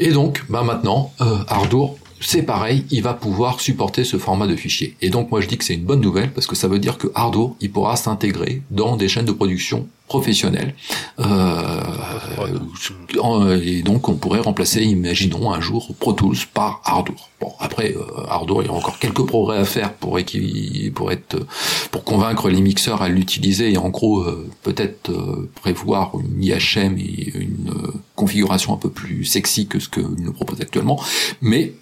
Et 0.01 0.13
donc, 0.13 0.45
bah 0.49 0.63
maintenant, 0.63 1.13
euh, 1.21 1.39
Ardour 1.49 1.99
c'est 2.21 2.43
pareil, 2.43 2.85
il 2.91 3.03
va 3.03 3.15
pouvoir 3.15 3.61
supporter 3.61 4.05
ce 4.05 4.19
format 4.19 4.47
de 4.47 4.57
fichier. 4.57 4.97
Et 5.01 5.11
donc 5.11 5.31
moi 5.31 5.41
je 5.41 5.47
dis 5.47 5.57
que 5.57 5.65
c'est 5.65 5.75
une 5.75 5.85
bonne 5.85 6.01
nouvelle 6.01 6.33
parce 6.33 6.47
que 6.47 6.57
ça 6.57 6.69
veut 6.69 6.79
dire 6.79 6.99
que 6.99 7.09
Ardour, 7.15 7.57
il 7.61 7.71
pourra 7.71 7.97
s'intégrer 7.97 8.63
dans 8.71 8.97
des 8.97 9.09
chaînes 9.09 9.25
de 9.25 9.33
production 9.33 9.89
professionnelles. 10.09 10.75
Euh, 11.21 11.83
et 13.63 13.83
donc 13.83 14.09
on 14.09 14.15
pourrait 14.15 14.41
remplacer, 14.41 14.83
imaginons 14.83 15.53
un 15.53 15.61
jour, 15.61 15.95
Pro 15.99 16.15
Tools 16.15 16.39
par 16.53 16.81
Ardour. 16.85 17.29
Bon 17.41 17.53
après 17.61 17.95
euh, 17.95 18.03
Ardour, 18.29 18.63
il 18.63 18.67
y 18.67 18.69
a 18.71 18.73
encore 18.73 18.99
quelques 18.99 19.25
progrès 19.25 19.59
à 19.59 19.65
faire 19.65 19.93
pour 19.93 20.19
pour 20.95 21.13
être 21.13 21.37
pour 21.91 22.05
convaincre 22.05 22.49
les 22.49 22.61
mixeurs 22.61 23.03
à 23.03 23.09
l'utiliser 23.09 23.73
et 23.73 23.79
en 23.79 23.91
gros 23.91 24.23
euh, 24.23 24.49
peut-être 24.63 25.13
prévoir 25.61 26.13
une 26.19 26.43
IHM 26.43 26.97
et 26.99 27.33
une 27.35 27.73
configuration 28.17 28.75
un 28.75 28.79
peu 28.79 28.91
plus 28.91 29.25
sexy 29.25 29.69
que 29.69 29.79
ce 29.79 29.89
que 29.89 30.01
nous 30.01 30.33
propose 30.33 30.61
actuellement. 30.61 31.01
Mais 31.43 31.75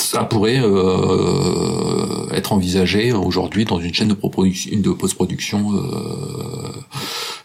ça 0.00 0.24
pourrait 0.24 0.60
euh, 0.60 2.28
être 2.32 2.52
envisagé 2.52 3.12
aujourd'hui 3.12 3.64
dans 3.64 3.78
une 3.78 3.94
chaîne 3.94 4.08
de, 4.08 4.14
post-production 4.92 5.72
euh, 5.74 6.70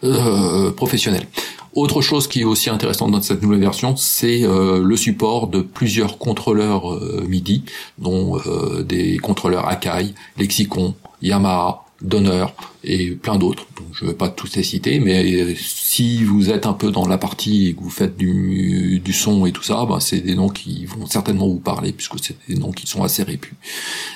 euh, 0.04 0.72
professionnelle. 0.72 1.26
Autre 1.74 2.00
chose 2.00 2.28
qui 2.28 2.40
est 2.40 2.44
aussi 2.44 2.70
intéressante 2.70 3.10
dans 3.12 3.22
cette 3.22 3.42
nouvelle 3.42 3.60
version, 3.60 3.96
c'est 3.96 4.44
euh, 4.44 4.82
le 4.82 4.96
support 4.96 5.46
de 5.46 5.60
plusieurs 5.60 6.18
contrôleurs 6.18 6.92
euh, 6.92 7.24
MIDI, 7.28 7.64
dont 7.98 8.38
des 8.82 9.18
contrôleurs 9.18 9.68
Akai, 9.68 10.14
Lexicon, 10.38 10.94
Yamaha, 11.22 11.85
d'honneur 12.02 12.54
et 12.84 13.12
plein 13.12 13.36
d'autres. 13.36 13.66
Je 13.92 14.04
ne 14.04 14.10
vais 14.10 14.16
pas 14.16 14.28
tous 14.28 14.56
les 14.56 14.62
citer, 14.62 15.00
mais 15.00 15.54
si 15.56 16.22
vous 16.24 16.50
êtes 16.50 16.66
un 16.66 16.72
peu 16.72 16.90
dans 16.90 17.06
la 17.06 17.18
partie 17.18 17.68
et 17.68 17.74
que 17.74 17.80
vous 17.80 17.90
faites 17.90 18.16
du, 18.16 19.00
du 19.02 19.12
son 19.12 19.46
et 19.46 19.52
tout 19.52 19.62
ça, 19.62 19.86
bah, 19.86 19.98
c'est 20.00 20.20
des 20.20 20.34
noms 20.34 20.48
qui 20.48 20.84
vont 20.84 21.06
certainement 21.06 21.48
vous 21.48 21.58
parler 21.58 21.92
puisque 21.92 22.22
c'est 22.22 22.36
des 22.48 22.56
noms 22.56 22.72
qui 22.72 22.86
sont 22.86 23.02
assez 23.02 23.22
répus, 23.22 23.54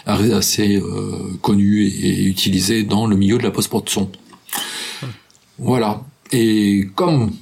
assez 0.07 0.77
euh, 0.77 1.39
connus 1.41 1.87
et, 1.87 2.25
utilisés 2.25 2.85
dans 2.85 3.07
le 3.07 3.17
milieu 3.17 3.39
de 3.39 3.43
la 3.43 3.51
post-production. 3.51 4.11
Voilà. 5.59 6.03
Et 6.33 6.89
comme 6.95 7.33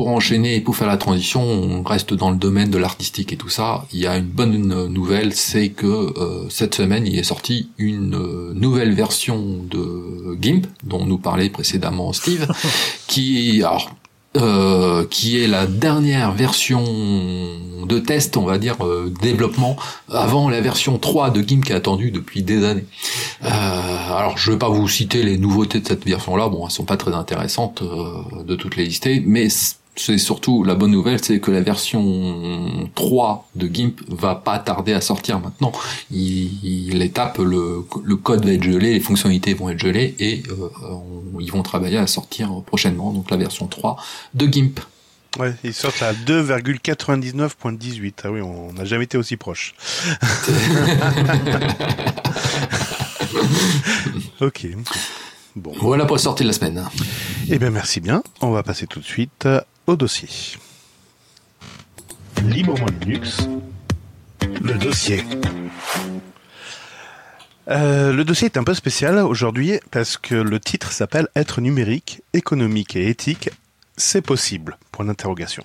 pour 0.00 0.08
enchaîner 0.08 0.56
et 0.56 0.60
pour 0.62 0.76
faire 0.76 0.88
la 0.88 0.96
transition, 0.96 1.42
on 1.42 1.82
reste 1.82 2.14
dans 2.14 2.30
le 2.30 2.38
domaine 2.38 2.70
de 2.70 2.78
l'artistique 2.78 3.34
et 3.34 3.36
tout 3.36 3.50
ça. 3.50 3.84
Il 3.92 4.00
y 4.00 4.06
a 4.06 4.16
une 4.16 4.24
bonne 4.24 4.86
nouvelle, 4.86 5.34
c'est 5.34 5.68
que 5.68 5.86
euh, 5.86 6.48
cette 6.48 6.74
semaine, 6.74 7.06
il 7.06 7.18
est 7.18 7.22
sorti 7.22 7.68
une 7.76 8.14
euh, 8.14 8.54
nouvelle 8.54 8.94
version 8.94 9.58
de 9.62 10.38
GIMP, 10.40 10.66
dont 10.84 11.04
nous 11.04 11.18
parlait 11.18 11.50
précédemment 11.50 12.14
Steve, 12.14 12.50
qui, 13.08 13.62
alors, 13.62 13.90
euh, 14.36 15.04
qui 15.10 15.42
est 15.42 15.48
la 15.48 15.66
dernière 15.66 16.30
version 16.32 16.84
de 17.84 17.98
test, 17.98 18.36
on 18.36 18.44
va 18.44 18.58
dire, 18.58 18.76
euh, 18.82 19.12
développement, 19.20 19.76
avant 20.08 20.48
la 20.48 20.60
version 20.60 20.98
3 20.98 21.30
de 21.30 21.42
GIMP 21.42 21.64
qui 21.64 21.72
est 21.72 21.74
attendue 21.74 22.12
depuis 22.12 22.44
des 22.44 22.64
années. 22.64 22.86
Euh, 23.44 23.48
alors, 23.48 24.38
je 24.38 24.52
vais 24.52 24.58
pas 24.58 24.68
vous 24.68 24.88
citer 24.88 25.24
les 25.24 25.36
nouveautés 25.36 25.80
de 25.80 25.86
cette 25.88 26.06
version-là, 26.06 26.48
bon, 26.48 26.64
elles 26.64 26.72
sont 26.72 26.84
pas 26.84 26.96
très 26.96 27.12
intéressantes 27.12 27.82
de 27.82 28.54
toutes 28.54 28.76
les 28.76 28.84
lister, 28.84 29.20
mais 29.26 29.48
c'est 29.96 30.18
surtout 30.18 30.64
la 30.64 30.74
bonne 30.74 30.92
nouvelle, 30.92 31.22
c'est 31.22 31.40
que 31.40 31.50
la 31.50 31.60
version 31.60 32.88
3 32.94 33.48
de 33.54 33.66
GIMP 33.66 34.00
va 34.08 34.34
pas 34.34 34.58
tarder 34.58 34.92
à 34.92 35.00
sortir 35.00 35.40
maintenant. 35.40 35.72
Il, 36.10 36.98
l'étape, 36.98 37.38
le, 37.38 37.84
le, 38.02 38.16
code 38.16 38.44
va 38.44 38.52
être 38.52 38.62
gelé, 38.62 38.94
les 38.94 39.00
fonctionnalités 39.00 39.54
vont 39.54 39.68
être 39.68 39.78
gelées 39.78 40.14
et 40.18 40.42
euh, 40.50 40.68
ils 41.40 41.50
vont 41.50 41.62
travailler 41.62 41.98
à 41.98 42.06
sortir 42.06 42.50
prochainement, 42.66 43.12
donc 43.12 43.30
la 43.30 43.36
version 43.36 43.66
3 43.66 43.96
de 44.34 44.46
GIMP. 44.46 44.80
Ouais, 45.38 45.54
ils 45.62 45.74
sortent 45.74 46.02
à 46.02 46.12
2,99.18. 46.12 48.12
Ah 48.24 48.32
oui, 48.32 48.40
on 48.40 48.72
n'a 48.72 48.84
jamais 48.84 49.04
été 49.04 49.16
aussi 49.16 49.36
proche. 49.36 49.76
ok. 54.40 54.66
Bon. 55.54 55.72
Voilà 55.80 56.04
pour 56.04 56.16
la 56.16 56.22
sortie 56.22 56.42
de 56.42 56.48
la 56.48 56.52
semaine. 56.52 56.84
Eh 57.48 57.58
bien, 57.58 57.70
merci 57.70 58.00
bien. 58.00 58.24
On 58.40 58.50
va 58.50 58.64
passer 58.64 58.88
tout 58.88 58.98
de 58.98 59.04
suite 59.04 59.46
au 59.90 59.96
dossier. 59.96 60.28
Librement 62.44 62.86
Linux, 63.00 63.48
le 64.62 64.74
dossier. 64.74 65.24
Euh, 67.68 68.12
le 68.12 68.24
dossier 68.24 68.46
est 68.46 68.56
un 68.56 68.64
peu 68.64 68.74
spécial 68.74 69.18
aujourd'hui 69.18 69.80
parce 69.90 70.16
que 70.16 70.34
le 70.34 70.60
titre 70.60 70.92
s'appelle 70.92 71.28
Être 71.34 71.60
numérique, 71.60 72.22
économique 72.32 72.96
et 72.96 73.08
éthique, 73.08 73.50
c'est 73.96 74.22
possible? 74.22 74.78
Point 74.92 75.06
d'interrogation. 75.06 75.64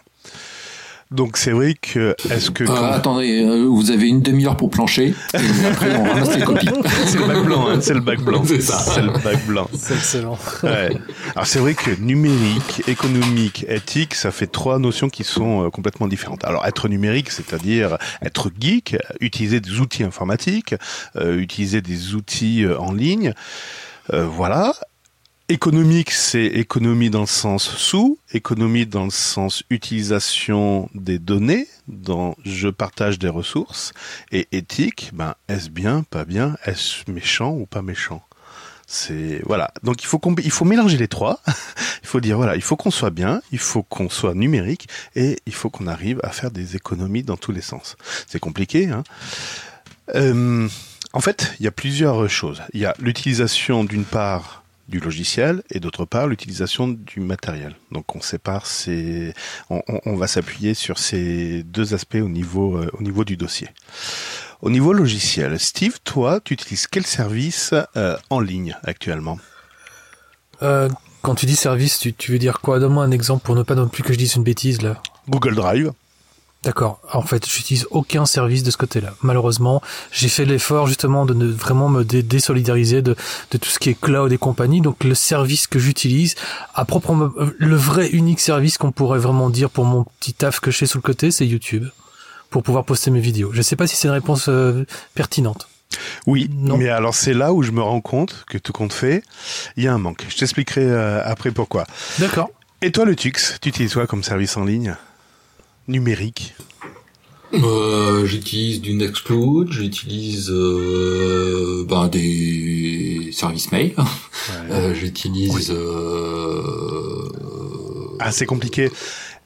Donc 1.11 1.37
c'est 1.37 1.51
vrai 1.51 1.75
que 1.75 2.15
est-ce 2.31 2.49
que 2.49 2.63
euh, 2.63 2.91
attendez, 2.91 3.43
euh, 3.43 3.65
vous 3.65 3.91
avez 3.91 4.07
une 4.07 4.21
demi-heure 4.21 4.57
pour 4.57 4.71
plancher 4.71 5.13
et 5.33 5.65
après 5.65 5.95
on 5.95 6.03
ramasse 6.03 6.35
les 6.35 6.43
copies. 6.43 6.67
c'est 7.05 7.19
le 7.19 7.27
bac 7.27 7.45
blanc, 7.45 7.67
hein, 7.69 7.81
c'est 7.81 7.93
le 7.93 7.99
bac 7.99 8.21
blanc. 8.21 8.43
c'est 8.45 8.61
ça. 8.61 8.79
C'est 8.79 9.01
le 9.03 9.11
bac 9.11 9.45
blanc. 9.45 9.69
C'est 9.77 9.93
excellent. 9.93 10.37
Ouais. 10.63 10.89
Alors 11.35 11.45
c'est 11.45 11.59
vrai 11.59 11.75
que 11.75 11.91
numérique, 12.01 12.83
économique, 12.87 13.65
éthique, 13.69 14.15
ça 14.15 14.31
fait 14.31 14.47
trois 14.47 14.79
notions 14.79 15.09
qui 15.09 15.23
sont 15.23 15.65
euh, 15.65 15.69
complètement 15.69 16.07
différentes. 16.07 16.43
Alors 16.43 16.65
être 16.65 16.87
numérique, 16.87 17.29
c'est-à-dire 17.29 17.97
être 18.23 18.49
geek, 18.59 18.97
utiliser 19.19 19.59
des 19.59 19.79
outils 19.79 20.03
informatiques, 20.03 20.73
euh, 21.17 21.37
utiliser 21.37 21.81
des 21.81 22.15
outils 22.15 22.65
en 22.79 22.91
ligne. 22.91 23.33
Euh, 24.13 24.25
voilà. 24.25 24.73
Économique, 25.47 26.09
c'est 26.09 26.43
économie 26.43 27.11
dans 27.11 27.21
le 27.21 27.27
sens 27.27 27.69
sous, 27.69 28.17
économie 28.33 28.87
dans 28.87 29.05
le 29.05 29.11
sens 29.11 29.61
utilisation 29.69 30.89
des 30.95 31.19
données, 31.19 31.67
dans 31.87 32.35
je 32.43 32.67
partage 32.67 33.19
des 33.19 33.29
ressources, 33.29 33.93
et 34.31 34.47
éthique, 34.51 35.11
ben 35.13 35.35
est-ce 35.47 35.69
bien, 35.69 36.01
pas 36.01 36.25
bien, 36.25 36.57
est-ce 36.65 37.11
méchant 37.11 37.51
ou 37.51 37.67
pas 37.67 37.83
méchant? 37.83 38.23
C'est 38.87 39.39
voilà. 39.45 39.71
Donc 39.83 40.01
il 40.01 40.07
faut 40.07 40.19
il 40.43 40.49
faut 40.49 40.65
mélanger 40.65 40.97
les 40.97 41.07
trois. 41.07 41.39
il 42.01 42.07
faut 42.07 42.21
dire 42.21 42.37
voilà, 42.37 42.55
il 42.55 42.63
faut 42.63 42.75
qu'on 42.75 42.89
soit 42.89 43.11
bien, 43.11 43.43
il 43.51 43.59
faut 43.59 43.83
qu'on 43.83 44.09
soit 44.09 44.33
numérique 44.33 44.89
et 45.15 45.37
il 45.45 45.53
faut 45.53 45.69
qu'on 45.69 45.85
arrive 45.85 46.19
à 46.23 46.31
faire 46.31 46.49
des 46.49 46.75
économies 46.75 47.21
dans 47.21 47.37
tous 47.37 47.51
les 47.51 47.61
sens. 47.61 47.97
C'est 48.25 48.39
compliqué. 48.39 48.89
Hein 48.89 49.03
euh, 50.15 50.67
en 51.13 51.19
fait, 51.19 51.53
il 51.59 51.65
y 51.65 51.67
a 51.67 51.71
plusieurs 51.71 52.27
choses. 52.31 52.63
Il 52.73 52.79
y 52.79 52.85
a 52.87 52.95
l'utilisation 52.99 53.83
d'une 53.83 54.05
part 54.05 54.64
du 54.87 54.99
logiciel 54.99 55.63
et 55.71 55.79
d'autre 55.79 56.05
part 56.05 56.27
l'utilisation 56.27 56.87
du 56.87 57.19
matériel. 57.19 57.75
Donc 57.91 58.15
on 58.15 58.21
sépare 58.21 58.65
ces, 58.67 59.33
on, 59.69 59.81
on 60.05 60.15
va 60.15 60.27
s'appuyer 60.27 60.73
sur 60.73 60.99
ces 60.99 61.63
deux 61.63 61.93
aspects 61.93 62.21
au 62.21 62.29
niveau 62.29 62.77
euh, 62.77 62.89
au 62.93 63.01
niveau 63.01 63.23
du 63.25 63.35
dossier. 63.37 63.69
Au 64.61 64.69
niveau 64.69 64.93
logiciel, 64.93 65.59
Steve, 65.59 65.99
toi, 66.03 66.39
tu 66.39 66.53
utilises 66.53 66.87
quel 66.87 67.05
service 67.05 67.73
euh, 67.97 68.17
en 68.29 68.39
ligne 68.39 68.75
actuellement? 68.83 69.37
Euh, 70.61 70.89
Quand 71.21 71.35
tu 71.35 71.45
dis 71.45 71.55
service, 71.55 71.99
tu, 71.99 72.13
tu 72.13 72.31
veux 72.31 72.39
dire 72.39 72.61
quoi? 72.61 72.79
Donne-moi 72.79 73.03
un 73.03 73.11
exemple 73.11 73.43
pour 73.43 73.55
ne 73.55 73.63
pas 73.63 73.75
non 73.75 73.87
plus 73.89 74.03
que 74.03 74.13
je 74.13 74.17
dise 74.17 74.35
une 74.35 74.43
bêtise 74.43 74.81
là. 74.81 75.01
Google 75.27 75.55
Drive. 75.55 75.91
D'accord. 76.65 76.99
En 77.13 77.21
fait, 77.21 77.47
j'utilise 77.47 77.85
aucun 77.91 78.25
service 78.25 78.63
de 78.63 78.71
ce 78.71 78.77
côté-là. 78.77 79.13
Malheureusement, 79.21 79.81
j'ai 80.11 80.27
fait 80.29 80.45
l'effort 80.45 80.87
justement 80.87 81.25
de 81.25 81.33
ne 81.35 81.45
vraiment 81.45 81.87
me 81.89 82.03
dé 82.03 82.23
désolidariser 82.23 83.01
de, 83.03 83.15
de 83.51 83.57
tout 83.57 83.69
ce 83.69 83.77
qui 83.79 83.91
est 83.91 83.99
cloud 83.99 84.31
et 84.33 84.37
compagnie. 84.39 84.81
Donc 84.81 85.03
le 85.03 85.13
service 85.15 85.67
que 85.67 85.77
j'utilise, 85.79 86.33
à 86.73 86.83
proprement 86.83 87.29
le 87.57 87.75
vrai 87.75 88.09
unique 88.09 88.39
service 88.39 88.77
qu'on 88.79 88.91
pourrait 88.91 89.19
vraiment 89.19 89.49
dire 89.51 89.69
pour 89.69 89.85
mon 89.85 90.05
petit 90.19 90.33
taf 90.33 90.59
que 90.59 90.71
je 90.71 90.77
fais 90.77 90.85
sous 90.87 90.97
le 90.97 91.03
côté, 91.03 91.29
c'est 91.31 91.45
YouTube 91.45 91.85
pour 92.49 92.63
pouvoir 92.63 92.83
poster 92.83 93.11
mes 93.11 93.19
vidéos. 93.21 93.51
Je 93.53 93.61
sais 93.61 93.75
pas 93.75 93.85
si 93.85 93.95
c'est 93.95 94.07
une 94.07 94.13
réponse 94.13 94.47
euh, 94.49 94.85
pertinente. 95.13 95.67
Oui, 96.25 96.49
Non. 96.51 96.77
mais 96.77 96.89
alors 96.89 97.13
c'est 97.13 97.33
là 97.33 97.53
où 97.53 97.61
je 97.61 97.71
me 97.71 97.81
rends 97.81 98.01
compte 98.01 98.43
que 98.49 98.57
tout 98.57 98.73
compte 98.73 98.91
fait, 98.93 99.23
il 99.77 99.83
y 99.83 99.87
a 99.87 99.93
un 99.93 99.97
manque. 99.99 100.25
Je 100.29 100.35
t'expliquerai 100.35 100.81
euh, 100.83 101.21
après 101.23 101.51
pourquoi. 101.51 101.85
D'accord. 102.19 102.49
Et 102.81 102.91
toi, 102.91 103.05
le 103.05 103.15
Tux, 103.15 103.59
tu 103.61 103.69
utilises 103.69 103.93
quoi 103.93 104.07
comme 104.07 104.23
service 104.23 104.57
en 104.57 104.65
ligne? 104.65 104.95
Numérique 105.87 106.55
Euh, 107.53 108.25
j'utilise 108.25 108.81
du 108.81 108.93
Nextcloud, 108.95 109.71
j'utilise 109.71 110.49
euh, 110.51 111.85
ben, 111.87 112.07
des 112.07 113.29
services 113.31 113.71
mail, 113.71 113.93
euh, 114.71 114.93
j'utilise 114.93 115.71
euh, 115.71 117.29
Ah, 118.19 118.31
c'est 118.31 118.45
compliqué. 118.45 118.91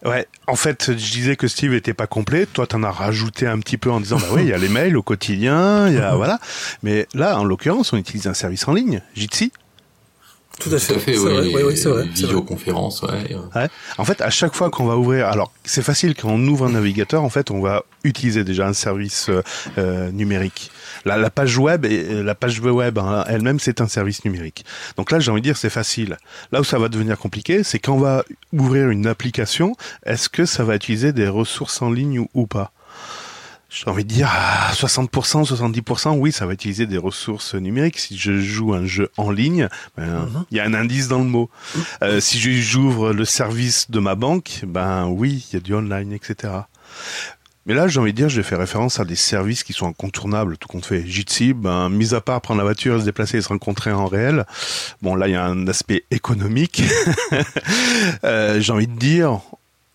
Ouais, 0.06 0.28
en 0.48 0.56
fait, 0.56 0.92
je 0.98 1.12
disais 1.12 1.36
que 1.36 1.50
Steve 1.50 1.74
était 1.74 1.94
pas 1.94 2.08
complet. 2.08 2.46
Toi, 2.46 2.66
t'en 2.66 2.84
as 2.84 2.92
rajouté 2.92 3.46
un 3.46 3.60
petit 3.60 3.78
peu 3.78 3.92
en 3.92 4.00
disant, 4.00 4.18
bah 4.18 4.28
oui, 4.32 4.44
il 4.44 4.48
y 4.48 4.54
a 4.54 4.58
les 4.58 4.70
mails 4.78 4.96
au 4.96 5.04
quotidien, 5.04 5.90
il 5.90 5.96
y 5.96 5.98
a, 6.00 6.16
voilà. 6.16 6.40
Mais 6.84 7.06
là, 7.14 7.38
en 7.38 7.44
l'occurrence, 7.44 7.92
on 7.92 7.98
utilise 7.98 8.28
un 8.28 8.34
service 8.34 8.66
en 8.68 8.74
ligne, 8.74 9.02
Jitsi. 9.14 9.52
Tout 10.60 10.70
à 10.74 10.78
fait. 10.80 10.94
Tout 10.94 11.00
à 11.00 11.02
fait, 11.02 11.14
C'est 11.14 11.20
oui. 11.20 11.34
vrai, 11.34 11.48
oui, 11.56 11.62
oui, 11.68 11.78
c'est 11.78 11.90
vrai, 11.90 12.04
c'est 12.04 12.22
vrai. 12.24 12.28
Visioconférences, 12.28 13.02
ouais. 13.04 13.36
Ouais. 13.56 13.68
En 13.98 14.06
fait, 14.06 14.22
à 14.22 14.30
chaque 14.30 14.54
fois 14.54 14.70
qu'on 14.70 14.86
va 14.86 14.98
ouvrir, 14.98 15.28
alors 15.28 15.52
c'est 15.64 15.82
facile 15.82 16.16
quand 16.16 16.30
on 16.30 16.48
ouvre 16.48 16.66
un 16.66 16.72
navigateur, 16.72 17.24
en 17.24 17.30
fait, 17.30 17.50
on 17.52 17.62
va 17.62 17.84
utiliser 18.04 18.44
déjà 18.44 18.68
un 18.68 18.74
service 18.74 19.30
euh, 19.30 19.42
euh, 19.78 20.12
numérique. 20.12 20.72
La, 21.06 21.18
la 21.18 21.30
page 21.30 21.58
web, 21.58 21.86
et 21.86 22.22
la 22.24 22.36
page 22.36 22.60
web 22.60 22.98
hein, 22.98 23.24
elle-même, 23.28 23.60
c'est 23.60 23.82
un 23.82 23.88
service 23.88 24.26
numérique. 24.26 24.66
Donc 24.98 25.12
là, 25.12 25.20
j'ai 25.20 25.32
envie 25.32 25.42
de 25.42 25.46
dire, 25.46 25.58
c'est 25.58 25.70
facile. 25.70 26.18
Là 26.52 26.60
où 26.62 26.64
ça 26.64 26.78
va 26.78 26.90
devenir 26.90 27.18
compliqué, 27.18 27.64
c'est 27.64 27.80
quand 27.80 27.94
on 27.94 28.00
va 28.00 28.24
ouvrir 28.54 28.90
une 28.90 29.08
application, 29.08 29.76
est-ce 30.06 30.28
que 30.30 30.46
ça 30.46 30.64
va 30.64 30.76
utiliser 30.76 31.14
des 31.14 31.28
ressources 31.30 31.82
en 31.82 31.90
ligne 31.92 32.20
ou, 32.20 32.28
ou 32.34 32.48
pas? 32.48 32.72
J'ai 33.70 33.90
envie 33.90 34.04
de 34.04 34.10
dire 34.10 34.30
à 34.32 34.72
60%, 34.74 35.46
70%, 35.48 36.18
oui, 36.18 36.32
ça 36.32 36.46
va 36.48 36.54
utiliser 36.54 36.88
des 36.88 36.98
ressources 36.98 37.54
numériques. 37.54 38.00
Si 38.00 38.18
je 38.18 38.40
joue 38.42 38.74
un 38.74 38.86
jeu 38.86 39.10
en 39.18 39.30
ligne, 39.32 39.70
ben, 39.96 40.28
il 40.50 40.58
y 40.58 40.60
a 40.60 40.66
un 40.66 40.74
indice 40.74 41.08
dans 41.08 41.20
le 41.20 41.26
mot. 41.26 41.50
Euh, 42.02 42.20
si 42.20 42.40
je- 42.40 42.50
j'ouvre 42.52 43.14
le 43.14 43.26
service 43.26 43.92
de 43.92 44.00
ma 44.00 44.16
banque, 44.16 44.62
ben 44.66 45.06
oui, 45.06 45.46
il 45.50 45.54
y 45.54 45.58
a 45.58 45.60
du 45.60 45.74
online, 45.76 46.12
etc. 46.14 46.54
Mais 47.66 47.76
là, 47.76 47.88
j'ai 47.88 48.00
envie 48.00 48.14
de 48.14 48.18
dire, 48.18 48.30
je 48.30 48.42
fais 48.42 48.56
référence 48.56 49.00
à 49.00 49.06
des 49.06 49.16
services 49.18 49.64
qui 49.64 49.74
sont 49.74 49.86
incontournables, 49.86 50.58
tout 50.58 50.68
compte 50.68 50.86
fait. 50.88 51.06
Jitsi, 51.06 51.54
ben, 51.54 51.90
mis 51.90 52.16
à 52.16 52.22
part 52.22 52.42
prendre 52.42 52.58
la 52.58 52.64
voiture, 52.64 52.96
et 52.96 53.00
se 53.02 53.06
déplacer 53.06 53.38
et 53.38 53.42
se 53.42 53.50
rencontrer 53.50 53.92
en 53.92 54.08
réel, 54.08 54.46
bon, 55.04 55.14
là, 55.14 55.28
il 55.28 55.34
y 55.34 55.36
a 55.36 55.46
un 55.46 55.68
aspect 55.68 56.06
économique. 56.10 56.82
Euh, 58.24 58.60
j'ai 58.60 58.74
envie 58.74 58.88
de 58.88 58.98
dire, 58.98 59.40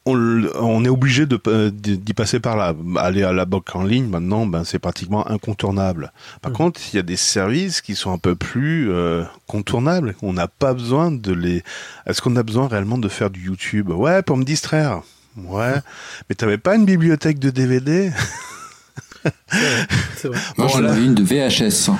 on, 0.06 0.44
on 0.60 0.84
est 0.84 0.88
obligé 0.88 1.24
de 1.26 1.40
euh, 1.46 1.70
d'y 1.72 2.12
passer 2.14 2.38
par 2.40 2.56
là. 2.56 2.74
Aller 2.96 3.22
à 3.22 3.32
la 3.32 3.44
banque 3.46 3.74
en 3.74 3.82
ligne, 3.84 4.06
maintenant, 4.08 4.46
ben, 4.46 4.64
c'est 4.64 4.78
pratiquement 4.78 5.26
incontournable. 5.30 6.12
Par 6.42 6.50
Mhm. 6.50 6.56
contre, 6.56 6.80
il 6.92 6.96
y 6.96 6.98
a 6.98 7.02
des 7.02 7.16
services 7.16 7.80
qui 7.80 7.94
sont 7.94 8.12
un 8.12 8.18
peu 8.18 8.34
plus 8.34 8.90
euh, 8.90 9.24
contournables. 9.46 10.14
On 10.22 10.32
n'a 10.34 10.48
pas 10.48 10.74
besoin 10.74 11.10
de 11.10 11.32
les. 11.32 11.62
Est-ce 12.06 12.20
qu'on 12.20 12.36
a 12.36 12.42
besoin 12.42 12.68
réellement 12.68 12.98
de 12.98 13.08
faire 13.08 13.30
du 13.30 13.40
YouTube? 13.46 13.90
Ouais, 13.90 14.22
pour 14.22 14.36
me 14.36 14.44
distraire. 14.44 15.00
Ouais, 15.36 15.74
mais 16.28 16.34
t'avais 16.36 16.58
pas 16.58 16.76
une 16.76 16.84
bibliothèque 16.84 17.38
de 17.40 17.50
DVD 17.50 18.12
C'est 20.16 20.28
vrai. 20.28 20.38
Moi, 20.58 20.66
Bon, 20.66 20.68
j'en 20.68 20.84
avais 20.84 21.04
une 21.04 21.14
de 21.14 21.22
VHS. 21.22 21.90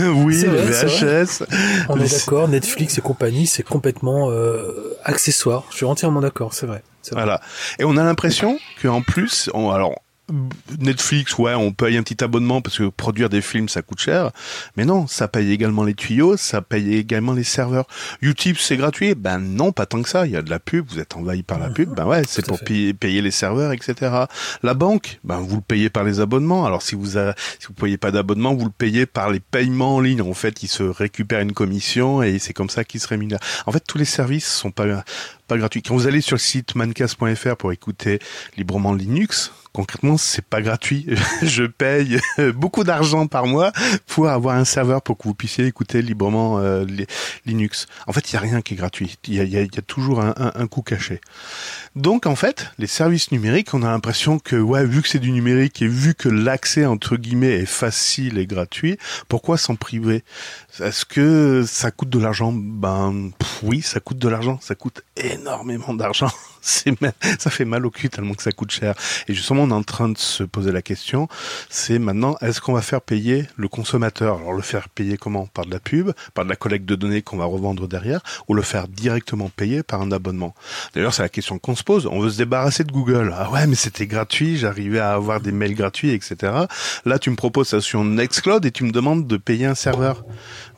Oui, 0.14 0.44
vrai, 0.44 0.66
VHS. 0.66 1.42
On 1.88 2.00
est 2.00 2.10
d'accord, 2.10 2.48
Netflix 2.48 2.96
et 2.98 3.00
compagnie, 3.02 3.46
c'est 3.46 3.62
complètement 3.62 4.30
euh, 4.30 4.96
accessoire. 5.04 5.64
Je 5.70 5.76
suis 5.76 5.86
entièrement 5.86 6.20
d'accord, 6.20 6.54
c'est 6.54 6.66
vrai. 6.66 6.82
Voilà. 7.12 7.40
Et 7.78 7.84
on 7.84 7.96
a 7.96 8.04
l'impression 8.04 8.58
qu'en 8.82 9.02
plus, 9.02 9.50
on, 9.54 9.70
alors 9.70 10.02
Netflix, 10.78 11.36
ouais, 11.38 11.54
on 11.54 11.72
paye 11.72 11.96
un 11.96 12.02
petit 12.02 12.22
abonnement 12.22 12.60
parce 12.60 12.78
que 12.78 12.88
produire 12.88 13.28
des 13.28 13.42
films 13.42 13.68
ça 13.68 13.82
coûte 13.82 14.00
cher, 14.00 14.30
mais 14.76 14.84
non, 14.84 15.06
ça 15.06 15.28
paye 15.28 15.52
également 15.52 15.84
les 15.84 15.94
tuyaux, 15.94 16.36
ça 16.36 16.62
paye 16.62 16.94
également 16.94 17.32
les 17.32 17.44
serveurs. 17.44 17.86
YouTube 18.22 18.56
c'est 18.58 18.76
gratuit, 18.76 19.14
ben 19.14 19.38
non, 19.38 19.72
pas 19.72 19.86
tant 19.86 20.02
que 20.02 20.08
ça. 20.08 20.26
Il 20.26 20.32
y 20.32 20.36
a 20.36 20.42
de 20.42 20.50
la 20.50 20.58
pub, 20.58 20.86
vous 20.88 20.98
êtes 20.98 21.16
envahi 21.16 21.42
par 21.42 21.58
la 21.58 21.70
pub, 21.70 21.94
ben 21.94 22.06
ouais, 22.06 22.22
c'est 22.26 22.46
pour 22.46 22.60
payer, 22.60 22.94
payer 22.94 23.22
les 23.22 23.30
serveurs, 23.30 23.72
etc. 23.72 24.24
La 24.62 24.74
banque, 24.74 25.20
ben 25.24 25.38
vous 25.38 25.56
le 25.56 25.62
payez 25.62 25.90
par 25.90 26.04
les 26.04 26.20
abonnements. 26.20 26.66
Alors 26.66 26.82
si 26.82 26.94
vous 26.94 27.18
a, 27.18 27.34
si 27.58 27.66
vous 27.68 27.74
payez 27.74 27.98
pas 27.98 28.10
d'abonnement, 28.10 28.54
vous 28.54 28.66
le 28.66 28.70
payez 28.70 29.06
par 29.06 29.30
les 29.30 29.40
paiements 29.40 29.96
en 29.96 30.00
ligne. 30.00 30.22
En 30.22 30.34
fait, 30.34 30.62
il 30.62 30.68
se 30.68 30.82
récupère 30.82 31.40
une 31.40 31.52
commission 31.52 32.22
et 32.22 32.38
c'est 32.38 32.52
comme 32.52 32.70
ça 32.70 32.84
qu'il 32.84 33.00
se 33.00 33.08
rémunère. 33.08 33.40
En 33.66 33.72
fait, 33.72 33.84
tous 33.86 33.98
les 33.98 34.04
services 34.04 34.46
sont 34.46 34.70
pas 34.70 35.04
pas 35.50 35.58
gratuits. 35.58 35.82
Quand 35.82 35.94
vous 35.94 36.06
allez 36.06 36.20
sur 36.20 36.36
le 36.36 36.40
site 36.40 36.76
mancast.fr 36.76 37.56
pour 37.56 37.72
écouter 37.72 38.20
librement 38.56 38.94
Linux, 38.94 39.52
concrètement, 39.72 40.16
c'est 40.16 40.44
pas 40.44 40.60
gratuit. 40.62 41.06
Je 41.42 41.64
paye 41.64 42.18
beaucoup 42.54 42.84
d'argent 42.84 43.26
par 43.26 43.46
mois 43.46 43.72
pour 44.06 44.28
avoir 44.28 44.56
un 44.56 44.64
serveur 44.64 45.02
pour 45.02 45.16
que 45.18 45.24
vous 45.24 45.34
puissiez 45.34 45.66
écouter 45.66 46.02
librement 46.02 46.58
euh, 46.58 46.84
li- 46.84 47.06
Linux. 47.46 47.86
En 48.06 48.12
fait, 48.12 48.30
il 48.30 48.34
y 48.34 48.36
a 48.36 48.40
rien 48.40 48.62
qui 48.62 48.74
est 48.74 48.76
gratuit. 48.76 49.16
Il 49.28 49.34
y 49.48 49.56
a, 49.58 49.66
toujours 49.82 50.20
un, 50.20 50.34
un- 50.36 50.66
coût 50.66 50.82
caché. 50.82 51.20
Donc, 51.96 52.26
en 52.26 52.36
fait, 52.36 52.70
les 52.78 52.86
services 52.86 53.32
numériques, 53.32 53.74
on 53.74 53.82
a 53.82 53.90
l'impression 53.90 54.38
que, 54.38 54.56
ouais, 54.56 54.84
vu 54.84 55.02
que 55.02 55.08
c'est 55.08 55.18
du 55.18 55.32
numérique 55.32 55.82
et 55.82 55.88
vu 55.88 56.14
que 56.14 56.28
l'accès 56.28 56.86
entre 56.86 57.16
guillemets 57.16 57.60
est 57.60 57.66
facile 57.66 58.38
et 58.38 58.46
gratuit, 58.46 58.98
pourquoi 59.28 59.58
s'en 59.58 59.74
priver? 59.76 60.22
Est-ce 60.80 61.04
que 61.04 61.64
ça 61.66 61.90
coûte 61.90 62.10
de 62.10 62.18
l'argent? 62.18 62.52
Ben 62.52 63.30
oui, 63.62 63.82
ça 63.82 64.00
coûte 64.00 64.18
de 64.18 64.28
l'argent. 64.28 64.58
Ça 64.62 64.74
coûte 64.74 65.02
énormément 65.16 65.94
d'argent. 65.94 66.30
Ça 67.38 67.50
fait 67.50 67.64
mal 67.64 67.86
au 67.86 67.90
cul 67.90 68.10
tellement 68.10 68.34
que 68.34 68.42
ça 68.42 68.52
coûte 68.52 68.70
cher. 68.70 68.94
Et 69.28 69.34
justement, 69.34 69.64
on 69.64 69.70
est 69.70 69.74
en 69.74 69.82
train 69.82 70.08
de 70.08 70.18
se 70.18 70.42
poser 70.42 70.72
la 70.72 70.82
question. 70.82 71.28
C'est 71.68 71.98
maintenant, 71.98 72.36
est-ce 72.40 72.60
qu'on 72.60 72.72
va 72.72 72.82
faire 72.82 73.00
payer 73.00 73.46
le 73.56 73.68
consommateur? 73.68 74.38
Alors 74.38 74.52
le 74.52 74.62
faire 74.62 74.88
payer 74.88 75.16
comment? 75.16 75.46
Par 75.46 75.66
de 75.66 75.70
la 75.70 75.80
pub, 75.80 76.12
par 76.34 76.44
de 76.44 76.50
la 76.50 76.56
collecte 76.56 76.86
de 76.86 76.94
données 76.94 77.22
qu'on 77.22 77.36
va 77.36 77.44
revendre 77.44 77.88
derrière, 77.88 78.20
ou 78.48 78.54
le 78.54 78.62
faire 78.62 78.88
directement 78.88 79.48
payer 79.48 79.82
par 79.82 80.00
un 80.02 80.12
abonnement? 80.12 80.54
D'ailleurs, 80.94 81.14
c'est 81.14 81.22
la 81.22 81.28
question 81.28 81.58
qu'on 81.58 81.76
se 81.76 81.84
pose. 81.84 82.06
On 82.06 82.20
veut 82.20 82.30
se 82.30 82.38
débarrasser 82.38 82.84
de 82.84 82.92
Google. 82.92 83.34
Ah 83.36 83.50
ouais, 83.50 83.66
mais 83.66 83.74
c'était 83.74 84.06
gratuit. 84.06 84.56
J'arrivais 84.56 85.00
à 85.00 85.12
avoir 85.12 85.40
des 85.40 85.52
mails 85.52 85.74
gratuits, 85.74 86.10
etc. 86.10 86.52
Là, 87.04 87.18
tu 87.18 87.30
me 87.30 87.36
proposes 87.36 87.68
ça 87.68 87.80
sur 87.80 88.04
Nextcloud 88.04 88.64
et 88.64 88.70
tu 88.70 88.84
me 88.84 88.92
demandes 88.92 89.26
de 89.26 89.36
payer 89.36 89.66
un 89.66 89.74
serveur. 89.74 90.24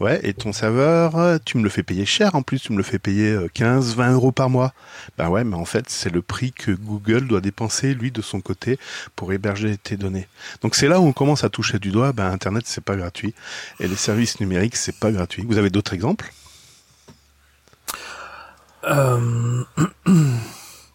Ouais, 0.01 0.21
et 0.23 0.35
ton 0.35 0.53
serveur, 0.53 1.17
euh, 1.17 1.39
tu 1.45 1.59
me 1.59 1.63
le 1.63 1.69
fais 1.69 1.83
payer 1.83 2.07
cher 2.07 2.35
en 2.35 2.43
plus, 2.43 2.61
tu 2.61 2.73
me 2.73 2.79
le 2.79 2.83
fais 2.83 2.99
payer 2.99 3.31
euh, 3.31 3.49
15, 3.53 3.97
20 3.97 4.13
euros 4.13 4.33
par 4.33 4.51
mois. 4.51 4.73
Ben 5.19 5.29
ouais, 5.29 5.45
mais 5.45 5.57
en 5.57 5.65
fait, 5.73 5.87
c'est 5.89 6.11
le 6.13 6.23
prix 6.23 6.53
que 6.53 6.71
Google 6.73 7.27
doit 7.27 7.41
dépenser, 7.41 7.95
lui, 7.95 8.11
de 8.11 8.23
son 8.23 8.41
côté, 8.41 8.79
pour 9.17 9.33
héberger 9.33 9.77
tes 9.79 9.97
données. 9.97 10.29
Donc 10.61 10.75
c'est 10.75 10.89
là 10.89 11.01
où 11.01 11.05
on 11.07 11.13
commence 11.13 11.45
à 11.45 11.49
toucher 11.49 11.79
du 11.79 11.91
doigt, 11.91 12.13
ben 12.13 12.31
Internet, 12.31 12.65
c'est 12.67 12.85
pas 12.85 12.97
gratuit. 12.97 13.35
Et 13.81 13.89
les 13.89 13.97
services 13.97 14.39
numériques, 14.41 14.77
c'est 14.77 14.99
pas 14.99 15.11
gratuit. 15.11 15.45
Vous 15.47 15.59
avez 15.59 15.71
d'autres 15.71 15.95
exemples? 15.95 16.33
Euh, 18.85 19.65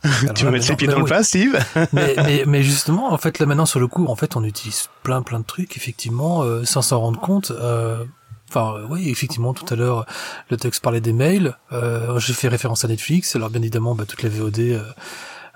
alors 0.04 0.34
Tu 0.36 0.46
vas 0.46 0.52
mettre 0.52 0.70
les 0.70 0.76
pieds 0.76 0.88
dans 0.88 1.00
le 1.00 1.06
plat, 1.06 1.24
Steve? 1.24 1.58
mais, 1.94 2.16
mais, 2.18 2.44
mais 2.46 2.64
justement, 2.64 3.12
en 3.12 3.18
fait, 3.18 3.40
là 3.40 3.46
maintenant 3.46 3.66
sur 3.66 3.80
le 3.80 3.88
coup, 3.88 4.06
en 4.08 4.16
fait, 4.16 4.36
on 4.36 4.44
utilise 4.44 4.90
plein 5.04 5.22
plein 5.22 5.40
de 5.40 5.46
trucs, 5.46 5.76
effectivement, 5.78 6.44
euh, 6.44 6.66
sans 6.66 6.82
s'en 6.82 7.00
rendre 7.00 7.20
compte. 7.20 7.52
euh, 7.52 8.04
Enfin, 8.50 8.76
euh, 8.78 8.86
oui, 8.90 9.10
effectivement, 9.10 9.54
tout 9.54 9.66
à 9.74 9.76
l'heure, 9.76 10.06
le 10.50 10.58
texte 10.58 10.82
parlait 10.82 11.02
des 11.02 11.14
mails. 11.14 11.56
Euh, 11.72 12.18
J'ai 12.20 12.34
fait 12.34 12.48
référence 12.48 12.86
à 12.86 12.88
Netflix. 12.88 13.36
Alors, 13.36 13.50
bien 13.50 13.62
évidemment, 13.62 13.94
bah, 13.96 14.06
toutes 14.08 14.24
les 14.24 14.30
VOD. 14.30 14.60
Euh, 14.60 14.84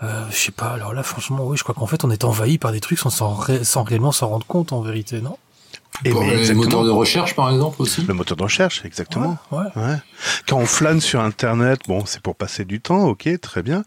euh, 0.03 0.25
je 0.31 0.35
sais 0.35 0.51
pas. 0.51 0.69
Alors 0.71 0.93
là, 0.93 1.03
franchement, 1.03 1.45
oui, 1.45 1.57
je 1.57 1.63
crois 1.63 1.75
qu'en 1.75 1.85
fait, 1.85 2.03
on 2.03 2.09
est 2.11 2.23
envahi 2.25 2.57
par 2.57 2.71
des 2.71 2.79
trucs 2.81 2.99
sans, 2.99 3.09
sans, 3.11 3.33
ré- 3.35 3.63
sans 3.63 3.83
réellement 3.83 4.11
s'en 4.11 4.27
rendre 4.29 4.45
compte, 4.47 4.73
en 4.73 4.81
vérité, 4.81 5.21
non? 5.21 5.37
Et 6.03 6.09
Pour 6.09 6.23
les 6.23 6.53
moteurs 6.53 6.83
de 6.83 6.89
recherche, 6.89 7.35
par 7.35 7.51
exemple, 7.51 7.79
aussi. 7.81 8.01
Le 8.07 8.13
moteur 8.15 8.35
de 8.35 8.41
recherche, 8.43 8.83
exactement. 8.85 9.37
Ouais. 9.51 9.59
ouais. 9.75 9.83
Ouais. 9.83 9.97
Quand 10.47 10.57
on 10.57 10.65
flâne 10.65 10.99
sur 10.99 11.21
Internet, 11.21 11.81
bon, 11.87 12.05
c'est 12.07 12.21
pour 12.21 12.35
passer 12.35 12.65
du 12.65 12.81
temps, 12.81 13.03
ok, 13.05 13.29
très 13.39 13.61
bien. 13.61 13.83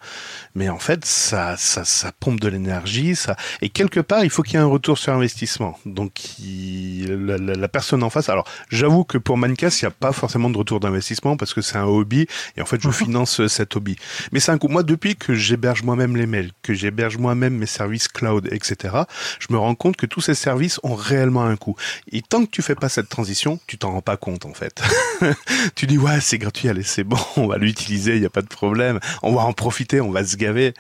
Mais 0.55 0.69
en 0.69 0.79
fait, 0.79 1.05
ça, 1.05 1.57
ça, 1.57 1.85
ça 1.85 2.13
pompe 2.21 2.39
de 2.39 2.47
l'énergie, 2.49 3.17
ça. 3.17 3.35
Et 3.63 3.69
quelque 3.69 3.99
part, 3.99 4.23
il 4.23 4.31
faut 4.31 4.43
qu'il 4.43 4.55
y 4.55 4.57
ait 4.57 4.61
un 4.61 4.67
retour 4.67 4.97
sur 4.99 5.13
investissement. 5.13 5.77
Donc, 5.87 6.39
il- 6.39 7.07
la, 7.27 7.37
la- 7.39 7.55
la 7.55 7.69
personne 7.69 8.03
en 8.05 8.11
face. 8.11 8.29
Alors, 8.29 8.47
j'avoue 8.69 9.03
que 9.05 9.19
pour 9.19 9.37
Mancast, 9.37 9.83
il 9.83 9.87
n'y 9.87 9.89
a 9.89 9.93
pas 9.93 10.13
forcément 10.13 10.51
de 10.51 10.59
retour 10.59 10.79
d'investissement 10.81 11.37
parce 11.37 11.53
que 11.53 11.63
c'est 11.63 11.79
un 11.79 11.85
hobby 11.87 12.27
et 12.57 12.63
en 12.63 12.67
fait, 12.67 12.81
je 12.81 12.91
finance 12.91 13.41
euh, 13.41 13.49
cet 13.49 13.75
hobby. 13.77 13.97
Mais 14.31 14.39
c'est 14.41 14.53
un 14.53 14.59
coup. 14.59 14.69
Moi, 14.69 14.83
depuis 14.85 15.17
que 15.17 15.35
j'héberge 15.35 15.83
moi-même 15.83 16.17
les 16.17 16.27
mails, 16.27 16.53
que 16.63 16.75
j'héberge 16.75 17.17
moi-même 17.19 17.55
mes 17.57 17.67
services 17.67 18.07
cloud, 18.09 18.49
etc., 18.53 18.95
je 19.41 19.47
me 19.51 19.59
rends 19.59 19.75
compte 19.75 19.97
que 19.97 20.07
tous 20.07 20.21
ces 20.21 20.35
services 20.35 20.79
ont 20.85 20.95
réellement 20.95 21.43
un 21.45 21.57
coût. 21.57 21.75
Et 22.13 22.23
tant 22.23 22.45
que 22.45 22.51
tu 22.51 22.63
fais 22.63 22.75
pas 22.75 22.89
cette 22.89 23.09
transition, 23.09 23.59
tu 23.67 23.79
t'en 23.79 23.93
rends 23.93 24.03
pas 24.03 24.17
compte 24.17 24.45
en 24.47 24.55
fait. 24.55 24.83
tu 25.75 25.87
dis 25.87 25.99
ouais 25.99 26.21
c'est 26.21 26.39
gratuit, 26.39 26.69
allez 26.69 26.83
c'est 26.83 27.05
bon, 27.05 27.19
on 27.37 27.47
va 27.47 27.59
l'utiliser, 27.59 28.17
il 28.17 28.23
y 28.23 28.27
a 28.27 28.31
pas 28.31 28.43
de 28.43 28.49
problème, 28.49 29.01
on 29.23 29.35
va 29.35 29.43
en 29.43 29.53
profiter, 29.53 30.01
on 30.01 30.11
va 30.11 30.25
se 30.25 30.37
gaver. 30.37 30.75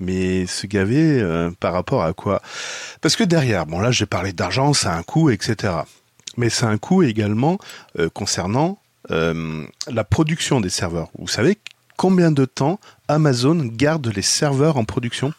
Mais 0.00 0.46
se 0.46 0.66
gaver 0.66 1.20
euh, 1.20 1.50
par 1.58 1.72
rapport 1.72 2.04
à 2.04 2.12
quoi? 2.12 2.40
Parce 3.00 3.16
que 3.16 3.24
derrière, 3.24 3.66
bon 3.66 3.80
là 3.80 3.90
j'ai 3.90 4.06
parlé 4.06 4.32
d'argent, 4.32 4.72
ça 4.72 4.94
a 4.94 4.98
un 4.98 5.02
coût, 5.02 5.30
etc. 5.30 5.74
Mais 6.36 6.50
c'est 6.50 6.66
un 6.66 6.78
coût 6.78 7.02
également 7.02 7.58
euh, 7.98 8.08
concernant 8.08 8.78
euh, 9.10 9.64
la 9.90 10.04
production 10.04 10.60
des 10.60 10.70
serveurs. 10.70 11.08
Vous 11.18 11.28
savez 11.28 11.58
combien 11.96 12.30
de 12.30 12.44
temps 12.44 12.78
Amazon 13.08 13.56
garde 13.56 14.06
les 14.14 14.22
serveurs 14.22 14.76
en 14.76 14.84
production? 14.84 15.32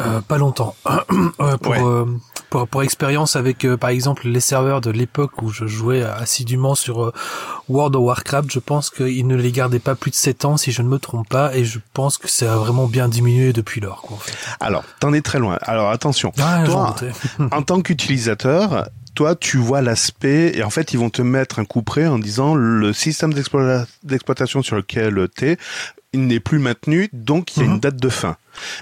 Euh, 0.00 0.20
Pas 0.20 0.38
longtemps. 0.38 0.74
Euh, 1.40 1.56
pour, 1.58 1.72
Ouais. 1.72 1.82
euh, 1.82 2.04
pour, 2.50 2.68
pour 2.68 2.82
expérience 2.82 3.34
avec, 3.36 3.66
par 3.76 3.90
exemple, 3.90 4.28
les 4.28 4.40
serveurs 4.40 4.80
de 4.80 4.90
l'époque 4.90 5.42
où 5.42 5.48
je 5.50 5.66
jouais 5.66 6.02
assidûment 6.02 6.74
sur 6.74 7.12
World 7.68 7.96
of 7.96 8.02
Warcraft, 8.02 8.50
je 8.52 8.58
pense 8.60 8.90
qu'ils 8.90 9.26
ne 9.26 9.34
les 9.36 9.50
gardaient 9.52 9.78
pas 9.80 9.94
plus 9.94 10.10
de 10.10 10.16
7 10.16 10.44
ans, 10.44 10.56
si 10.56 10.70
je 10.72 10.82
ne 10.82 10.88
me 10.88 10.98
trompe 10.98 11.28
pas, 11.28 11.54
et 11.56 11.64
je 11.64 11.78
pense 11.92 12.18
que 12.18 12.28
ça 12.28 12.52
a 12.52 12.56
vraiment 12.56 12.86
bien 12.86 13.08
diminué 13.08 13.52
depuis 13.52 13.80
lors. 13.80 14.02
Quoi, 14.02 14.16
en 14.16 14.20
fait. 14.20 14.34
Alors, 14.60 14.84
t'en 15.00 15.12
es 15.12 15.20
très 15.22 15.38
loin. 15.38 15.58
Alors 15.62 15.90
attention, 15.90 16.32
Ah, 16.40 16.62
toi, 16.64 16.94
doutais. 16.98 17.12
en 17.54 17.62
tant 17.62 17.80
qu'utilisateur, 17.80 18.88
toi, 19.14 19.34
tu 19.36 19.58
vois 19.58 19.80
l'aspect, 19.80 20.56
et 20.56 20.62
en 20.62 20.70
fait, 20.70 20.92
ils 20.92 20.98
vont 20.98 21.10
te 21.10 21.22
mettre 21.22 21.58
un 21.58 21.64
coup 21.64 21.82
près 21.82 22.06
en 22.06 22.18
disant 22.18 22.54
le 22.54 22.92
système 22.92 23.32
d'exploita- 23.34 23.86
d'exploitation 24.02 24.62
sur 24.62 24.76
lequel 24.76 25.28
t'es, 25.34 25.56
il 26.14 26.26
n'est 26.26 26.40
plus 26.40 26.58
maintenu, 26.58 27.10
donc 27.12 27.56
il 27.56 27.60
y 27.60 27.62
a 27.62 27.66
Mhm. 27.68 27.74
une 27.74 27.80
date 27.80 27.96
de 27.96 28.08
fin. 28.08 28.36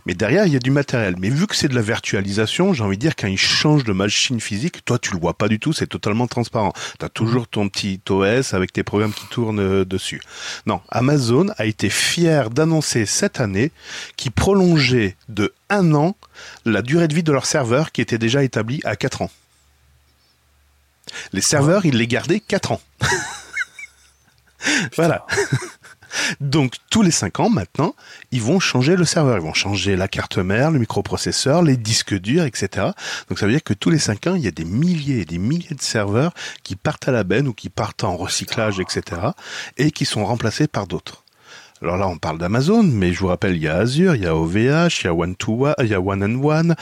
Mais 0.07 0.15
derrière, 0.15 0.47
il 0.47 0.53
y 0.53 0.57
a 0.57 0.59
du 0.59 0.71
matériel. 0.71 1.15
Mais 1.19 1.31
vu 1.31 1.47
que 1.47 1.57
c'est 1.57 1.67
de 1.69 1.75
la 1.75 1.81
virtualisation, 1.83 2.75
j'ai 2.75 2.85
envie 2.85 2.97
de 2.99 3.01
dire, 3.01 3.17
quand 3.17 3.27
ils 3.27 3.39
changent 3.39 3.85
de 3.85 3.93
machine 3.93 4.39
physique, 4.39 4.85
toi, 4.85 4.99
tu 4.99 5.13
le 5.15 5.19
vois 5.19 5.33
pas 5.33 5.49
du 5.49 5.59
tout, 5.59 5.73
c'est 5.73 5.87
totalement 5.87 6.27
transparent. 6.27 6.73
Tu 7.01 7.05
as 7.05 7.09
toujours 7.09 7.49
ton 7.49 7.69
petit 7.71 7.99
OS 8.11 8.53
avec 8.55 8.73
tes 8.73 8.83
programmes 8.83 9.15
qui 9.15 9.27
tournent 9.27 9.61
euh, 9.61 9.85
dessus. 9.87 10.21
Non, 10.67 10.83
Amazon 10.91 11.47
a 11.57 11.65
été 11.65 11.89
fier 11.89 12.51
d'annoncer 12.51 13.07
cette 13.07 13.41
année 13.41 13.73
qu'ils 14.17 14.33
prolongeait 14.33 15.17
de 15.31 15.53
un 15.71 15.95
an 15.95 16.15
la 16.67 16.83
durée 16.83 17.09
de 17.09 17.15
vie 17.15 17.23
de 17.23 17.33
leur 17.33 17.47
serveur 17.47 17.93
qui 17.93 18.03
était 18.03 18.19
déjà 18.19 18.45
établie 18.45 18.81
à 18.85 18.95
4 18.95 19.23
ans. 19.23 19.31
Les 21.33 21.41
serveurs, 21.41 21.87
ils 21.87 21.97
les 21.97 22.07
gardaient 22.07 22.41
4 22.41 22.73
ans. 22.73 22.81
voilà. 24.97 25.27
Donc 26.41 26.77
tous 26.91 27.03
les 27.03 27.11
5 27.11 27.41
ans 27.41 27.51
maintenant, 27.51 27.95
ils 28.31 28.43
vont 28.43 28.61
changer 28.61 28.97
le 28.97 29.05
serveur, 29.05 29.37
ils 29.37 29.43
vont 29.43 29.55
changer 29.55 29.97
la 29.97 30.09
carte 30.09 30.39
mère, 30.39 30.71
le 30.71 30.79
microprocesseur, 30.79 31.63
les 31.63 31.77
disques 31.77 32.19
durs, 32.19 32.45
etc. 32.45 32.89
Donc 33.29 33.39
ça 33.39 33.47
veut 33.47 33.53
dire 33.53 33.63
que 33.63 33.75
tous 33.75 33.91
les 33.91 33.99
5 33.99 34.27
ans, 34.29 34.35
il 34.35 34.43
y 34.43 34.49
a 34.49 34.53
des 34.53 34.65
milliers 34.65 35.21
et 35.21 35.25
des 35.25 35.39
milliers 35.39 35.75
de 35.75 35.83
serveurs 35.83 36.33
qui 36.63 36.77
partent 36.77 37.09
à 37.09 37.13
la 37.13 37.25
benne 37.25 37.49
ou 37.49 37.53
qui 37.53 37.69
partent 37.69 38.05
en 38.05 38.17
recyclage, 38.17 38.81
etc. 38.81 39.21
et 39.77 39.91
qui 39.91 40.05
sont 40.05 40.25
remplacés 40.25 40.67
par 40.67 40.87
d'autres. 40.87 41.22
Alors 41.83 41.97
là, 41.97 42.07
on 42.07 42.17
parle 42.17 42.39
d'Amazon, 42.39 42.85
mais 42.85 43.13
je 43.13 43.19
vous 43.19 43.27
rappelle, 43.27 43.57
il 43.57 43.63
y 43.63 43.67
a 43.67 43.75
Azure, 43.75 44.15
il 44.15 44.23
y 44.23 44.27
a 44.27 44.37
OVH, 44.37 45.01
il 45.01 45.05
y 45.05 45.09
a 45.09 45.15
One 45.15 45.35
to 45.35 45.67
One, 45.67 45.75
il 45.81 45.89
y 45.89 45.95
a 45.95 46.01
One 46.01 46.23
and 46.23 46.45
One. 46.45 46.77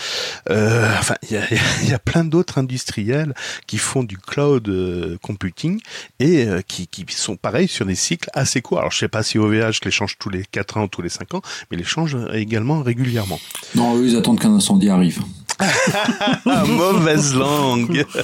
Euh, 0.50 0.94
enfin, 0.98 1.14
il 1.30 1.88
y 1.88 1.94
a, 1.94 1.98
plein 1.98 2.22
d'autres 2.22 2.58
industriels 2.58 3.34
qui 3.66 3.78
font 3.78 4.02
du 4.02 4.18
cloud 4.18 4.68
euh, 4.68 5.16
computing 5.22 5.80
et 6.18 6.44
euh, 6.44 6.60
qui, 6.60 6.86
qui 6.86 7.06
sont 7.08 7.36
pareils 7.36 7.68
sur 7.68 7.86
des 7.86 7.94
cycles 7.94 8.28
assez 8.34 8.60
courts. 8.60 8.80
Alors, 8.80 8.90
je 8.90 8.98
sais 8.98 9.08
pas 9.08 9.22
si 9.22 9.38
OVH 9.38 9.80
les 9.84 9.90
change 9.90 10.18
tous 10.18 10.28
les 10.28 10.44
4 10.44 10.76
ans 10.76 10.84
ou 10.84 10.88
tous 10.88 11.00
les 11.00 11.08
5 11.08 11.32
ans, 11.34 11.42
mais 11.70 11.78
les 11.78 11.84
change 11.84 12.18
également 12.34 12.82
régulièrement. 12.82 13.40
Non, 13.74 13.96
eux, 13.96 14.06
ils 14.06 14.16
attendent 14.16 14.40
qu'un 14.40 14.52
incendie 14.52 14.90
arrive. 14.90 15.22
Ah, 16.46 16.64
mauvaise 16.66 17.34
langue. 17.34 18.04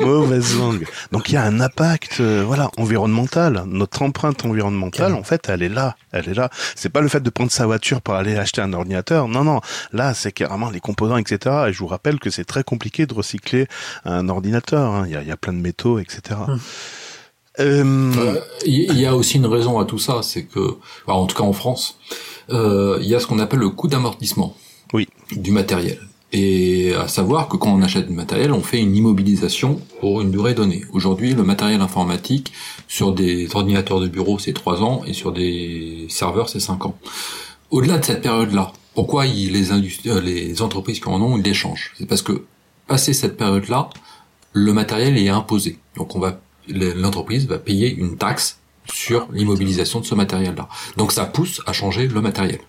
mauvaise 0.00 0.56
langue. 0.58 0.86
Donc 1.12 1.28
il 1.28 1.34
y 1.34 1.36
a 1.36 1.44
un 1.44 1.60
impact, 1.60 2.16
euh, 2.20 2.42
voilà, 2.46 2.70
environnemental. 2.76 3.64
Notre 3.66 4.02
empreinte 4.02 4.44
environnementale, 4.44 5.14
en 5.14 5.22
fait, 5.22 5.48
elle 5.48 5.62
est 5.62 5.68
là, 5.68 5.96
elle 6.12 6.28
est 6.28 6.34
là. 6.34 6.50
C'est 6.74 6.88
pas 6.88 7.00
le 7.00 7.08
fait 7.08 7.20
de 7.20 7.30
prendre 7.30 7.50
sa 7.52 7.66
voiture 7.66 8.00
pour 8.00 8.14
aller 8.14 8.36
acheter 8.36 8.60
un 8.60 8.72
ordinateur. 8.72 9.28
Non, 9.28 9.44
non. 9.44 9.60
Là, 9.92 10.14
c'est 10.14 10.32
carrément 10.32 10.70
les 10.70 10.80
composants, 10.80 11.16
etc. 11.16 11.66
Et 11.68 11.72
je 11.72 11.78
vous 11.78 11.86
rappelle 11.86 12.18
que 12.18 12.30
c'est 12.30 12.44
très 12.44 12.64
compliqué 12.64 13.06
de 13.06 13.14
recycler 13.14 13.66
un 14.04 14.28
ordinateur. 14.28 14.90
hein. 14.92 15.04
Il 15.06 15.12
y, 15.12 15.16
a, 15.16 15.22
il 15.22 15.28
y 15.28 15.32
a 15.32 15.36
plein 15.36 15.52
de 15.52 15.58
métaux, 15.60 15.98
etc. 15.98 16.20
Euh, 16.48 16.56
Euh, 17.60 18.40
Il 18.64 18.98
y 18.98 19.04
a 19.06 19.16
aussi 19.16 19.36
une 19.36 19.46
raison 19.46 19.78
à 19.80 19.84
tout 19.84 19.98
ça, 19.98 20.20
c'est 20.22 20.44
que, 20.44 20.76
en 21.08 21.26
tout 21.26 21.36
cas 21.36 21.42
en 21.42 21.52
France, 21.52 21.98
euh, 22.50 22.98
il 23.00 23.08
y 23.08 23.14
a 23.16 23.20
ce 23.20 23.26
qu'on 23.26 23.40
appelle 23.40 23.58
le 23.58 23.70
coût 23.70 23.88
d'amortissement 23.88 24.54
Oui. 24.92 25.08
du 25.32 25.52
matériel. 25.52 25.98
Et 26.32 26.92
à 26.94 27.08
savoir 27.08 27.48
que 27.48 27.56
quand 27.56 27.70
on 27.70 27.80
achète 27.80 28.08
du 28.08 28.14
matériel, 28.14 28.52
on 28.52 28.62
fait 28.62 28.80
une 28.80 28.94
immobilisation 28.94 29.80
pour 30.00 30.20
une 30.20 30.30
durée 30.30 30.54
donnée. 30.54 30.84
Aujourd'hui, 30.92 31.32
le 31.34 31.42
matériel 31.42 31.80
informatique 31.80 32.52
sur 32.86 33.12
des 33.12 33.54
ordinateurs 33.54 34.00
de 34.00 34.08
bureau, 34.08 34.38
c'est 34.38 34.52
3 34.52 34.82
ans, 34.82 35.02
et 35.06 35.14
sur 35.14 35.32
des 35.32 36.06
serveurs, 36.10 36.50
c'est 36.50 36.60
5 36.60 36.84
ans. 36.84 36.98
Au-delà 37.70 37.98
de 37.98 38.04
cette 38.04 38.20
période-là, 38.20 38.72
pourquoi 38.94 39.24
les, 39.24 39.72
euh, 39.72 40.20
les 40.20 40.62
entreprises 40.62 41.00
qui 41.00 41.08
en 41.08 41.20
ont, 41.22 41.38
ils 41.38 41.44
les 41.44 41.54
changent 41.54 41.92
C'est 41.98 42.06
parce 42.06 42.22
que, 42.22 42.44
passé 42.86 43.14
cette 43.14 43.36
période-là, 43.36 43.88
le 44.52 44.72
matériel 44.72 45.16
est 45.16 45.28
imposé. 45.28 45.78
Donc 45.96 46.14
on 46.16 46.18
va 46.18 46.40
l'entreprise 46.68 47.46
va 47.46 47.58
payer 47.58 47.94
une 47.94 48.16
taxe 48.16 48.58
sur 48.92 49.28
l'immobilisation 49.32 50.00
de 50.00 50.06
ce 50.06 50.14
matériel-là. 50.14 50.68
Donc 50.96 51.12
ça 51.12 51.24
pousse 51.24 51.60
à 51.66 51.72
changer 51.72 52.08
le 52.08 52.20
matériel. 52.20 52.60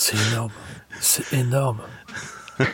C'est 0.00 0.16
énorme. 0.32 0.50
C'est 0.98 1.32
énorme. 1.34 1.80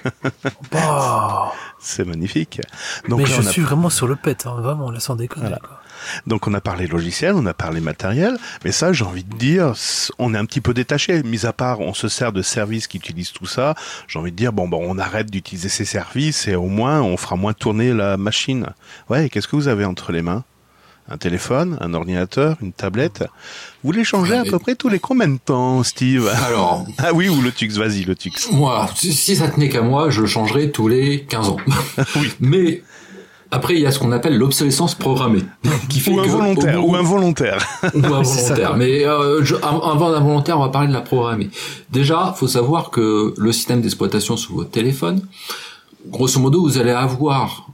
Bah, 0.73 1.53
c'est 1.81 2.05
magnifique. 2.05 2.61
Donc 3.09 3.19
mais 3.19 3.25
là, 3.25 3.31
je 3.37 3.43
on 3.43 3.47
a 3.47 3.51
suis 3.51 3.63
vraiment 3.63 3.91
sur 3.91 4.07
le 4.07 4.15
pet, 4.17 4.47
hein, 4.47 4.57
vraiment, 4.61 4.91
là, 4.91 4.99
sans 5.01 5.17
déconner. 5.17 5.47
Voilà. 5.47 5.59
quoi. 5.59 5.81
Donc 6.27 6.47
on 6.47 6.55
a 6.55 6.61
parlé 6.61 6.87
logiciel, 6.87 7.35
on 7.35 7.47
a 7.47 7.55
parlé 7.55 7.81
matériel, 7.81 8.37
mais 8.65 8.71
ça 8.71 8.93
j'ai 8.93 9.05
envie 9.05 9.25
de 9.25 9.37
dire, 9.37 9.73
on 10.19 10.35
est 10.35 10.39
un 10.39 10.45
petit 10.45 10.61
peu 10.61 10.73
détaché. 10.73 11.23
Mis 11.25 11.47
à 11.47 11.53
part, 11.53 11.81
on 11.81 11.95
se 11.95 12.07
sert 12.09 12.33
de 12.33 12.43
services 12.43 12.87
qui 12.87 12.97
utilisent 12.99 13.33
tout 13.33 13.47
ça. 13.47 13.75
J'ai 14.07 14.19
envie 14.21 14.31
de 14.33 14.37
dire 14.37 14.53
bon 14.53 14.69
bon, 14.69 14.85
on 14.85 14.99
arrête 14.99 15.31
d'utiliser 15.31 15.69
ces 15.69 15.85
services 15.85 16.47
et 16.47 16.55
au 16.55 16.67
moins 16.67 17.01
on 17.03 17.17
fera 17.17 17.35
moins 17.37 17.53
tourner 17.53 17.93
la 17.93 18.17
machine. 18.17 18.69
Ouais, 19.09 19.29
qu'est-ce 19.29 19.49
que 19.49 19.57
vous 19.57 19.69
avez 19.69 19.85
entre 19.85 20.13
les 20.13 20.23
mains? 20.23 20.45
Un 21.09 21.19
téléphone, 21.19 21.79
un 21.81 21.95
ordinateur, 21.95 22.57
une 22.61 22.73
tablette. 22.73 23.25
Vous 23.85 23.93
les 23.93 24.03
changez 24.03 24.37
à 24.37 24.43
peu 24.43 24.59
près 24.59 24.75
tous 24.75 24.89
les 24.89 24.99
combien 24.99 25.29
de 25.29 25.39
temps, 25.39 25.85
Steve? 25.85 26.29
Alors, 26.47 26.85
Ah 26.99 27.13
oui, 27.15 27.29
ou 27.29 27.41
le 27.41 27.53
Tux, 27.53 27.69
vas-y 27.79 28.03
le 28.03 28.17
Tux. 28.17 28.33
moi, 28.51 28.89
si, 28.97 29.13
si 29.13 29.37
ça 29.37 29.47
tenait 29.49 29.69
qu'à 29.69 29.83
moi, 29.83 30.11
je 30.11 30.21
le 30.23 30.27
changerais 30.27 30.71
tous 30.71 30.89
les 30.89 31.23
15 31.25 31.49
ans. 31.51 31.57
Oui. 32.17 32.33
Mais 32.41 32.83
après, 33.53 33.75
il 33.75 33.81
y 33.81 33.87
a 33.87 33.93
ce 33.93 34.01
qu'on 34.01 34.11
appelle 34.11 34.37
l'obsolescence 34.37 34.97
programmée, 34.97 35.45
qui 35.89 36.01
fait 36.01 36.11
Ou 36.11 36.17
que 36.17 36.23
involontaire, 36.23 36.81
bout- 36.81 36.89
ou 36.91 36.97
involontaire. 36.97 37.65
ou 37.95 37.99
involontaire. 38.05 38.75
Mais 38.77 39.05
euh, 39.07 39.45
je- 39.45 39.55
avant 39.55 40.11
d'involontaire, 40.11 40.59
on 40.59 40.63
va 40.65 40.71
parler 40.71 40.89
de 40.89 40.93
la 40.93 41.03
programmée. 41.03 41.51
Déjà, 41.93 42.35
faut 42.37 42.49
savoir 42.49 42.91
que 42.91 43.33
le 43.37 43.53
système 43.53 43.81
d'exploitation 43.81 44.37
sur 44.37 44.57
votre 44.57 44.71
téléphone, 44.73 45.21
grosso 46.09 46.41
modo, 46.41 46.63
vous 46.63 46.79
allez 46.79 46.91
avoir 46.91 47.66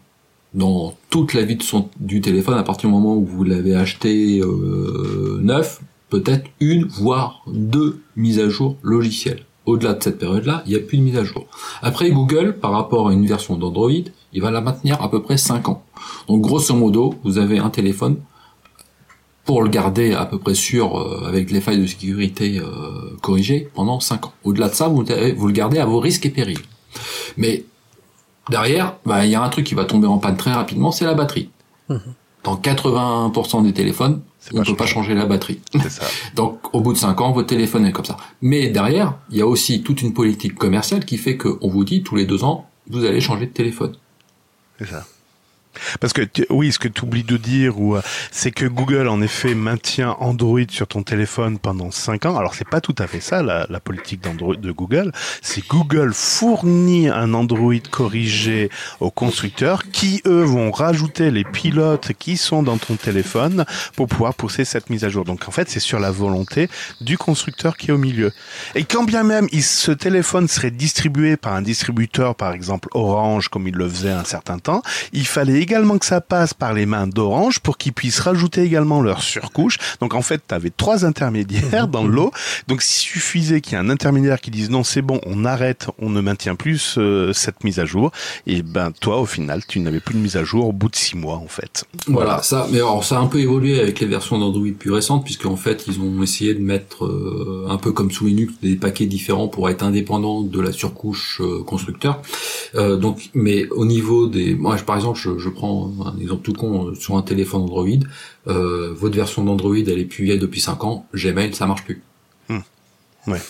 dans 0.54 0.94
toute 1.10 1.34
la 1.34 1.42
vie 1.42 1.58
du 1.98 2.20
téléphone, 2.20 2.58
à 2.58 2.62
partir 2.62 2.88
du 2.88 2.94
moment 2.94 3.16
où 3.16 3.24
vous 3.24 3.44
l'avez 3.44 3.74
acheté 3.74 4.40
euh, 4.40 5.40
neuf, 5.42 5.80
peut-être 6.10 6.50
une, 6.60 6.84
voire 6.84 7.42
deux 7.46 8.02
mises 8.16 8.38
à 8.38 8.48
jour 8.48 8.76
logicielles. 8.82 9.44
Au-delà 9.64 9.94
de 9.94 10.02
cette 10.02 10.18
période-là, 10.18 10.62
il 10.66 10.70
n'y 10.70 10.76
a 10.76 10.80
plus 10.80 10.98
de 10.98 11.02
mise 11.02 11.16
à 11.16 11.24
jour. 11.24 11.46
Après, 11.80 12.10
Google, 12.10 12.58
par 12.58 12.72
rapport 12.72 13.08
à 13.08 13.12
une 13.12 13.26
version 13.26 13.56
d'Android, 13.56 13.90
il 14.32 14.42
va 14.42 14.50
la 14.50 14.60
maintenir 14.60 15.00
à 15.00 15.10
peu 15.10 15.22
près 15.22 15.36
5 15.36 15.68
ans. 15.68 15.84
Donc, 16.28 16.42
grosso 16.42 16.74
modo, 16.74 17.14
vous 17.24 17.38
avez 17.38 17.58
un 17.58 17.70
téléphone 17.70 18.16
pour 19.44 19.62
le 19.62 19.68
garder 19.68 20.12
à 20.12 20.26
peu 20.26 20.38
près 20.38 20.54
sûr 20.54 20.98
euh, 20.98 21.26
avec 21.26 21.50
les 21.50 21.60
failles 21.60 21.80
de 21.80 21.86
sécurité 21.86 22.58
euh, 22.58 23.16
corrigées 23.22 23.68
pendant 23.74 24.00
5 24.00 24.26
ans. 24.26 24.32
Au-delà 24.44 24.68
de 24.68 24.74
ça, 24.74 24.88
vous, 24.88 25.04
vous 25.36 25.46
le 25.46 25.52
gardez 25.52 25.78
à 25.78 25.86
vos 25.86 26.00
risques 26.00 26.26
et 26.26 26.30
périls. 26.30 26.58
Mais 27.36 27.64
derrière, 28.50 28.96
bah, 29.04 29.24
il 29.24 29.30
y 29.30 29.34
a 29.34 29.42
un 29.42 29.48
truc 29.48 29.66
qui 29.66 29.74
va 29.74 29.84
tomber 29.84 30.06
en 30.06 30.18
panne 30.18 30.36
très 30.36 30.52
rapidement, 30.52 30.90
c'est 30.90 31.04
la 31.04 31.14
batterie. 31.14 31.50
Dans 32.44 32.56
80% 32.56 33.62
des 33.64 33.72
téléphones, 33.72 34.22
on 34.52 34.58
ne 34.58 34.64
peut 34.64 34.76
pas 34.76 34.86
changer 34.86 35.14
la 35.14 35.26
batterie. 35.26 35.60
Ça. 35.88 36.04
Donc, 36.34 36.58
au 36.74 36.80
bout 36.80 36.92
de 36.92 36.98
5 36.98 37.20
ans, 37.20 37.32
votre 37.32 37.48
téléphone 37.48 37.86
est 37.86 37.92
comme 37.92 38.04
ça. 38.04 38.16
Mais 38.40 38.68
derrière, 38.68 39.14
il 39.30 39.36
y 39.36 39.42
a 39.42 39.46
aussi 39.46 39.82
toute 39.82 40.02
une 40.02 40.12
politique 40.12 40.56
commerciale 40.56 41.04
qui 41.04 41.18
fait 41.18 41.36
qu'on 41.36 41.68
vous 41.68 41.84
dit 41.84 42.02
tous 42.02 42.16
les 42.16 42.24
deux 42.24 42.42
ans, 42.42 42.68
vous 42.90 43.04
allez 43.04 43.20
changer 43.20 43.46
de 43.46 43.52
téléphone. 43.52 43.94
C'est 44.78 44.86
ça. 44.86 45.06
Parce 46.00 46.12
que 46.12 46.22
oui, 46.50 46.72
ce 46.72 46.78
que 46.78 46.88
tu 46.88 47.02
oublies 47.02 47.24
de 47.24 47.36
dire, 47.36 47.80
ou 47.80 47.96
euh, 47.96 48.02
c'est 48.30 48.50
que 48.50 48.66
Google 48.66 49.08
en 49.08 49.20
effet 49.22 49.54
maintient 49.54 50.16
Android 50.20 50.60
sur 50.68 50.86
ton 50.86 51.02
téléphone 51.02 51.58
pendant 51.58 51.90
5 51.90 52.26
ans. 52.26 52.36
Alors 52.36 52.54
c'est 52.54 52.68
pas 52.68 52.80
tout 52.80 52.94
à 52.98 53.06
fait 53.06 53.20
ça 53.20 53.42
la, 53.42 53.66
la 53.68 53.80
politique 53.80 54.20
de 54.22 54.72
Google. 54.72 55.12
C'est 55.40 55.66
Google 55.66 56.12
fournit 56.14 57.08
un 57.08 57.34
Android 57.34 57.74
corrigé 57.90 58.70
aux 59.00 59.10
constructeurs 59.10 59.84
qui 59.90 60.22
eux 60.26 60.42
vont 60.42 60.70
rajouter 60.70 61.30
les 61.30 61.44
pilotes 61.44 62.12
qui 62.18 62.36
sont 62.36 62.62
dans 62.62 62.78
ton 62.78 62.96
téléphone 62.96 63.64
pour 63.96 64.06
pouvoir 64.06 64.34
pousser 64.34 64.64
cette 64.64 64.90
mise 64.90 65.04
à 65.04 65.08
jour. 65.08 65.24
Donc 65.24 65.48
en 65.48 65.50
fait 65.50 65.68
c'est 65.70 65.80
sur 65.80 65.98
la 65.98 66.10
volonté 66.10 66.68
du 67.00 67.18
constructeur 67.18 67.76
qui 67.76 67.90
est 67.90 67.92
au 67.92 67.98
milieu. 67.98 68.32
Et 68.74 68.84
quand 68.84 69.04
bien 69.04 69.22
même 69.22 69.48
ce 69.62 69.92
téléphone 69.92 70.48
serait 70.48 70.70
distribué 70.70 71.36
par 71.36 71.54
un 71.54 71.62
distributeur, 71.62 72.34
par 72.34 72.52
exemple 72.52 72.88
Orange, 72.92 73.48
comme 73.48 73.66
il 73.66 73.74
le 73.74 73.88
faisait 73.88 74.10
un 74.10 74.24
certain 74.24 74.58
temps, 74.58 74.82
il 75.12 75.26
fallait 75.26 75.60
également 75.62 75.98
que 75.98 76.06
ça 76.06 76.20
passe 76.20 76.54
par 76.54 76.74
les 76.74 76.86
mains 76.86 77.06
d'Orange 77.06 77.60
pour 77.60 77.78
qu'ils 77.78 77.92
puissent 77.92 78.20
rajouter 78.20 78.62
également 78.62 79.00
leur 79.00 79.22
surcouche. 79.22 79.78
Donc 80.00 80.14
en 80.14 80.22
fait, 80.22 80.42
tu 80.46 80.54
avais 80.54 80.70
trois 80.70 81.04
intermédiaires 81.04 81.88
dans 81.88 82.04
l'eau. 82.04 82.32
Donc 82.68 82.82
s'il 82.82 83.12
suffisait 83.12 83.60
qu'il 83.60 83.74
y 83.74 83.76
ait 83.76 83.84
un 83.84 83.88
intermédiaire 83.88 84.40
qui 84.40 84.50
dise 84.50 84.70
non, 84.70 84.82
c'est 84.82 85.02
bon, 85.02 85.20
on 85.24 85.44
arrête, 85.44 85.86
on 85.98 86.10
ne 86.10 86.20
maintient 86.20 86.56
plus 86.56 86.96
euh, 86.98 87.32
cette 87.32 87.64
mise 87.64 87.78
à 87.78 87.84
jour, 87.84 88.10
et 88.46 88.62
ben 88.62 88.90
toi, 88.90 89.20
au 89.20 89.26
final, 89.26 89.62
tu 89.66 89.80
n'avais 89.80 90.00
plus 90.00 90.14
de 90.14 90.20
mise 90.20 90.36
à 90.36 90.44
jour 90.44 90.68
au 90.68 90.72
bout 90.72 90.88
de 90.88 90.96
six 90.96 91.16
mois 91.16 91.36
en 91.36 91.46
fait. 91.46 91.84
Voilà, 92.06 92.42
ça. 92.42 92.66
Mais 92.70 92.78
alors 92.78 93.04
ça 93.04 93.18
a 93.18 93.20
un 93.20 93.26
peu 93.26 93.38
évolué 93.38 93.80
avec 93.80 94.00
les 94.00 94.06
versions 94.06 94.38
d'Android 94.38 94.66
plus 94.78 94.90
récentes, 94.90 95.24
puisqu'en 95.24 95.56
fait, 95.56 95.84
ils 95.86 96.00
ont 96.00 96.22
essayé 96.22 96.54
de 96.54 96.60
mettre 96.60 97.04
euh, 97.04 97.66
un 97.68 97.76
peu 97.76 97.92
comme 97.92 98.10
sous 98.10 98.26
Linux 98.26 98.54
des 98.62 98.76
paquets 98.76 99.06
différents 99.06 99.48
pour 99.48 99.70
être 99.70 99.82
indépendants 99.82 100.42
de 100.42 100.60
la 100.60 100.72
surcouche 100.72 101.40
euh, 101.40 101.62
constructeur. 101.62 102.20
donc, 102.74 103.30
mais 103.34 103.68
au 103.70 103.84
niveau 103.84 104.26
des, 104.26 104.54
moi, 104.54 104.76
par 104.84 104.96
exemple, 104.96 105.18
je, 105.18 105.38
je 105.38 105.48
prends 105.52 105.92
un 106.04 106.18
exemple 106.18 106.42
tout 106.42 106.52
con 106.52 106.88
euh, 106.88 106.94
sur 106.94 107.16
un 107.16 107.22
téléphone 107.22 107.62
Android, 107.62 107.86
euh, 108.48 108.92
votre 108.94 109.16
version 109.16 109.44
d'Android 109.44 109.76
elle 109.76 109.98
est 109.98 110.04
plus 110.04 110.24
vieille 110.24 110.38
depuis 110.38 110.60
5 110.60 110.84
ans, 110.84 111.06
Gmail 111.14 111.54
ça 111.54 111.66
marche 111.66 111.84
plus. 111.84 112.02
Hmm. 112.48 112.58
Ouais. 113.26 113.40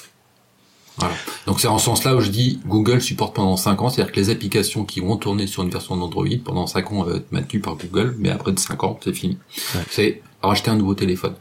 Voilà. 0.99 1.15
Donc 1.47 1.61
c'est 1.61 1.69
en 1.69 1.79
ce 1.79 1.87
sens-là 1.87 2.15
où 2.15 2.21
je 2.21 2.31
dis 2.31 2.61
Google 2.67 3.01
supporte 3.01 3.35
pendant 3.35 3.57
5 3.57 3.81
ans, 3.83 3.89
c'est-à-dire 3.89 4.13
que 4.13 4.21
les 4.21 4.31
applications 4.31 4.85
qui 4.85 5.01
vont 5.01 5.17
tourner 5.17 5.47
sur 5.47 5.63
une 5.63 5.71
version 5.71 5.97
d'Android 5.97 6.27
pendant 6.45 6.67
5 6.67 6.93
ans 6.93 7.05
vont 7.05 7.15
être 7.15 7.33
maintenues 7.33 7.61
par 7.61 7.77
Google, 7.77 8.15
mais 8.19 8.31
après 8.31 8.53
de 8.53 8.59
5 8.59 8.85
ans, 8.85 9.01
c'est 9.03 9.15
fini. 9.15 9.39
Ouais. 9.75 9.81
C'est 9.91 10.23
racheter 10.43 10.71
un 10.71 10.77
nouveau 10.77 10.95
téléphone. 10.95 11.35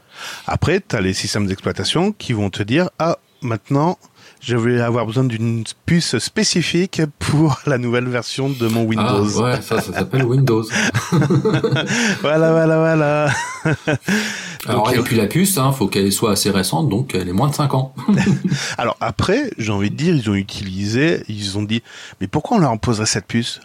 Après, 0.48 0.82
tu 0.88 0.96
as 0.96 1.02
les 1.02 1.14
systèmes 1.14 1.48
d'exploitation 1.48 2.12
qui 2.12 2.34
vont 2.34 2.50
te 2.50 2.64
dire 2.64 2.90
ah 3.00 3.18
maintenant 3.42 3.98
je 4.42 4.58
vais 4.58 4.82
avoir 4.82 5.06
besoin 5.06 5.24
d'une 5.24 5.64
puce 5.86 6.18
spécifique 6.18 7.02
pour 7.20 7.60
la 7.68 7.78
nouvelle 7.78 8.08
version 8.10 8.50
de 8.50 8.68
mon 8.68 8.84
Windows. 8.84 9.28
Ah, 9.38 9.42
ouais, 9.42 9.62
ça, 9.62 9.80
ça 9.82 9.94
s'appelle 9.94 10.26
Windows. 10.26 10.64
voilà, 12.22 12.52
voilà, 12.52 12.78
voilà. 12.78 13.30
Alors, 14.68 14.86
donc, 14.86 14.96
et 14.96 15.02
puis 15.02 15.16
la 15.16 15.28
puce, 15.28 15.58
hein, 15.58 15.72
faut 15.72 15.88
qu'elle 15.88 16.12
soit 16.12 16.32
assez 16.32 16.52
récente, 16.52 16.90
donc 16.90 17.16
elle 17.16 17.28
est 17.28 17.34
moins 17.34 17.50
de 17.50 17.56
5 17.56 17.74
ans. 17.74 17.96
Alors 18.78 18.96
après, 19.00 19.52
j'ai 19.58 19.72
envie 19.72 19.90
de 19.90 19.96
dire, 19.96 20.16
ils 20.16 20.30
ont 20.30 20.36
utilisé, 20.36 21.24
ils 21.28 21.58
ont 21.58 21.64
dit, 21.64 21.82
mais 22.20 22.28
pourquoi 22.28 22.58
on 22.58 22.60
leur 22.60 22.72
imposerait 22.72 23.08
cette 23.08 23.26
puce? 23.26 23.60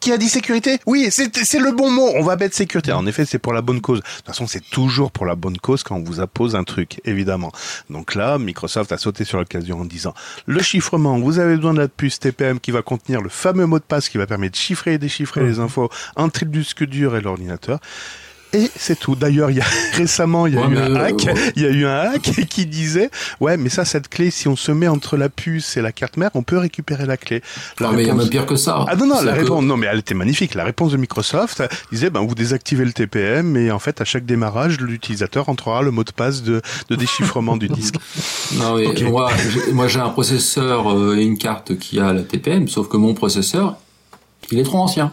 Qui 0.00 0.12
a 0.12 0.18
dit 0.18 0.28
sécurité? 0.28 0.78
Oui, 0.86 1.08
c'est 1.10 1.58
le 1.58 1.72
bon 1.72 1.90
mot. 1.90 2.10
On 2.16 2.22
va 2.22 2.36
mettre 2.36 2.54
sécurité. 2.54 2.92
En 2.92 3.06
effet, 3.06 3.24
c'est 3.24 3.38
pour 3.38 3.52
la 3.52 3.62
bonne 3.62 3.80
cause. 3.80 4.00
De 4.00 4.04
toute 4.04 4.26
façon, 4.26 4.46
c'est 4.46 4.68
toujours 4.70 5.10
pour 5.10 5.26
la 5.26 5.34
bonne 5.34 5.56
cause 5.58 5.82
quand 5.82 5.96
on 5.96 6.02
vous 6.02 6.20
appose 6.20 6.56
un 6.56 6.64
truc, 6.64 7.00
évidemment. 7.04 7.52
Donc 7.88 8.14
là, 8.14 8.38
Microsoft 8.38 8.92
a 8.92 8.98
sauté 8.98 9.24
sur 9.24 9.38
l'occasion 9.38 9.80
en 9.80 9.84
disant 9.84 10.14
le 10.46 10.62
chiffrement. 10.62 11.18
Vous 11.18 11.38
avez 11.38 11.56
besoin 11.56 11.74
de 11.74 11.80
la 11.80 11.88
puce 11.88 12.18
TPM 12.18 12.60
qui 12.60 12.70
va 12.70 12.82
contenir 12.82 13.22
le 13.22 13.28
fameux 13.28 13.66
mot 13.66 13.78
de 13.78 13.84
passe 13.84 14.08
qui 14.08 14.18
va 14.18 14.26
permettre 14.26 14.52
de 14.52 14.62
chiffrer 14.62 14.94
et 14.94 14.98
déchiffrer 14.98 15.42
les 15.42 15.58
infos 15.58 15.88
entre 16.16 16.44
le 16.44 16.50
disque 16.50 16.84
dur 16.84 17.16
et 17.16 17.20
l'ordinateur. 17.20 17.78
Et 18.54 18.70
c'est 18.76 18.98
tout. 18.98 19.14
D'ailleurs, 19.14 19.50
il 19.50 19.56
y 19.56 19.60
a 19.60 19.66
récemment, 19.94 20.46
il 20.46 20.54
y 20.54 20.58
a 20.58 20.66
ouais, 20.66 20.74
eu 20.74 20.78
un 20.78 20.94
hack, 20.96 21.26
euh, 21.26 21.50
il 21.56 21.62
y 21.62 21.66
a 21.66 21.70
eu 21.70 21.86
un 21.86 21.98
hack 21.98 22.22
qui 22.48 22.66
disait, 22.66 23.10
ouais, 23.40 23.56
mais 23.56 23.70
ça, 23.70 23.84
cette 23.84 24.08
clé, 24.08 24.30
si 24.30 24.48
on 24.48 24.56
se 24.56 24.72
met 24.72 24.88
entre 24.88 25.16
la 25.16 25.28
puce 25.28 25.76
et 25.76 25.82
la 25.82 25.92
carte 25.92 26.16
mère, 26.16 26.30
on 26.34 26.42
peut 26.42 26.58
récupérer 26.58 27.06
la 27.06 27.16
clé. 27.16 27.42
La 27.80 27.86
non, 27.86 27.92
réponse... 27.92 27.96
mais 27.96 28.02
il 28.02 28.06
y 28.06 28.10
a 28.10 28.14
même 28.14 28.28
pire 28.28 28.46
que 28.46 28.56
ça. 28.56 28.84
Ah 28.88 28.96
non, 28.96 29.06
non, 29.06 29.22
la 29.22 29.32
réponse, 29.32 29.60
que... 29.60 29.64
non, 29.64 29.76
mais 29.76 29.86
elle 29.86 30.00
était 30.00 30.14
magnifique. 30.14 30.54
La 30.54 30.64
réponse 30.64 30.92
de 30.92 30.96
Microsoft 30.98 31.62
disait, 31.90 32.10
ben, 32.10 32.20
vous 32.20 32.34
désactivez 32.34 32.84
le 32.84 32.92
TPM 32.92 33.56
et 33.56 33.70
en 33.70 33.78
fait, 33.78 34.00
à 34.00 34.04
chaque 34.04 34.26
démarrage, 34.26 34.80
l'utilisateur 34.80 35.48
entrera 35.48 35.82
le 35.82 35.90
mot 35.90 36.04
de 36.04 36.12
passe 36.12 36.42
de, 36.42 36.60
de 36.90 36.96
déchiffrement 36.96 37.56
du 37.56 37.68
disque. 37.68 37.96
Non, 38.56 38.76
mais 38.76 38.86
okay. 38.86 39.04
moi, 39.04 39.30
moi, 39.72 39.88
j'ai 39.88 40.00
un 40.00 40.10
processeur 40.10 40.94
euh, 40.94 41.16
et 41.16 41.22
une 41.22 41.38
carte 41.38 41.78
qui 41.78 41.98
a 41.98 42.12
la 42.12 42.22
TPM, 42.22 42.68
sauf 42.68 42.88
que 42.88 42.98
mon 42.98 43.14
processeur, 43.14 43.76
il 44.50 44.58
est 44.58 44.62
trop 44.62 44.78
ancien. 44.78 45.12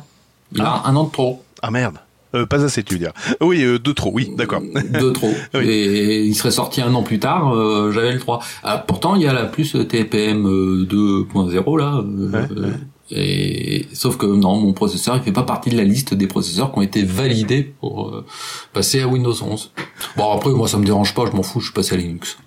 Il 0.53 0.61
ah. 0.61 0.81
a 0.85 0.89
un 0.89 0.95
an 0.95 1.05
de 1.05 1.11
trop. 1.11 1.43
Ah 1.61 1.71
merde. 1.71 1.99
Euh, 2.35 2.45
pas 2.45 2.63
assez, 2.63 2.83
tu 2.83 2.93
veux 2.93 2.99
dire. 2.99 3.13
Oui, 3.41 3.63
euh, 3.63 3.79
deux 3.79 3.93
trop, 3.93 4.11
oui, 4.13 4.31
d'accord. 4.37 4.61
Deux 4.99 5.13
trop. 5.13 5.33
oui. 5.55 5.67
Et 5.67 6.23
il 6.23 6.35
serait 6.35 6.51
sorti 6.51 6.81
un 6.81 6.93
an 6.93 7.03
plus 7.03 7.19
tard, 7.19 7.55
euh, 7.55 7.91
j'avais 7.91 8.13
le 8.13 8.19
3. 8.19 8.39
Ah, 8.63 8.77
pourtant, 8.77 9.15
il 9.15 9.23
y 9.23 9.27
a 9.27 9.33
la 9.33 9.45
plus 9.45 9.75
TPM 9.87 10.43
2.0 10.85 11.77
là. 11.77 12.01
Ouais, 12.01 12.61
ouais. 12.61 12.69
Et 13.11 13.87
sauf 13.93 14.17
que 14.17 14.27
non, 14.27 14.57
mon 14.59 14.73
processeur 14.73 15.15
il 15.17 15.23
fait 15.23 15.31
pas 15.31 15.43
partie 15.43 15.71
de 15.71 15.77
la 15.77 15.83
liste 15.83 16.13
des 16.13 16.27
processeurs 16.27 16.71
qui 16.71 16.77
ont 16.77 16.83
été 16.83 17.03
validés 17.03 17.63
pour 17.63 18.09
euh, 18.09 18.25
passer 18.71 19.01
à 19.01 19.07
Windows 19.07 19.33
11. 19.33 19.71
Bon 20.15 20.31
après 20.31 20.51
moi 20.51 20.67
ça 20.67 20.77
me 20.77 20.85
dérange 20.85 21.15
pas, 21.15 21.25
je 21.25 21.31
m'en 21.31 21.41
fous, 21.41 21.59
je 21.59 21.65
suis 21.65 21.73
passé 21.73 21.95
à 21.95 21.97
Linux. 21.97 22.37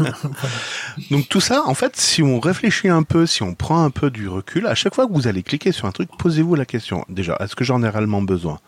Donc 1.10 1.28
tout 1.28 1.40
ça, 1.40 1.62
en 1.66 1.74
fait, 1.74 1.96
si 1.96 2.22
on 2.22 2.40
réfléchit 2.40 2.88
un 2.88 3.02
peu, 3.02 3.24
si 3.24 3.42
on 3.42 3.54
prend 3.54 3.82
un 3.82 3.90
peu 3.90 4.10
du 4.10 4.28
recul, 4.28 4.66
à 4.66 4.74
chaque 4.74 4.94
fois 4.94 5.06
que 5.06 5.12
vous 5.12 5.28
allez 5.28 5.42
cliquer 5.42 5.72
sur 5.72 5.86
un 5.86 5.92
truc, 5.92 6.10
posez-vous 6.18 6.54
la 6.54 6.66
question. 6.66 7.04
Déjà, 7.08 7.38
est-ce 7.40 7.56
que 7.56 7.64
j'en 7.64 7.82
ai 7.82 7.88
réellement 7.88 8.22
besoin? 8.22 8.58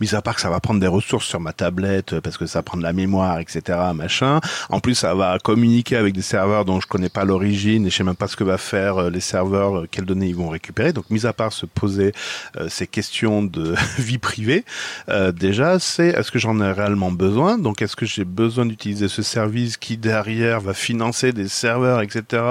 Mis 0.00 0.14
à 0.14 0.22
part 0.22 0.36
que 0.36 0.40
ça 0.40 0.50
va 0.50 0.60
prendre 0.60 0.80
des 0.80 0.86
ressources 0.86 1.26
sur 1.26 1.40
ma 1.40 1.52
tablette 1.52 2.20
parce 2.20 2.38
que 2.38 2.46
ça 2.46 2.62
prend 2.62 2.78
de 2.78 2.82
la 2.82 2.92
mémoire, 2.92 3.40
etc. 3.40 3.78
Machin. 3.94 4.40
En 4.68 4.78
plus, 4.78 4.94
ça 4.94 5.14
va 5.14 5.38
communiquer 5.38 5.96
avec 5.96 6.14
des 6.14 6.22
serveurs 6.22 6.64
dont 6.64 6.80
je 6.80 6.86
connais 6.86 7.08
pas 7.08 7.24
l'origine 7.24 7.86
et 7.86 7.90
je 7.90 7.96
sais 7.96 8.04
même 8.04 8.14
pas 8.14 8.28
ce 8.28 8.36
que 8.36 8.44
va 8.44 8.58
faire 8.58 9.10
les 9.10 9.20
serveurs, 9.20 9.86
quelles 9.90 10.04
données 10.04 10.28
ils 10.28 10.36
vont 10.36 10.48
récupérer 10.48 10.59
Donc, 10.92 11.10
mis 11.10 11.26
à 11.26 11.32
part 11.32 11.52
se 11.52 11.66
poser 11.66 12.12
euh, 12.56 12.68
ces 12.68 12.86
questions 12.86 13.42
de 13.42 13.74
vie 13.98 14.18
privée, 14.18 14.64
euh, 15.08 15.32
déjà, 15.32 15.78
c'est 15.78 16.08
est-ce 16.08 16.30
que 16.30 16.38
j'en 16.38 16.60
ai 16.60 16.72
réellement 16.72 17.10
besoin? 17.10 17.58
Donc, 17.58 17.82
est-ce 17.82 17.96
que 17.96 18.06
j'ai 18.06 18.24
besoin 18.24 18.66
d'utiliser 18.66 19.08
ce 19.08 19.22
service 19.22 19.76
qui 19.76 19.96
derrière 19.96 20.60
va 20.60 20.74
financer 20.74 21.32
des 21.32 21.48
serveurs, 21.48 22.02
etc. 22.02 22.42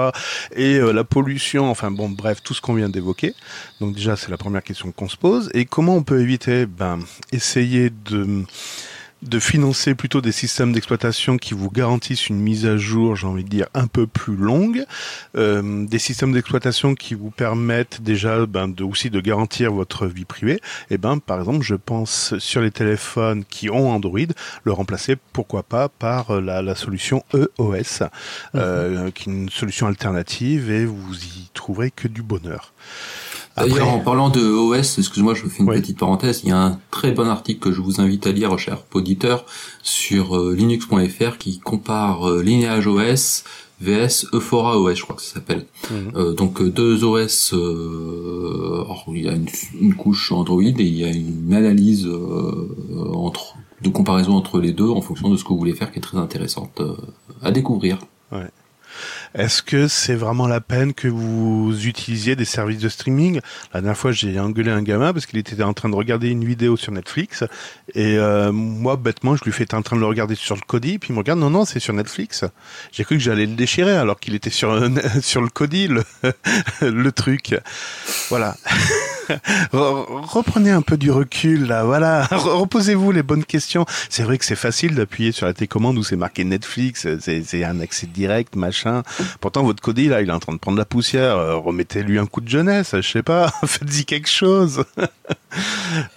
Et 0.54 0.76
euh, 0.76 0.92
la 0.92 1.04
pollution, 1.04 1.70
enfin 1.70 1.90
bon, 1.90 2.08
bref, 2.08 2.42
tout 2.42 2.54
ce 2.54 2.60
qu'on 2.60 2.74
vient 2.74 2.88
d'évoquer. 2.88 3.34
Donc 3.80 3.94
déjà, 3.94 4.16
c'est 4.16 4.30
la 4.30 4.36
première 4.36 4.62
question 4.62 4.92
qu'on 4.92 5.08
se 5.08 5.16
pose. 5.16 5.50
Et 5.54 5.64
comment 5.64 5.96
on 5.96 6.02
peut 6.02 6.20
éviter 6.20 6.66
Ben, 6.66 7.00
essayer 7.32 7.90
de 7.90 8.44
de 9.22 9.38
financer 9.38 9.94
plutôt 9.94 10.20
des 10.20 10.32
systèmes 10.32 10.72
d'exploitation 10.72 11.36
qui 11.36 11.54
vous 11.54 11.70
garantissent 11.70 12.28
une 12.28 12.40
mise 12.40 12.66
à 12.66 12.76
jour, 12.76 13.16
j'ai 13.16 13.26
envie 13.26 13.44
de 13.44 13.48
dire, 13.48 13.66
un 13.74 13.86
peu 13.86 14.06
plus 14.06 14.36
longue, 14.36 14.84
euh, 15.36 15.86
des 15.86 15.98
systèmes 15.98 16.32
d'exploitation 16.32 16.94
qui 16.94 17.14
vous 17.14 17.30
permettent 17.30 18.00
déjà 18.02 18.46
ben, 18.46 18.68
de, 18.68 18.82
aussi 18.84 19.10
de 19.10 19.20
garantir 19.20 19.72
votre 19.72 20.06
vie 20.06 20.24
privée. 20.24 20.60
Et 20.90 20.94
eh 20.94 20.98
ben, 20.98 21.18
par 21.18 21.38
exemple, 21.38 21.64
je 21.64 21.74
pense 21.74 22.38
sur 22.38 22.60
les 22.60 22.70
téléphones 22.70 23.44
qui 23.44 23.70
ont 23.70 23.90
Android, 23.90 24.20
le 24.64 24.72
remplacer, 24.72 25.16
pourquoi 25.32 25.62
pas, 25.62 25.88
par 25.88 26.40
la, 26.40 26.62
la 26.62 26.74
solution 26.74 27.22
EOS, 27.34 28.04
euh, 28.54 29.06
mmh. 29.06 29.12
qui 29.12 29.28
est 29.28 29.32
une 29.32 29.50
solution 29.50 29.86
alternative 29.86 30.70
et 30.70 30.84
vous 30.84 31.14
y 31.14 31.50
trouverez 31.52 31.90
que 31.90 32.08
du 32.08 32.22
bonheur. 32.22 32.72
D'ailleurs, 33.60 33.88
en 33.88 33.98
parlant 33.98 34.30
de 34.30 34.40
OS, 34.40 34.98
excuse-moi, 34.98 35.34
je 35.34 35.46
fais 35.46 35.62
une 35.62 35.70
oui. 35.70 35.80
petite 35.80 35.98
parenthèse, 35.98 36.42
il 36.44 36.50
y 36.50 36.52
a 36.52 36.58
un 36.58 36.78
très 36.90 37.12
bon 37.12 37.28
article 37.28 37.60
que 37.60 37.72
je 37.72 37.80
vous 37.80 38.00
invite 38.00 38.26
à 38.26 38.32
lire, 38.32 38.58
cher 38.58 38.78
auditeur, 38.92 39.44
sur 39.82 40.36
euh, 40.36 40.54
linux.fr 40.54 41.38
qui 41.38 41.58
compare 41.58 42.28
euh, 42.28 42.42
Lineage 42.42 42.86
OS 42.86 43.44
VS 43.80 44.26
Euphora 44.34 44.78
OS, 44.78 44.94
je 44.94 45.02
crois 45.02 45.16
que 45.16 45.22
ça 45.22 45.34
s'appelle. 45.34 45.64
Mmh. 45.90 45.94
Euh, 46.14 46.32
donc 46.34 46.62
deux 46.62 47.02
OS, 47.04 47.54
euh, 47.54 48.82
alors, 48.84 49.04
il 49.08 49.24
y 49.24 49.28
a 49.28 49.32
une, 49.32 49.48
une, 49.80 49.94
couche 49.94 50.32
Android 50.32 50.62
et 50.62 50.74
il 50.78 50.94
y 50.94 51.04
a 51.04 51.10
une 51.10 51.52
analyse 51.54 52.06
euh, 52.06 52.68
entre 53.14 53.56
de 53.80 53.88
comparaison 53.88 54.34
entre 54.34 54.60
les 54.60 54.72
deux 54.72 54.90
en 54.90 55.00
fonction 55.00 55.30
de 55.30 55.36
ce 55.36 55.44
que 55.44 55.48
vous 55.48 55.58
voulez 55.58 55.72
faire 55.72 55.90
qui 55.90 55.98
est 55.98 56.02
très 56.02 56.18
intéressante 56.18 56.82
à 57.40 57.50
découvrir. 57.50 57.98
Ouais. 58.30 58.50
Est-ce 59.34 59.62
que 59.62 59.86
c'est 59.86 60.14
vraiment 60.14 60.48
la 60.48 60.60
peine 60.60 60.92
que 60.92 61.06
vous 61.06 61.86
utilisiez 61.86 62.34
des 62.34 62.44
services 62.44 62.78
de 62.78 62.88
streaming? 62.88 63.40
La 63.72 63.80
dernière 63.80 63.96
fois, 63.96 64.10
j'ai 64.12 64.40
engueulé 64.40 64.70
un 64.70 64.82
gamin 64.82 65.12
parce 65.12 65.26
qu'il 65.26 65.38
était 65.38 65.62
en 65.62 65.72
train 65.72 65.88
de 65.88 65.94
regarder 65.94 66.30
une 66.30 66.44
vidéo 66.44 66.76
sur 66.76 66.92
Netflix 66.92 67.44
et 67.94 68.18
euh, 68.18 68.50
moi, 68.52 68.96
bêtement, 68.96 69.36
je 69.36 69.44
lui 69.44 69.52
fais 69.52 69.72
en 69.74 69.82
train 69.82 69.96
de 69.96 70.00
le 70.00 70.06
regarder 70.06 70.34
sur 70.34 70.56
le 70.56 70.62
Kodi, 70.66 70.98
puis 70.98 71.10
il 71.10 71.12
me 71.12 71.18
regarde, 71.18 71.38
non, 71.38 71.50
non, 71.50 71.64
c'est 71.64 71.80
sur 71.80 71.94
Netflix. 71.94 72.44
J'ai 72.92 73.04
cru 73.04 73.16
que 73.16 73.22
j'allais 73.22 73.46
le 73.46 73.54
déchirer 73.54 73.96
alors 73.96 74.18
qu'il 74.18 74.34
était 74.34 74.50
sur 74.50 74.88
sur 75.22 75.42
le 75.42 75.48
Kodi, 75.48 75.88
le, 75.88 76.04
le 76.82 77.12
truc. 77.12 77.54
Voilà. 78.30 78.56
reprenez 79.72 80.70
un 80.70 80.82
peu 80.82 80.96
du 80.96 81.10
recul 81.10 81.66
là, 81.66 81.84
voilà. 81.84 82.24
Reposez-vous 82.30 83.12
les 83.12 83.22
bonnes 83.22 83.44
questions. 83.44 83.84
C'est 84.08 84.22
vrai 84.22 84.38
que 84.38 84.44
c'est 84.44 84.56
facile 84.56 84.94
d'appuyer 84.94 85.32
sur 85.32 85.46
la 85.46 85.54
télécommande 85.54 85.98
où 85.98 86.02
c'est 86.02 86.16
marqué 86.16 86.44
Netflix, 86.44 87.06
c'est 87.20 87.64
un 87.64 87.80
accès 87.80 88.06
direct, 88.06 88.56
machin. 88.56 89.02
Pourtant 89.40 89.62
votre 89.62 89.82
codie 89.82 90.08
là, 90.08 90.22
il 90.22 90.28
est 90.28 90.32
en 90.32 90.40
train 90.40 90.52
de 90.52 90.58
prendre 90.58 90.78
la 90.78 90.84
poussière. 90.84 91.36
Euh, 91.36 91.56
remettez-lui 91.56 92.18
un 92.18 92.26
coup 92.26 92.40
de 92.40 92.48
jeunesse, 92.48 92.94
je 92.94 93.08
sais 93.08 93.22
pas. 93.22 93.52
Faites-y 93.64 94.04
quelque 94.04 94.28
chose. 94.28 94.84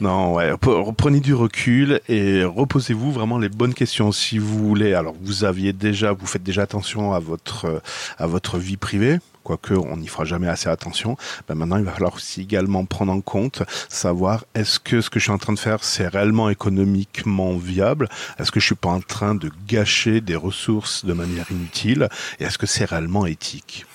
non, 0.01 0.33
ouais. 0.33 0.51
Reprenez 0.51 1.19
du 1.19 1.33
recul 1.33 2.01
et 2.07 2.43
reposez-vous 2.43 3.11
vraiment 3.11 3.37
les 3.37 3.49
bonnes 3.49 3.73
questions 3.73 4.11
si 4.11 4.37
vous 4.37 4.67
voulez. 4.67 4.93
Alors 4.93 5.15
vous 5.21 5.43
aviez 5.43 5.73
déjà, 5.73 6.11
vous 6.11 6.25
faites 6.25 6.43
déjà 6.43 6.63
attention 6.63 7.13
à 7.13 7.19
votre 7.19 7.81
à 8.17 8.27
votre 8.27 8.57
vie 8.57 8.77
privée 8.77 9.19
quoique 9.43 9.73
on 9.73 9.97
n'y 9.97 10.07
fera 10.07 10.25
jamais 10.25 10.47
assez 10.47 10.69
attention, 10.69 11.17
ben 11.47 11.55
maintenant 11.55 11.77
il 11.77 11.83
va 11.83 11.91
falloir 11.91 12.15
aussi 12.15 12.41
également 12.41 12.85
prendre 12.85 13.11
en 13.11 13.21
compte, 13.21 13.63
savoir 13.89 14.45
est-ce 14.55 14.79
que 14.79 15.01
ce 15.01 15.09
que 15.09 15.19
je 15.19 15.25
suis 15.25 15.31
en 15.31 15.37
train 15.37 15.53
de 15.53 15.59
faire 15.59 15.83
c'est 15.83 16.07
réellement 16.07 16.49
économiquement 16.49 17.57
viable, 17.57 18.09
est-ce 18.39 18.51
que 18.51 18.59
je 18.59 18.65
suis 18.65 18.75
pas 18.75 18.89
en 18.89 19.01
train 19.01 19.35
de 19.35 19.51
gâcher 19.67 20.21
des 20.21 20.35
ressources 20.35 21.05
de 21.05 21.13
manière 21.13 21.51
inutile, 21.51 22.09
et 22.39 22.45
est-ce 22.45 22.57
que 22.57 22.67
c'est 22.67 22.85
réellement 22.85 23.25
éthique? 23.25 23.85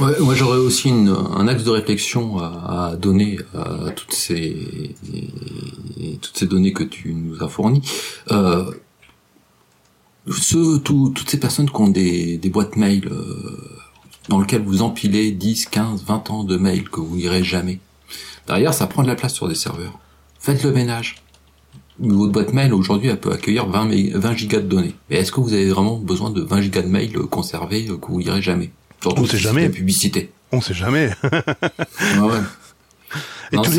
Ouais, 0.00 0.18
moi 0.18 0.34
j'aurais 0.34 0.58
aussi 0.58 0.88
une, 0.88 1.08
un 1.08 1.46
axe 1.46 1.62
de 1.62 1.70
réflexion 1.70 2.38
à, 2.38 2.90
à 2.90 2.96
donner 2.96 3.38
à 3.54 3.90
toutes 3.92 4.12
ces 4.12 4.96
toutes 6.20 6.36
ces 6.36 6.46
données 6.46 6.72
que 6.72 6.82
tu 6.82 7.14
nous 7.14 7.42
as 7.42 7.48
fournies. 7.48 7.82
Euh, 8.32 8.64
ce, 10.28 10.78
tout, 10.78 11.12
toutes 11.14 11.30
ces 11.30 11.38
personnes 11.38 11.70
qui 11.70 11.80
ont 11.80 11.88
des, 11.88 12.36
des 12.36 12.48
boîtes 12.50 12.76
mail 12.76 13.06
euh, 13.06 13.78
dans 14.28 14.38
lequel 14.38 14.62
vous 14.62 14.82
empilez 14.82 15.30
10, 15.32 15.66
15, 15.66 16.04
20 16.04 16.30
ans 16.30 16.44
de 16.44 16.56
mails 16.56 16.88
que 16.88 17.00
vous 17.00 17.16
lirez 17.16 17.44
jamais. 17.44 17.80
Derrière, 18.46 18.74
ça 18.74 18.86
prend 18.86 19.02
de 19.02 19.08
la 19.08 19.14
place 19.16 19.34
sur 19.34 19.48
des 19.48 19.54
serveurs. 19.54 19.98
Faites 20.38 20.62
le 20.62 20.72
ménage. 20.72 21.16
Votre 21.98 22.32
boîte 22.32 22.52
mail 22.52 22.74
aujourd'hui 22.74 23.08
elle 23.08 23.18
peut 23.18 23.32
accueillir 23.32 23.66
20, 23.66 23.88
20 24.18 24.36
gigas 24.36 24.60
de 24.60 24.66
données. 24.68 24.94
Mais 25.08 25.16
est-ce 25.16 25.32
que 25.32 25.40
vous 25.40 25.54
avez 25.54 25.70
vraiment 25.70 25.96
besoin 25.96 26.30
de 26.30 26.42
20 26.42 26.60
gigas 26.60 26.82
de 26.82 26.88
mails 26.88 27.12
conservés 27.30 27.86
que 27.86 28.06
vous 28.06 28.18
lirez 28.18 28.42
jamais? 28.42 28.70
Surtout 29.00 29.22
On 29.22 29.26
sait 29.26 29.38
jamais. 29.38 29.62
La 29.62 29.70
publicité. 29.70 30.30
On 30.52 30.60
sait 30.60 30.74
jamais. 30.74 31.10
ouais. 31.32 32.40
Et 33.52 33.56
tous, 33.56 33.70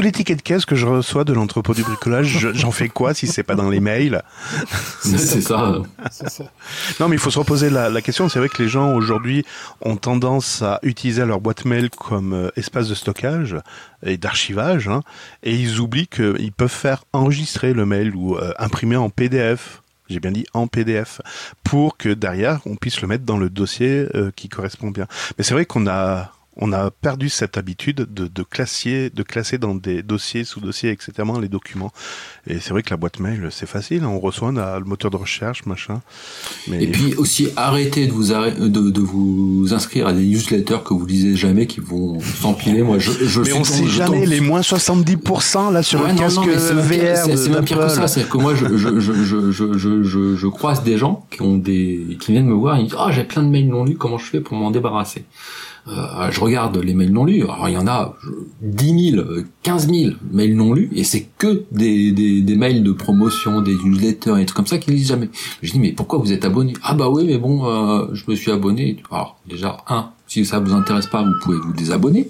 les 0.00 0.12
tickets, 0.12 0.38
de 0.38 0.42
caisse 0.42 0.64
que 0.64 0.76
je 0.76 0.86
reçois 0.86 1.24
de 1.24 1.32
l'entrepôt 1.32 1.74
du 1.74 1.82
bricolage, 1.82 2.50
j'en 2.52 2.70
fais 2.70 2.88
quoi 2.88 3.14
si 3.14 3.26
c'est 3.26 3.42
pas 3.42 3.54
dans 3.54 3.70
les 3.70 3.80
mails? 3.80 4.22
C'est 5.00 5.40
ça. 5.40 5.82
Non, 7.00 7.08
mais 7.08 7.16
il 7.16 7.18
faut 7.18 7.30
se 7.30 7.38
reposer 7.38 7.70
la, 7.70 8.02
question. 8.02 8.28
C'est 8.28 8.38
vrai 8.38 8.48
que 8.48 8.62
les 8.62 8.68
gens 8.68 8.94
aujourd'hui 8.94 9.44
ont 9.80 9.96
tendance 9.96 10.62
à 10.62 10.78
utiliser 10.82 11.24
leur 11.24 11.40
boîte 11.40 11.64
mail 11.64 11.90
comme 11.90 12.32
euh, 12.32 12.50
espace 12.56 12.88
de 12.88 12.94
stockage 12.94 13.56
et 14.04 14.16
d'archivage, 14.16 14.88
hein, 14.88 15.02
et 15.42 15.54
ils 15.54 15.80
oublient 15.80 16.06
qu'ils 16.06 16.52
peuvent 16.52 16.70
faire 16.70 17.04
enregistrer 17.12 17.72
le 17.72 17.86
mail 17.86 18.14
ou 18.14 18.36
euh, 18.36 18.52
imprimer 18.58 18.96
en 18.96 19.10
PDF 19.10 19.82
j'ai 20.08 20.20
bien 20.20 20.30
dit 20.30 20.46
en 20.54 20.66
PDF, 20.66 21.20
pour 21.64 21.96
que 21.96 22.08
derrière 22.08 22.60
on 22.66 22.76
puisse 22.76 23.00
le 23.02 23.08
mettre 23.08 23.24
dans 23.24 23.36
le 23.36 23.50
dossier 23.50 24.08
euh, 24.14 24.30
qui 24.34 24.48
correspond 24.48 24.90
bien. 24.90 25.06
Mais 25.36 25.44
c'est 25.44 25.54
vrai 25.54 25.66
qu'on 25.66 25.86
a 25.86 26.32
on 26.58 26.72
a 26.72 26.90
perdu 26.90 27.28
cette 27.28 27.56
habitude 27.56 28.06
de, 28.12 28.26
de, 28.26 28.42
classer, 28.42 29.10
de 29.10 29.22
classer 29.22 29.58
dans 29.58 29.74
des 29.74 30.02
dossiers, 30.02 30.44
sous-dossiers, 30.44 30.90
etc. 30.90 31.12
les 31.40 31.48
documents. 31.48 31.92
Et 32.46 32.58
c'est 32.58 32.70
vrai 32.70 32.82
que 32.82 32.90
la 32.90 32.96
boîte 32.96 33.20
mail, 33.20 33.48
c'est 33.50 33.68
facile. 33.68 34.02
Hein. 34.02 34.08
On 34.08 34.18
reçoit, 34.18 34.48
on 34.48 34.56
a 34.56 34.78
le 34.78 34.84
moteur 34.84 35.10
de 35.10 35.16
recherche, 35.16 35.66
machin. 35.66 36.00
Mais... 36.66 36.82
Et 36.82 36.86
puis 36.88 37.14
aussi, 37.14 37.48
arrêtez 37.56 38.06
de 38.08 38.12
vous, 38.12 38.28
de, 38.28 38.90
de, 38.90 39.00
vous 39.00 39.68
inscrire 39.72 40.08
à 40.08 40.12
des 40.12 40.24
newsletters 40.24 40.78
que 40.84 40.94
vous 40.94 41.06
lisez 41.06 41.36
jamais, 41.36 41.66
qui 41.66 41.80
vont 41.80 42.18
s'empiler. 42.20 42.82
Moi, 42.82 42.98
je, 42.98 43.12
je 43.12 43.40
mais 43.40 43.52
on 43.52 43.64
sait 43.64 43.86
jamais 43.86 44.26
les 44.26 44.40
moins 44.40 44.60
70% 44.60 45.72
là 45.72 45.82
sur 45.84 46.02
le 46.02 46.14
casque 46.14 46.40
VR. 46.40 47.16
C'est 47.16 47.50
même 47.50 47.64
pire 47.64 47.78
que 47.78 47.88
ça. 47.88 48.08
C'est 48.08 48.28
que 48.28 48.36
moi, 48.36 48.54
je, 48.56 48.76
je, 48.76 48.98
je, 48.98 49.12
je, 49.22 49.52
je, 49.52 50.02
je, 50.02 50.36
je, 50.36 50.46
croise 50.48 50.82
des 50.82 50.98
gens 50.98 51.26
qui 51.30 51.42
ont 51.42 51.56
des, 51.56 52.18
qui 52.20 52.32
viennent 52.32 52.46
me 52.46 52.54
voir 52.54 52.76
et 52.76 52.80
ils 52.80 52.84
disent, 52.86 52.96
ah, 52.98 53.12
j'ai 53.12 53.24
plein 53.24 53.42
de 53.42 53.48
mails 53.48 53.68
non 53.68 53.84
lus, 53.84 53.96
comment 53.96 54.18
je 54.18 54.26
fais 54.26 54.40
pour 54.40 54.56
m'en 54.56 54.72
débarrasser? 54.72 55.24
Euh, 55.86 56.30
je 56.30 56.40
regarde 56.40 56.76
les 56.76 56.94
mails 56.94 57.12
non 57.12 57.24
lus, 57.24 57.42
alors 57.42 57.68
il 57.68 57.74
y 57.74 57.76
en 57.76 57.86
a 57.86 58.14
10 58.60 59.10
000, 59.12 59.26
15 59.62 59.88
000 59.88 60.14
mails 60.32 60.56
non 60.56 60.72
lus, 60.72 60.90
et 60.94 61.04
c'est 61.04 61.28
que 61.38 61.64
des, 61.72 62.12
des, 62.12 62.42
des, 62.42 62.56
mails 62.56 62.82
de 62.82 62.92
promotion, 62.92 63.62
des 63.62 63.74
newsletters 63.74 64.40
et 64.40 64.46
tout 64.46 64.54
comme 64.54 64.66
ça 64.66 64.78
qu'ils 64.78 64.94
lisent 64.94 65.08
jamais. 65.08 65.30
Je 65.62 65.72
dis 65.72 65.78
mais 65.78 65.92
pourquoi 65.92 66.18
vous 66.18 66.32
êtes 66.32 66.44
abonné? 66.44 66.74
Ah 66.82 66.94
bah 66.94 67.08
oui 67.08 67.24
mais 67.26 67.38
bon, 67.38 67.66
euh, 67.66 68.06
je 68.12 68.24
me 68.28 68.34
suis 68.34 68.50
abonné. 68.50 68.98
Alors 69.10 69.38
déjà 69.48 69.78
un, 69.88 70.10
si 70.26 70.44
ça 70.44 70.58
vous 70.58 70.72
intéresse 70.72 71.06
pas, 71.06 71.22
vous 71.22 71.32
pouvez 71.42 71.58
vous 71.58 71.72
désabonner. 71.72 72.28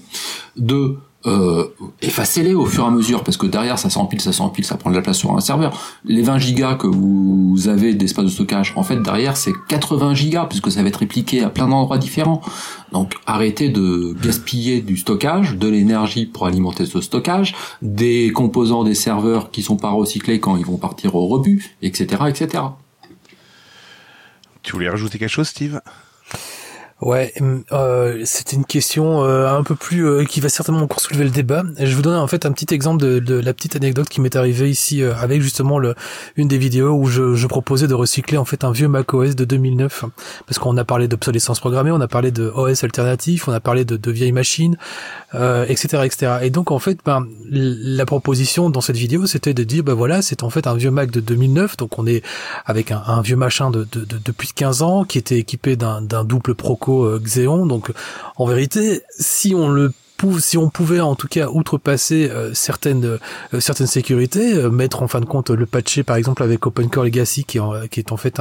Deux, 0.57 0.99
euh, 1.27 1.65
effacez-les 2.01 2.55
au 2.55 2.65
fur 2.65 2.85
et 2.85 2.87
à 2.87 2.91
mesure 2.91 3.25
parce 3.25 3.37
que 3.37 3.47
derrière 3.47 3.77
ça 3.77 3.91
s'empile, 3.91 4.21
ça 4.21 4.33
s'empile, 4.33 4.65
ça 4.65 4.77
prend 4.77 4.91
de 4.91 4.95
la 4.95 5.03
place 5.03 5.19
sur 5.19 5.33
un 5.33 5.41
serveur. 5.41 5.77
Les 6.05 6.23
20 6.23 6.39
gigas 6.39 6.75
que 6.77 6.87
vous 6.87 7.67
avez 7.67 7.95
d'espace 7.95 8.27
de 8.27 8.31
stockage, 8.31 8.73
en 8.77 8.85
fait 8.85 9.03
derrière 9.03 9.37
c'est 9.37 9.53
80 9.69 10.15
gigas 10.15 10.47
puisque 10.47 10.71
ça 10.71 10.81
va 10.81 10.89
être 10.89 11.01
répliqué 11.01 11.43
à 11.43 11.51
plein 11.51 11.67
d'endroits 11.67 11.99
différents. 11.99 12.41
Donc 12.93 13.15
arrêtez 13.27 13.69
de 13.69 14.17
gaspiller 14.23 14.81
du 14.81 14.97
stockage, 14.97 15.57
de 15.57 15.69
l'énergie 15.69 16.25
pour 16.25 16.47
alimenter 16.47 16.87
ce 16.87 17.01
stockage, 17.01 17.57
des 17.83 18.31
composants 18.31 18.85
des 18.85 18.95
serveurs 18.95 19.51
qui 19.51 19.63
sont 19.63 19.77
pas 19.77 19.91
recyclés 19.91 20.39
quand 20.39 20.57
ils 20.57 20.67
vont 20.67 20.77
partir 20.77 21.17
au 21.17 21.27
rebut, 21.27 21.77
etc., 21.83 22.23
etc. 22.29 22.63
Tu 24.63 24.73
voulais 24.73 24.89
rajouter 24.89 25.19
quelque 25.19 25.29
chose, 25.29 25.49
Steve? 25.49 25.81
Ouais, 27.01 27.33
euh, 27.71 28.23
c'était 28.25 28.57
une 28.57 28.65
question 28.65 29.23
euh, 29.23 29.49
un 29.49 29.63
peu 29.63 29.77
plus 29.77 30.05
euh, 30.05 30.25
qui 30.25 30.41
va 30.41 30.49
certainement 30.49 30.83
encore 30.83 30.99
soulever 30.99 31.23
le 31.23 31.31
débat. 31.31 31.63
je 31.79 31.85
vais 31.85 31.95
vous 31.95 32.03
donner 32.03 32.17
en 32.17 32.27
fait 32.27 32.45
un 32.45 32.51
petit 32.51 32.75
exemple 32.75 33.01
de, 33.01 33.21
de 33.21 33.35
la 33.37 33.55
petite 33.55 33.77
anecdote 33.77 34.09
qui 34.09 34.21
m'est 34.21 34.35
arrivée 34.35 34.69
ici 34.69 35.05
euh, 35.05 35.15
avec 35.15 35.41
justement 35.41 35.79
le, 35.79 35.95
une 36.35 36.49
des 36.49 36.59
vidéos 36.59 36.91
où 36.91 37.07
je, 37.07 37.37
je, 37.37 37.47
proposais 37.47 37.87
de 37.87 37.95
recycler 37.95 38.37
en 38.37 38.45
fait 38.45 38.65
un 38.65 38.73
vieux 38.73 38.89
Mac 38.89 39.15
OS 39.15 39.37
de 39.37 39.45
2009 39.45 40.07
parce 40.47 40.59
qu'on 40.59 40.77
a 40.77 40.85
parlé 40.85 41.07
d'obsolescence 41.07 41.61
programmée, 41.61 41.93
on 41.93 42.01
a 42.01 42.09
parlé 42.09 42.33
de 42.33 42.53
OS 42.53 42.83
alternatif, 42.83 43.47
on 43.47 43.53
a 43.53 43.61
parlé 43.61 43.85
de, 43.85 43.97
de 43.97 44.11
vieilles 44.11 44.33
machines, 44.33 44.77
etc., 45.33 46.03
etc. 46.05 46.39
Et 46.43 46.51
donc 46.51 46.73
en 46.73 46.81
fait, 46.81 46.99
ben, 47.05 47.25
la 47.49 48.07
proposition 48.07 48.71
dans 48.71 48.81
cette 48.81 48.97
vidéo, 48.97 49.27
c'était 49.27 49.55
de 49.55 49.63
dire 49.63 49.85
ben 49.85 49.95
voilà, 49.95 50.21
c'est 50.21 50.43
en 50.43 50.51
fait 50.51 50.67
un 50.67 50.75
vieux 50.75 50.91
Mac 50.91 51.13
de 51.13 51.21
2009, 51.21 51.77
donc 51.77 51.97
on 51.99 52.09
est 52.09 52.25
avec 52.67 52.91
un, 52.91 53.21
vieux 53.23 53.37
machin 53.37 53.71
de, 53.71 53.87
de, 53.93 54.05
de, 54.05 54.33
plus 54.33 54.49
de 54.49 54.55
15 54.55 54.83
ans 54.83 55.05
qui 55.05 55.19
était 55.19 55.39
équipé 55.39 55.77
d'un 55.77 56.25
double 56.25 56.57
Proco 56.57 56.88
euh, 56.93 57.21
Xeon. 57.23 57.67
Donc 57.67 57.93
en 58.37 58.47
vérité, 58.47 59.03
si 59.19 59.55
on 59.55 59.69
le 59.69 59.93
si 60.41 60.59
on 60.59 60.69
pouvait 60.69 60.99
en 60.99 61.15
tout 61.15 61.29
cas 61.29 61.47
outrepasser 61.47 62.29
euh, 62.29 62.53
certaines 62.53 63.05
euh, 63.05 63.61
certaines 63.61 63.87
sécurités, 63.87 64.69
mettre 64.69 65.05
en 65.05 65.07
fin 65.07 65.21
de 65.21 65.27
compte 65.27 65.51
le 65.51 65.65
patcher 65.65 66.03
par 66.03 66.17
exemple 66.17 66.43
avec 66.43 66.67
OpenCore 66.67 67.05
Legacy 67.05 67.45
qui, 67.45 67.61
qui 67.93 68.01
est 68.01 68.11
en 68.11 68.17
fait 68.17 68.41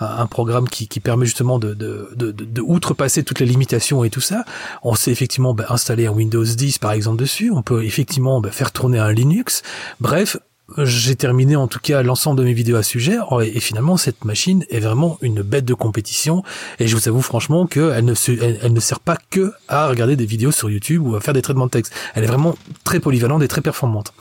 un, 0.00 0.26
programme 0.26 0.68
qui, 0.68 0.88
permet 0.98 1.24
justement 1.24 1.60
de, 1.60 2.58
outrepasser 2.60 3.22
toutes 3.22 3.38
les 3.38 3.46
limitations 3.46 4.02
et 4.02 4.10
tout 4.10 4.20
ça, 4.20 4.44
on 4.82 4.96
sait 4.96 5.12
effectivement 5.12 5.54
bah, 5.54 5.66
installer 5.68 6.06
un 6.06 6.10
Windows 6.12 6.42
10 6.42 6.78
par 6.78 6.90
exemple 6.90 7.18
dessus, 7.18 7.52
on 7.52 7.62
peut 7.62 7.84
effectivement 7.84 8.40
bah, 8.40 8.50
faire 8.50 8.72
tourner 8.72 8.98
un 8.98 9.12
Linux, 9.12 9.62
bref, 10.00 10.38
j'ai 10.78 11.16
terminé 11.16 11.56
en 11.56 11.68
tout 11.68 11.78
cas 11.80 12.02
l'ensemble 12.02 12.38
de 12.40 12.44
mes 12.44 12.52
vidéos 12.52 12.76
à 12.76 12.82
ce 12.82 12.90
sujet 12.90 13.18
oh, 13.30 13.40
et, 13.40 13.60
finalement 13.60 13.96
cette 13.96 14.24
machine 14.24 14.64
est 14.70 14.80
vraiment 14.80 15.18
une 15.20 15.42
bête 15.42 15.64
de 15.64 15.74
compétition 15.74 16.42
et 16.78 16.86
je 16.86 16.96
vous 16.96 17.08
avoue 17.08 17.22
franchement 17.22 17.66
qu'elle 17.66 18.04
ne, 18.04 18.14
sert 18.80 19.00
pas 19.00 19.18
que 19.30 19.52
à 19.68 19.88
regarder 19.88 20.16
des 20.16 20.26
vidéos 20.26 20.52
sur 20.52 20.70
YouTube 20.70 21.06
ou 21.06 21.14
à 21.16 21.20
faire 21.20 21.34
des 21.34 21.42
traitements 21.42 21.66
de 21.66 21.70
texte. 21.70 21.92
Elle 22.14 22.24
est 22.24 22.28
vraiment 22.28 22.54
très 22.84 23.00
polyvalente 23.00 23.42
et 23.42 23.48
très 23.48 23.60
performante. 23.60 24.12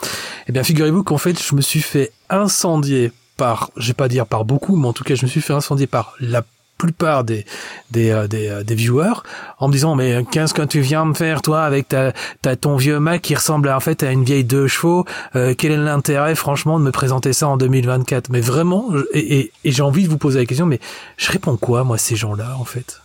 Eh 0.48 0.52
bien 0.52 0.64
figurez-vous 0.64 1.04
qu'en 1.04 1.18
fait 1.18 1.42
je 1.42 1.56
me 1.56 1.62
suis 1.62 1.82
fait 1.82 2.12
incendier 2.30 3.12
par, 3.38 3.72
je 3.78 3.88
vais 3.88 3.94
pas 3.94 4.08
dire 4.08 4.26
par 4.26 4.46
beaucoup, 4.46 4.76
mais 4.76 4.88
en 4.88 4.94
tout 4.94 5.04
cas 5.04 5.16
je 5.16 5.26
me 5.26 5.30
suis 5.30 5.42
fait 5.42 5.54
incendier 5.54 5.88
par 5.88 6.14
la 6.20 6.44
plupart 6.82 7.24
des 7.24 7.46
des, 7.92 8.10
euh, 8.10 8.28
des, 8.28 8.48
euh, 8.50 8.64
des, 8.64 8.76
viewers 8.76 9.22
en 9.60 9.68
me 9.68 9.74
disant 9.74 9.96
mais 9.96 10.26
qu'est-ce 10.32 10.54
que 10.54 10.64
tu 10.64 10.82
viens 10.82 11.06
me 11.06 11.14
faire 11.14 11.42
toi 11.42 11.64
avec 11.64 11.90
ta, 11.90 12.12
ta 12.42 12.56
ton 12.56 12.76
vieux 12.76 13.00
Mac 13.00 13.22
qui 13.22 13.36
ressemble 13.36 13.70
en 13.70 13.80
fait 13.80 14.02
à 14.02 14.12
une 14.12 14.24
vieille 14.24 14.44
deux 14.44 14.68
chevaux 14.68 15.06
euh, 15.36 15.54
quel 15.56 15.72
est 15.72 15.78
l'intérêt 15.78 16.34
franchement 16.34 16.80
de 16.80 16.86
me 16.86 16.92
présenter 16.92 17.34
ça 17.34 17.48
en 17.48 17.58
2024 17.58 18.30
mais 18.30 18.42
vraiment 18.42 18.90
et, 19.14 19.40
et, 19.40 19.52
et 19.64 19.72
j'ai 19.72 19.84
envie 19.84 20.06
de 20.06 20.10
vous 20.10 20.18
poser 20.18 20.40
la 20.40 20.46
question 20.46 20.66
mais 20.66 20.80
je 21.18 21.32
réponds 21.32 21.58
quoi 21.58 21.84
moi 21.84 21.98
ces 21.98 22.16
gens-là 22.16 22.56
en 22.60 22.66
fait? 22.66 23.02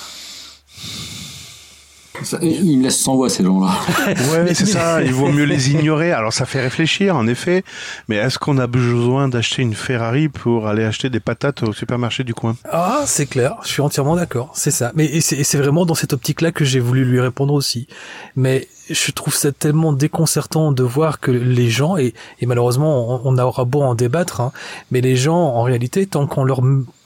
ils 2.41 2.77
me 2.77 2.83
laissent 2.83 2.99
sans 2.99 3.15
voix 3.15 3.29
ces 3.29 3.43
gens-là. 3.43 3.71
ouais, 4.07 4.53
c'est 4.53 4.65
ça. 4.65 5.01
Il 5.01 5.13
vaut 5.13 5.31
mieux 5.31 5.43
les 5.43 5.71
ignorer. 5.71 6.11
Alors 6.11 6.33
ça 6.33 6.45
fait 6.45 6.61
réfléchir, 6.61 7.15
en 7.15 7.27
effet. 7.27 7.63
Mais 8.07 8.17
est-ce 8.17 8.39
qu'on 8.39 8.57
a 8.57 8.67
besoin 8.67 9.27
d'acheter 9.27 9.61
une 9.61 9.73
Ferrari 9.73 10.29
pour 10.29 10.67
aller 10.67 10.83
acheter 10.83 11.09
des 11.09 11.19
patates 11.19 11.63
au 11.63 11.73
supermarché 11.73 12.23
du 12.23 12.33
coin? 12.33 12.55
Ah, 12.71 13.03
c'est 13.05 13.25
clair. 13.25 13.57
Je 13.63 13.69
suis 13.69 13.81
entièrement 13.81 14.15
d'accord. 14.15 14.51
C'est 14.53 14.71
ça. 14.71 14.91
Mais 14.95 15.21
c'est 15.21 15.57
vraiment 15.57 15.85
dans 15.85 15.95
cette 15.95 16.13
optique-là 16.13 16.51
que 16.51 16.65
j'ai 16.65 16.79
voulu 16.79 17.05
lui 17.05 17.19
répondre 17.19 17.53
aussi. 17.53 17.87
Mais 18.35 18.67
je 18.89 19.11
trouve 19.11 19.35
ça 19.35 19.51
tellement 19.51 19.93
déconcertant 19.93 20.71
de 20.71 20.83
voir 20.83 21.19
que 21.19 21.31
les 21.31 21.69
gens, 21.69 21.97
et, 21.97 22.13
malheureusement 22.45 23.21
on, 23.25 23.37
aura 23.37 23.65
beau 23.65 23.81
en 23.81 23.95
débattre, 23.95 24.41
hein, 24.41 24.51
mais 24.91 25.01
les 25.01 25.15
gens 25.15 25.37
en 25.37 25.63
réalité, 25.63 26.05
tant 26.07 26.27
qu'on 26.27 26.43
leur 26.43 26.61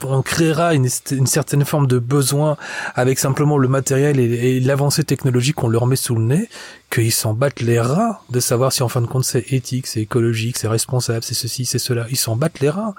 on 0.05 0.21
créera 0.21 0.73
une, 0.73 0.87
certaine 0.87 1.63
forme 1.63 1.87
de 1.87 1.99
besoin 1.99 2.57
avec 2.95 3.19
simplement 3.19 3.57
le 3.57 3.67
matériel 3.67 4.19
et 4.19 4.59
l'avancée 4.59 5.03
technologique 5.03 5.55
qu'on 5.55 5.69
leur 5.69 5.85
met 5.85 5.95
sous 5.95 6.15
le 6.15 6.23
nez, 6.23 6.49
qu'ils 6.93 7.11
s'en 7.11 7.33
battent 7.33 7.61
les 7.61 7.79
rats 7.79 8.21
de 8.29 8.39
savoir 8.39 8.71
si 8.71 8.83
en 8.83 8.89
fin 8.89 9.01
de 9.01 9.07
compte 9.07 9.23
c'est 9.23 9.51
éthique, 9.51 9.87
c'est 9.87 10.01
écologique, 10.01 10.57
c'est 10.57 10.67
responsable, 10.67 11.23
c'est 11.23 11.33
ceci, 11.33 11.65
c'est 11.65 11.79
cela. 11.79 12.05
Ils 12.11 12.17
s'en 12.17 12.35
battent 12.35 12.59
les 12.59 12.69
rats. 12.69 12.93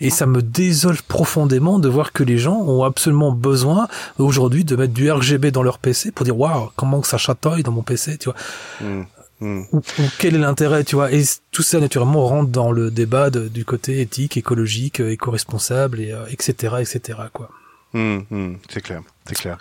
Et 0.00 0.10
ça 0.10 0.26
me 0.26 0.40
désole 0.40 0.98
profondément 1.08 1.80
de 1.80 1.88
voir 1.88 2.12
que 2.12 2.22
les 2.22 2.38
gens 2.38 2.56
ont 2.56 2.84
absolument 2.84 3.32
besoin 3.32 3.88
aujourd'hui 4.18 4.64
de 4.64 4.76
mettre 4.76 4.92
du 4.92 5.10
RGB 5.10 5.50
dans 5.50 5.64
leur 5.64 5.78
PC 5.78 6.12
pour 6.12 6.24
dire 6.24 6.38
waouh 6.38 6.70
comment 6.76 7.00
que 7.00 7.08
ça 7.08 7.18
chatouille 7.18 7.64
dans 7.64 7.72
mon 7.72 7.82
PC, 7.82 8.18
tu 8.18 8.30
vois. 8.30 8.36
Mmh, 8.80 9.04
mmh. 9.40 9.62
Ou, 9.72 9.82
quel 10.18 10.36
est 10.36 10.38
l'intérêt, 10.38 10.84
tu 10.84 10.94
vois 10.94 11.12
Et 11.12 11.24
tout 11.50 11.62
ça 11.62 11.80
naturellement 11.80 12.26
rentre 12.26 12.50
dans 12.50 12.70
le 12.70 12.92
débat 12.92 13.30
du 13.30 13.64
côté 13.64 14.00
éthique, 14.00 14.36
écologique, 14.36 15.00
éco-responsable, 15.00 16.00
et, 16.00 16.14
etc., 16.30 16.76
etc. 16.80 17.18
Quoi. 17.32 17.50
Mmh, 17.94 18.54
c'est 18.68 18.80
clair, 18.80 19.02
c'est 19.30 19.40
clair. 19.40 19.58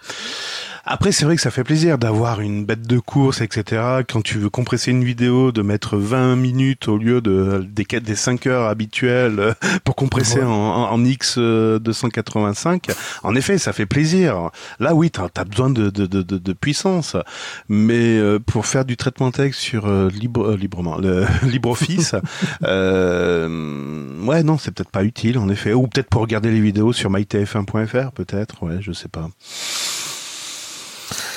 Après, 0.92 1.12
c'est 1.12 1.26
vrai 1.26 1.36
que 1.36 1.42
ça 1.42 1.52
fait 1.52 1.64
plaisir 1.64 2.00
d'avoir 2.00 2.42
une 2.42 2.66
bête 2.66 2.88
de 2.88 2.98
course, 2.98 3.42
etc. 3.42 4.02
Quand 4.12 4.24
tu 4.24 4.40
veux 4.40 4.50
compresser 4.50 4.90
une 4.90 5.04
vidéo, 5.04 5.52
de 5.52 5.62
mettre 5.62 5.98
20 5.98 6.36
minutes 6.36 6.88
au 6.88 6.98
lieu 6.98 7.22
de 7.22 7.64
des, 7.70 7.86
des 8.00 8.16
5 8.16 8.48
heures 8.48 8.68
habituelles 8.68 9.40
euh, 9.40 9.54
pour 9.84 9.96
compresser 9.96 10.42
en, 10.42 10.50
en, 10.50 11.06
X 11.06 11.38
285. 11.38 12.88
En 13.22 13.36
effet, 13.36 13.60
ça 13.60 13.72
fait 13.72 13.86
plaisir. 13.86 14.50
Là, 14.80 14.96
oui, 14.96 15.12
t'as 15.12 15.28
as 15.36 15.44
besoin 15.44 15.70
de, 15.70 15.92
de, 15.92 16.08
de, 16.08 16.22
de, 16.24 16.54
puissance. 16.54 17.16
Mais 17.68 18.18
euh, 18.18 18.40
pour 18.40 18.66
faire 18.66 18.84
du 18.84 18.98
traitement 18.98 19.30
texte 19.30 19.60
sur 19.60 19.86
euh, 19.86 20.10
libre, 20.10 20.56
librement, 20.56 20.98
le 20.98 21.26
LibreOffice, 21.44 22.16
euh, 22.64 24.26
ouais, 24.26 24.42
non, 24.42 24.58
c'est 24.58 24.72
peut-être 24.72 24.92
pas 24.92 25.04
utile, 25.04 25.38
en 25.38 25.50
effet. 25.50 25.74
Ou 25.74 25.88
peut-être 25.88 26.10
pour 26.10 26.22
regarder 26.22 26.52
les 26.52 26.62
vidéos 26.62 26.94
sur 26.94 27.12
mytf1.fr, 27.12 28.12
peut-être. 28.12 28.64
Ouais, 28.64 28.78
je 28.82 28.92
sais 28.92 29.10
pas. 29.10 29.30
you 29.60 29.89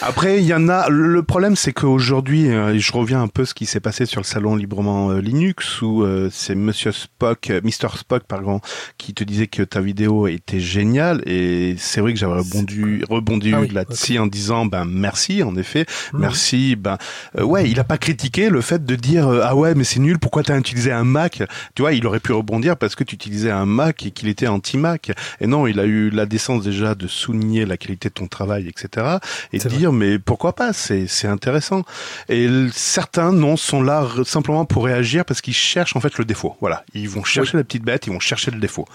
Après, 0.04 0.38
il 0.38 0.44
y 0.44 0.52
en 0.52 0.68
a. 0.68 0.88
Le 0.88 1.22
problème, 1.22 1.54
c'est 1.54 1.72
qu'aujourd'hui, 1.72 2.48
euh, 2.48 2.76
je 2.76 2.92
reviens 2.92 3.22
un 3.22 3.28
peu 3.28 3.44
ce 3.44 3.54
qui 3.54 3.66
s'est 3.66 3.80
passé 3.80 4.04
sur 4.04 4.20
le 4.20 4.24
salon 4.24 4.56
librement 4.56 5.10
euh, 5.10 5.20
Linux, 5.20 5.80
où 5.80 6.02
euh, 6.02 6.28
c'est 6.32 6.56
Monsieur 6.56 6.90
Spock, 6.90 7.52
Mister 7.62 7.86
Spock, 7.94 8.24
pardon, 8.24 8.60
qui 8.98 9.14
te 9.14 9.22
disait 9.22 9.46
que 9.46 9.62
ta 9.62 9.80
vidéo 9.80 10.26
était 10.26 10.58
géniale. 10.58 11.22
Et 11.24 11.76
c'est 11.78 12.00
vrai 12.00 12.12
que 12.12 12.18
j'avais 12.18 12.40
rebondi, 12.40 13.04
rebondi 13.08 13.52
ah 13.54 13.60
là-dessus 13.72 14.18
en 14.18 14.26
disant, 14.26 14.66
ben 14.66 14.84
merci, 14.84 15.44
en 15.44 15.54
effet, 15.56 15.86
mmh. 16.12 16.18
merci. 16.18 16.74
Ben 16.74 16.98
ouais, 17.38 17.70
il 17.70 17.78
a 17.78 17.84
pas 17.84 17.98
critiqué 17.98 18.50
le 18.50 18.60
fait 18.60 18.84
de 18.84 18.96
dire, 18.96 19.28
ah 19.28 19.54
ouais, 19.54 19.76
mais 19.76 19.84
c'est 19.84 20.00
nul. 20.00 20.18
Pourquoi 20.18 20.42
t'as 20.42 20.58
utilisé 20.58 20.90
un 20.90 21.04
Mac? 21.04 21.44
Tu 21.76 21.82
vois, 21.82 21.92
il 21.92 22.04
aurait 22.08 22.20
pu 22.20 22.32
rebondir 22.32 22.76
parce 22.76 22.96
que 22.96 23.04
tu 23.04 23.14
utilisais 23.14 23.52
un 23.52 23.66
Mac 23.66 24.04
et 24.04 24.10
qu'il 24.10 24.28
était 24.28 24.48
anti-Mac. 24.48 25.12
Et 25.40 25.46
non, 25.46 25.68
il 25.68 25.78
a 25.78 25.84
eu 25.84 26.10
la 26.10 26.26
décence 26.26 26.64
déjà 26.64 26.96
de 26.96 27.06
souligner 27.06 27.66
la 27.66 27.76
qualité 27.76 28.08
de 28.08 28.14
ton 28.14 28.26
travail, 28.26 28.66
etc. 28.66 29.18
Et 29.52 29.58
de 29.58 29.91
dire 29.92 29.98
mais 30.12 30.18
pourquoi 30.18 30.54
pas 30.54 30.72
C'est 30.72 31.26
intéressant. 31.26 31.84
Et 32.28 32.48
certains 32.72 33.32
non 33.32 33.56
sont 33.56 33.82
là 33.82 34.06
simplement 34.24 34.64
pour 34.64 34.84
réagir 34.84 35.24
parce 35.24 35.40
qu'ils 35.40 35.54
cherchent 35.54 35.96
en 35.96 36.00
fait 36.00 36.18
le 36.18 36.24
défaut. 36.24 36.56
Voilà, 36.60 36.84
ils 36.94 37.08
vont 37.08 37.24
chercher 37.24 37.56
la 37.56 37.64
petite 37.64 37.84
bête, 37.84 38.06
ils 38.06 38.12
vont 38.12 38.20
chercher 38.20 38.50
le 38.50 38.58
défaut. 38.58 38.86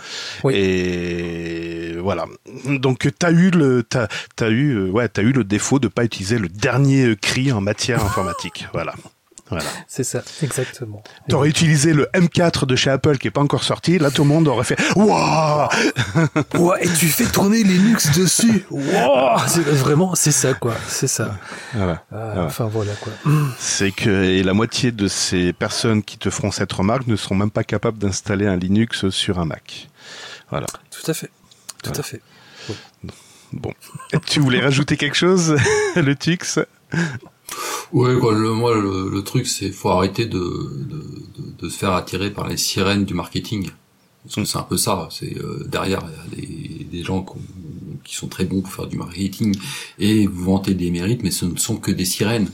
Oui. 0.44 0.54
Et 0.56 1.96
voilà. 2.00 2.26
Donc 2.66 3.08
t'as 3.18 3.32
eu 3.32 3.52
le 3.52 3.84
t'as 3.84 4.08
as 4.40 4.50
eu 4.50 4.74
euh, 4.74 4.90
ouais 4.90 5.08
t'as 5.08 5.22
eu 5.22 5.32
le 5.32 5.44
défaut 5.44 5.80
de 5.80 5.88
pas 5.88 6.04
utiliser 6.04 6.40
le 6.40 6.50
dernier 6.50 7.16
cri 7.16 7.52
en 7.52 7.62
matière 7.62 8.04
informatique. 8.04 8.68
Voilà. 8.74 8.94
Voilà. 9.50 9.66
C'est 9.88 10.04
ça, 10.04 10.22
exactement. 10.44 11.02
T'aurais 11.30 11.50
utilisé 11.50 11.94
le 11.94 12.08
M4 12.14 12.66
de 12.66 12.76
chez 12.76 12.90
Apple 12.90 13.18
qui 13.18 13.28
est 13.28 13.32
pas 13.32 13.42
encore 13.42 13.64
sorti, 13.64 13.98
là 13.98 14.12
tout 14.12 14.24
le 14.24 14.30
monde 14.30 14.48
aurait 14.48 14.66
fait 14.66 14.78
Waouh 14.96 15.68
Ouais, 16.56 16.86
et 16.86 16.90
tu 16.90 17.08
fais 17.08 17.26
tourner 17.26 17.64
Linux 17.64 18.12
dessus. 18.18 18.66
Waouh 18.72 19.38
Vraiment, 19.74 20.16
c'est 20.16 20.32
ça 20.32 20.54
quoi, 20.54 20.76
c'est 20.88 21.08
ça. 21.08 21.38
Ah, 21.76 22.02
enfin 22.40 22.66
voilà 22.66 22.94
quoi. 22.94 23.14
C'est 23.58 23.92
que 23.92 24.24
et 24.24 24.44
la 24.44 24.54
moitié 24.54 24.92
de 24.92 25.08
ces 25.08 25.54
personnes 25.54 26.04
qui 26.04 26.18
te 26.18 26.30
feront 26.30 26.52
cette 26.52 26.74
remarque 26.74 27.08
ne 27.08 27.16
seront 27.16 27.36
même 27.36 27.52
pas 27.52 27.64
capables 27.64 27.98
d'installer 27.98 28.48
un 28.48 28.58
Linux 28.58 29.10
sur 29.10 29.40
un 29.40 29.46
Mac. 29.46 29.90
Voilà. 30.50 30.68
Tout 30.92 31.10
à 31.10 31.14
fait. 31.14 31.30
Tout 31.84 31.94
à 31.96 32.04
fait. 32.04 32.22
Bon. 33.54 33.74
tu 34.26 34.42
voulais 34.42 34.60
rajouter 34.60 34.98
quelque 34.98 35.16
chose, 35.16 35.56
le 35.96 36.16
Tux 36.16 36.60
Ouais, 37.94 38.18
quoi, 38.20 38.34
le, 38.34 38.52
moi, 38.52 38.76
le, 38.76 39.22
truc, 39.24 39.48
c'est 39.48 39.72
faut 39.72 39.90
arrêter 39.90 40.26
de, 40.26 40.38
de, 40.40 41.04
de, 41.60 41.70
se 41.70 41.78
faire 41.78 41.94
attirer 41.94 42.32
par 42.32 42.48
les 42.48 42.58
sirènes 42.58 43.06
du 43.06 43.14
marketing. 43.14 43.70
Parce 44.24 44.36
que 44.36 44.46
c'est 44.46 44.58
un 44.58 44.64
peu 44.64 44.78
ça. 44.78 45.08
C'est 45.10 45.38
euh, 45.38 45.66
derrière, 45.70 46.04
il 46.06 46.42
y 46.42 46.44
a 46.44 46.48
des, 46.48 46.84
des 46.86 47.04
gens 47.04 47.26
qui 48.04 48.16
sont 48.16 48.28
très 48.28 48.46
bons 48.46 48.62
pour 48.62 48.74
faire 48.74 48.88
du 48.88 48.98
marketing 48.98 49.56
et 50.00 50.28
vous 50.28 50.46
vanter 50.46 50.74
des 50.74 50.92
mérites, 50.92 51.24
mais 51.24 51.32
ce 51.32 51.46
ne 51.46 51.58
sont 51.58 51.78
que 51.78 51.92
des 51.92 52.06
sirènes. 52.06 52.50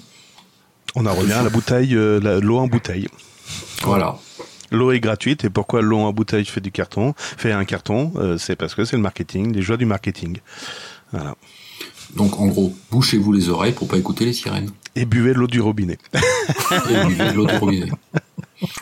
On 0.96 1.06
en 1.06 1.14
revient 1.14 1.34
à 1.34 1.44
la 1.44 1.50
bouteille, 1.50 1.96
euh, 1.96 2.40
l'eau 2.42 2.58
en 2.60 2.68
bouteille. 2.68 3.08
Voilà. 3.82 4.18
L'eau 4.72 4.92
est 4.92 5.00
gratuite 5.00 5.44
et 5.46 5.50
pourquoi 5.50 5.82
l'eau 5.82 6.00
en 6.00 6.14
bouteille 6.14 6.46
fait 6.46 6.62
du 6.62 6.72
carton, 6.72 7.14
fait 7.18 7.52
un 7.52 7.66
carton, 7.66 8.12
euh, 8.16 8.38
c'est 8.38 8.56
parce 8.56 8.76
que 8.76 8.86
c'est 8.86 8.96
le 8.96 9.02
marketing, 9.02 9.54
les 9.54 9.62
joies 9.62 9.78
du 9.78 9.86
marketing. 9.86 10.40
Voilà. 11.12 11.36
Donc 12.16 12.40
en 12.40 12.48
gros, 12.48 12.74
bouchez-vous 12.92 13.32
les 13.32 13.50
oreilles 13.50 13.74
pour 13.74 13.88
pas 13.88 13.98
écouter 13.98 14.26
les 14.26 14.34
sirènes. 14.34 14.70
Et 14.96 15.06
buvez 15.06 15.34
l'eau 15.34 15.48
du 15.48 15.62
robinet. 15.62 15.98
et 16.14 17.08
buvez 17.08 17.34
l'eau 17.34 17.46
du 17.46 17.56
robinet. 17.56 17.90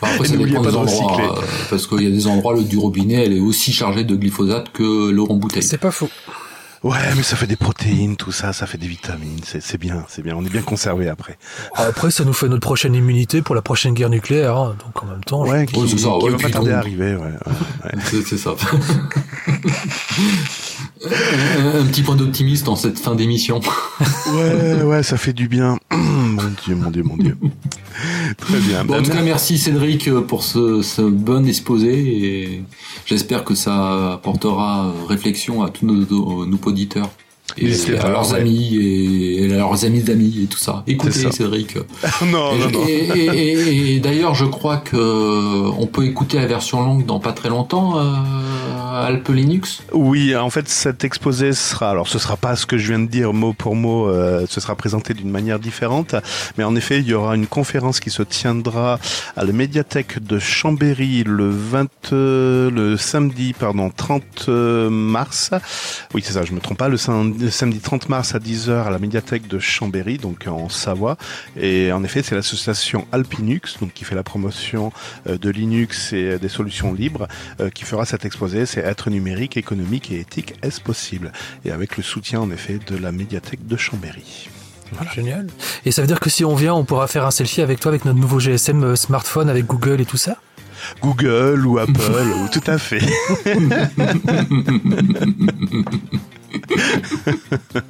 après, 0.02 0.26
ça 0.26 0.36
dépend 0.36 0.62
des 0.62 0.76
endroits, 0.76 1.38
euh, 1.38 1.42
parce 1.70 1.86
qu'il 1.86 2.02
y 2.02 2.06
a 2.06 2.10
des 2.10 2.26
endroits, 2.26 2.52
l'eau 2.52 2.62
du 2.62 2.78
robinet, 2.78 3.24
elle 3.24 3.32
est 3.32 3.40
aussi 3.40 3.72
chargée 3.72 4.04
de 4.04 4.14
glyphosate 4.14 4.70
que 4.72 5.10
l'eau 5.10 5.26
en 5.30 5.36
bouteille. 5.36 5.62
C'est 5.62 5.78
pas 5.78 5.90
faux. 5.90 6.10
Ouais, 6.82 6.98
mais 7.16 7.22
ça 7.22 7.36
fait 7.36 7.46
des 7.46 7.56
protéines, 7.56 8.16
tout 8.16 8.32
ça, 8.32 8.52
ça 8.52 8.66
fait 8.66 8.76
des 8.76 8.88
vitamines, 8.88 9.38
c'est 9.44 9.78
bien, 9.78 10.04
c'est 10.08 10.20
bien, 10.20 10.34
on 10.36 10.44
est 10.44 10.50
bien 10.50 10.62
conservé 10.62 11.08
après. 11.08 11.38
Après, 11.74 12.10
ça 12.10 12.24
nous 12.24 12.32
fait 12.32 12.48
notre 12.48 12.66
prochaine 12.66 12.96
immunité 12.96 13.40
pour 13.40 13.54
la 13.54 13.62
prochaine 13.62 13.94
guerre 13.94 14.10
nucléaire, 14.10 14.56
hein. 14.56 14.74
donc 14.84 15.00
en 15.00 15.06
même 15.06 15.22
temps, 15.22 15.46
ouais, 15.46 15.64
qui, 15.66 15.74
qui 15.74 16.02
va 16.02 16.38
pas 16.38 16.50
tarder 16.50 16.72
à 16.72 16.78
arriver, 16.78 17.14
ouais. 17.14 17.22
ouais. 17.22 17.92
c'est 18.26 18.36
ça. 18.36 18.56
un, 21.04 21.84
petit 21.86 22.02
point 22.02 22.16
d'optimisme 22.16 22.66
dans 22.66 22.76
cette 22.76 22.98
fin 22.98 23.14
d'émission. 23.14 23.60
ouais, 24.34 24.82
ouais, 24.82 25.02
ça 25.02 25.16
fait 25.16 25.32
du 25.32 25.48
bien. 25.48 25.78
mon 25.90 26.42
Dieu, 26.64 26.74
mon 26.74 26.90
Dieu, 26.90 27.02
mon 27.02 27.16
Dieu. 27.16 27.36
Très 28.38 28.58
bien. 28.60 28.84
Bon, 28.84 28.98
en 28.98 29.02
tout 29.02 29.10
cas, 29.10 29.22
merci 29.22 29.58
Cédric 29.58 30.10
pour 30.28 30.42
ce, 30.42 30.82
ce 30.82 31.02
bon 31.02 31.46
exposé 31.46 31.92
et 31.92 32.64
j'espère 33.06 33.44
que 33.44 33.54
ça 33.54 34.14
apportera 34.14 34.92
réflexion 35.08 35.62
à 35.62 35.70
tous 35.70 35.86
nos, 35.86 36.46
nos 36.46 36.58
auditeurs 36.64 37.10
et 37.58 37.98
à 37.98 38.08
leurs 38.08 38.34
amis 38.34 38.76
et, 38.76 39.52
à 39.52 39.56
leurs 39.56 39.84
amis 39.84 40.02
d'amis 40.02 40.42
et 40.44 40.46
tout 40.46 40.58
ça. 40.58 40.82
Écoutez 40.86 41.30
Cédric. 41.30 41.76
non, 42.26 42.56
non, 42.56 42.70
non. 42.70 42.86
Et, 42.86 44.00
d'ailleurs, 44.00 44.34
je 44.34 44.44
crois 44.44 44.78
que 44.78 45.70
on 45.78 45.86
peut 45.86 46.04
écouter 46.04 46.38
la 46.38 46.46
version 46.46 46.82
longue 46.82 47.06
dans 47.06 47.20
pas 47.20 47.32
très 47.32 47.48
longtemps. 47.48 47.98
Euh, 47.98 49.06
Alpe 49.06 49.28
Linux 49.28 49.82
Oui, 49.92 50.36
en 50.36 50.50
fait, 50.50 50.68
cet 50.68 51.04
exposé 51.04 51.52
sera, 51.52 51.90
alors 51.90 52.08
ce 52.08 52.18
sera 52.18 52.36
pas 52.36 52.56
ce 52.56 52.66
que 52.66 52.76
je 52.76 52.88
viens 52.88 52.98
de 52.98 53.08
dire 53.08 53.32
mot 53.32 53.52
pour 53.52 53.74
mot, 53.74 54.08
euh, 54.08 54.44
ce 54.48 54.60
sera 54.60 54.74
présenté 54.74 55.14
d'une 55.14 55.30
manière 55.30 55.58
différente, 55.58 56.14
mais 56.58 56.64
en 56.64 56.76
effet, 56.76 56.98
il 56.98 57.06
y 57.06 57.14
aura 57.14 57.34
une 57.34 57.46
conférence 57.46 58.00
qui 58.00 58.10
se 58.10 58.22
tiendra 58.22 58.98
à 59.36 59.44
la 59.44 59.52
médiathèque 59.52 60.22
de 60.22 60.38
Chambéry 60.38 61.24
le 61.24 61.50
20, 61.50 61.88
le 62.12 62.96
samedi, 62.98 63.54
pardon, 63.58 63.90
30 63.94 64.48
mars. 64.48 65.50
Oui, 66.14 66.22
c'est 66.24 66.34
ça, 66.34 66.44
je 66.44 66.52
me 66.52 66.60
trompe 66.60 66.78
pas, 66.78 66.88
le 66.88 66.96
samedi 66.96 67.41
le 67.42 67.50
samedi 67.50 67.80
30 67.80 68.08
mars 68.08 68.34
à 68.34 68.38
10h 68.38 68.84
à 68.84 68.90
la 68.90 68.98
médiathèque 68.98 69.48
de 69.48 69.58
Chambéry, 69.58 70.16
donc 70.16 70.46
en 70.46 70.68
Savoie. 70.68 71.16
Et 71.56 71.92
en 71.92 72.04
effet, 72.04 72.22
c'est 72.22 72.34
l'association 72.34 73.06
Alpinux, 73.10 73.78
donc 73.80 73.92
qui 73.92 74.04
fait 74.04 74.14
la 74.14 74.22
promotion 74.22 74.92
euh, 75.26 75.38
de 75.38 75.50
Linux 75.50 76.12
et 76.12 76.38
des 76.38 76.48
solutions 76.48 76.94
libres, 76.94 77.26
euh, 77.60 77.70
qui 77.70 77.84
fera 77.84 78.04
cet 78.04 78.24
exposé. 78.24 78.66
C'est 78.66 78.80
être 78.80 79.10
numérique, 79.10 79.56
économique 79.56 80.12
et 80.12 80.20
éthique, 80.20 80.54
est-ce 80.62 80.80
possible? 80.80 81.32
Et 81.64 81.72
avec 81.72 81.96
le 81.96 82.02
soutien 82.02 82.40
en 82.40 82.50
effet 82.50 82.78
de 82.86 82.96
la 82.96 83.12
médiathèque 83.12 83.66
de 83.66 83.76
Chambéry. 83.76 84.48
Voilà. 84.92 85.10
Génial. 85.12 85.46
Et 85.84 85.90
ça 85.90 86.02
veut 86.02 86.08
dire 86.08 86.20
que 86.20 86.30
si 86.30 86.44
on 86.44 86.54
vient, 86.54 86.74
on 86.74 86.84
pourra 86.84 87.08
faire 87.08 87.26
un 87.26 87.30
selfie 87.30 87.62
avec 87.62 87.80
toi 87.80 87.90
avec 87.90 88.04
notre 88.04 88.18
nouveau 88.18 88.38
GSM 88.38 88.84
euh, 88.84 88.96
smartphone 88.96 89.48
avec 89.48 89.66
Google 89.66 90.00
et 90.00 90.06
tout 90.06 90.16
ça? 90.16 90.36
Google 91.00 91.64
ou 91.66 91.78
Apple, 91.78 92.26
ou 92.42 92.48
tout 92.48 92.62
à 92.66 92.76
fait. 92.76 93.00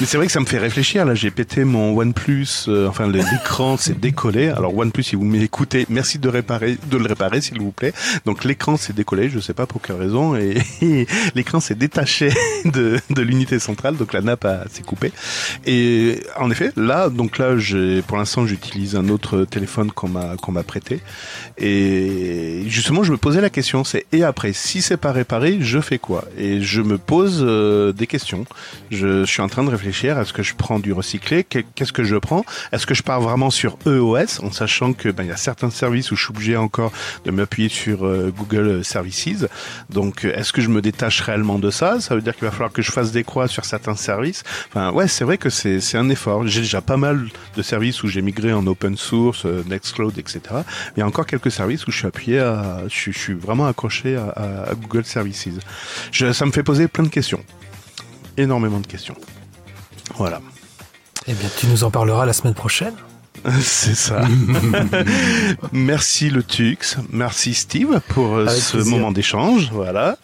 Mais 0.00 0.06
c'est 0.06 0.16
vrai 0.16 0.26
que 0.26 0.32
ça 0.32 0.40
me 0.40 0.46
fait 0.46 0.58
réfléchir. 0.58 1.04
Là, 1.04 1.14
j'ai 1.14 1.30
pété 1.30 1.64
mon 1.64 1.96
OnePlus. 1.96 2.66
euh, 2.68 2.88
enfin, 2.88 3.06
l'écran 3.08 3.76
s'est 3.76 3.94
décollé. 3.94 4.48
Alors 4.48 4.76
OnePlus, 4.76 5.02
si 5.02 5.16
vous 5.16 5.24
m'écoutez, 5.24 5.86
merci 5.88 6.18
de 6.18 6.28
réparer, 6.28 6.78
de 6.90 6.96
le 6.96 7.06
réparer, 7.06 7.40
s'il 7.40 7.60
vous 7.60 7.72
plaît. 7.72 7.92
Donc 8.24 8.44
l'écran 8.44 8.76
s'est 8.76 8.92
décollé. 8.92 9.28
Je 9.28 9.40
sais 9.40 9.54
pas 9.54 9.66
pour 9.66 9.82
quelle 9.82 9.96
raison 9.96 10.36
et, 10.36 10.56
l'écran 11.34 11.60
s'est 11.60 11.74
détaché 11.74 12.30
de, 12.64 13.00
l'unité 13.16 13.58
centrale. 13.58 13.96
Donc 13.96 14.12
la 14.12 14.20
nappe 14.20 14.46
s'est 14.70 14.82
coupée. 14.82 15.12
Et 15.66 16.20
en 16.38 16.50
effet, 16.50 16.72
là, 16.76 17.08
donc 17.08 17.38
là, 17.38 17.54
pour 18.06 18.16
l'instant, 18.16 18.46
j'utilise 18.46 18.96
un 18.96 19.08
autre 19.08 19.44
téléphone 19.44 19.90
qu'on 19.90 20.08
m'a 20.08 20.36
qu'on 20.36 20.52
prêté. 20.62 21.00
Et 21.58 22.64
justement, 22.68 23.02
je 23.02 23.12
me 23.12 23.16
posais 23.16 23.40
la 23.40 23.50
question, 23.50 23.84
c'est 23.84 24.06
et 24.12 24.24
après, 24.24 24.52
si 24.52 24.82
c'est 24.82 24.96
pas 24.96 25.12
réparé, 25.12 25.58
je 25.60 25.80
fais 25.80 25.98
quoi? 25.98 26.24
Et 26.36 26.60
je 26.60 26.82
me 26.82 26.98
pose 26.98 27.42
euh, 27.42 27.91
des 27.92 28.06
questions. 28.06 28.44
Je, 28.90 29.24
suis 29.24 29.40
en 29.42 29.48
train 29.48 29.64
de 29.64 29.70
réfléchir 29.70 30.18
est-ce 30.18 30.32
que 30.32 30.42
je 30.42 30.54
prends 30.54 30.78
du 30.78 30.92
recyclé 30.92 31.44
Qu'est- 31.44 31.64
Qu'est-ce 31.74 31.92
que 31.92 32.04
je 32.04 32.16
prends? 32.16 32.44
Est-ce 32.72 32.86
que 32.86 32.94
je 32.94 33.02
pars 33.02 33.20
vraiment 33.20 33.50
sur 33.50 33.76
EOS, 33.86 34.42
en 34.42 34.50
sachant 34.52 34.92
que 34.92 35.08
ben 35.10 35.24
il 35.24 35.28
y 35.28 35.32
a 35.32 35.36
certains 35.36 35.70
services 35.70 36.10
où 36.12 36.16
je 36.16 36.24
suis 36.24 36.30
obligé 36.32 36.56
encore 36.56 36.92
de 37.24 37.30
m'appuyer 37.30 37.68
sur 37.68 38.06
euh, 38.06 38.32
Google 38.36 38.84
Services. 38.84 39.46
Donc, 39.90 40.24
euh, 40.24 40.32
est-ce 40.34 40.52
que 40.52 40.60
je 40.62 40.68
me 40.68 40.80
détache 40.82 41.20
réellement 41.20 41.58
de 41.58 41.70
ça? 41.70 42.00
Ça 42.00 42.14
veut 42.14 42.20
dire 42.22 42.34
qu'il 42.34 42.44
va 42.44 42.50
falloir 42.50 42.72
que 42.72 42.82
je 42.82 42.90
fasse 42.90 43.12
des 43.12 43.24
croix 43.24 43.48
sur 43.48 43.64
certains 43.64 43.94
services. 43.96 44.42
Enfin, 44.68 44.90
ouais, 44.92 45.08
c'est 45.08 45.24
vrai 45.24 45.38
que 45.38 45.50
c'est 45.50 45.80
c'est 45.80 45.98
un 45.98 46.08
effort. 46.08 46.46
J'ai 46.46 46.60
déjà 46.62 46.80
pas 46.80 46.96
mal 46.96 47.28
de 47.56 47.62
services 47.62 48.02
où 48.02 48.08
j'ai 48.08 48.22
migré 48.22 48.52
en 48.52 48.66
open 48.66 48.96
source, 48.96 49.44
euh, 49.46 49.62
Nextcloud, 49.68 50.18
etc. 50.18 50.40
Mais 50.52 50.62
il 50.96 51.00
y 51.00 51.02
a 51.02 51.06
encore 51.06 51.26
quelques 51.26 51.50
services 51.50 51.86
où 51.86 51.90
je 51.90 51.98
suis 51.98 52.06
appuyé 52.06 52.38
à, 52.40 52.82
je, 52.88 53.10
suis- 53.10 53.34
vraiment 53.34 53.66
accroché 53.66 54.16
à, 54.16 54.28
à- 54.30 54.70
à 54.70 54.74
Google 54.74 55.04
Services. 55.04 55.48
Ça 56.32 56.46
me 56.46 56.52
fait 56.52 56.62
poser 56.62 56.88
plein 56.88 57.04
de 57.04 57.08
questions, 57.08 57.42
énormément 58.36 58.80
de 58.80 58.86
questions. 58.86 59.16
Voilà, 60.16 60.40
Eh 61.26 61.32
bien, 61.34 61.48
tu 61.58 61.66
nous 61.66 61.84
en 61.84 61.90
parleras 61.90 62.26
la 62.26 62.32
semaine 62.32 62.54
prochaine. 62.54 62.94
c'est 63.60 63.94
ça. 63.94 64.20
merci 65.72 66.30
le 66.30 66.42
Tux, 66.42 66.96
merci 67.10 67.54
Steve 67.54 68.00
pour 68.08 68.36
euh, 68.36 68.46
Avec 68.46 68.60
ce 68.62 68.76
plaisir. 68.76 68.92
moment 68.96 69.10
d'échange. 69.10 69.70
Voilà. 69.72 70.18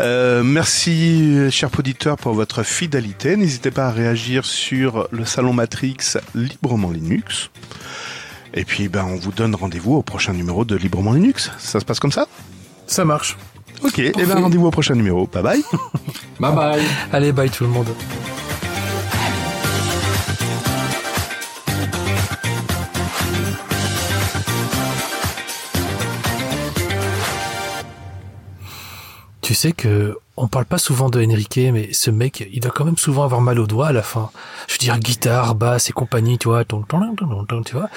Euh, 0.00 0.42
merci, 0.42 1.50
chers 1.50 1.70
auditeurs, 1.78 2.16
pour 2.16 2.32
votre 2.34 2.62
fidélité. 2.62 3.36
N'hésitez 3.36 3.70
pas 3.70 3.86
à 3.88 3.90
réagir 3.90 4.44
sur 4.44 5.08
le 5.10 5.24
salon 5.24 5.52
Matrix 5.52 5.96
Librement 6.34 6.90
Linux. 6.90 7.50
Et 8.54 8.64
puis, 8.64 8.88
ben, 8.88 9.04
on 9.04 9.16
vous 9.16 9.30
donne 9.32 9.54
rendez-vous 9.54 9.94
au 9.94 10.02
prochain 10.02 10.32
numéro 10.32 10.64
de 10.64 10.74
Librement 10.74 11.12
Linux. 11.12 11.50
Ça 11.58 11.80
se 11.80 11.84
passe 11.84 12.00
comme 12.00 12.12
ça? 12.12 12.26
Ça 12.86 13.04
marche. 13.04 13.36
Ok, 13.84 13.98
et 13.98 14.12
ben 14.12 14.40
rendez-vous 14.40 14.66
au 14.66 14.70
prochain 14.70 14.94
numéro. 14.94 15.26
Bye 15.26 15.42
bye. 15.42 15.62
Bye 16.40 16.54
bye. 16.54 16.82
Allez, 17.12 17.32
bye 17.32 17.50
tout 17.50 17.64
le 17.64 17.70
monde. 17.70 17.88
Tu 29.48 29.54
sais 29.54 29.72
que 29.72 30.18
on 30.36 30.46
parle 30.46 30.66
pas 30.66 30.76
souvent 30.78 31.08
de 31.08 31.24
Enrique, 31.24 31.58
mais 31.72 31.92
ce 31.92 32.10
mec, 32.10 32.46
il 32.52 32.60
doit 32.60 32.70
quand 32.70 32.84
même 32.84 32.98
souvent 32.98 33.24
avoir 33.24 33.40
mal 33.40 33.58
aux 33.58 33.66
doigts 33.66 33.88
à 33.88 33.92
la 33.92 34.02
fin. 34.02 34.30
Je 34.68 34.74
veux 34.74 34.78
dire, 34.78 34.98
guitare, 34.98 35.54
basse 35.54 35.88
et 35.88 35.92
compagnie, 35.92 36.36
tu 36.36 36.48
vois, 36.48 36.64
ton, 36.64 36.82
ton, 36.82 37.00
ton, 37.16 37.26
ton, 37.26 37.44
ton, 37.44 37.62
tu 37.62 37.74
vois. 37.74 37.88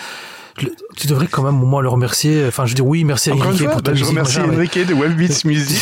Tu 0.98 1.08
devrais 1.08 1.28
quand 1.28 1.44
même 1.44 1.62
au 1.62 1.66
moins 1.66 1.82
le 1.82 1.90
remercier. 1.90 2.46
Enfin, 2.48 2.66
je 2.66 2.72
veux 2.72 2.76
dire, 2.76 2.86
oui, 2.86 3.04
merci 3.04 3.30
à 3.32 3.34
Enrique 3.34 3.62
fois, 3.64 3.72
pour 3.72 3.84
ta 3.84 3.92
je 3.94 4.00
musique, 4.00 4.10
remercie 4.10 4.38
machin, 4.40 4.50
mais- 4.52 4.56
Enrique 4.58 4.86
de 4.88 4.94
Wellbeats 4.94 5.42
Music. 5.46 5.82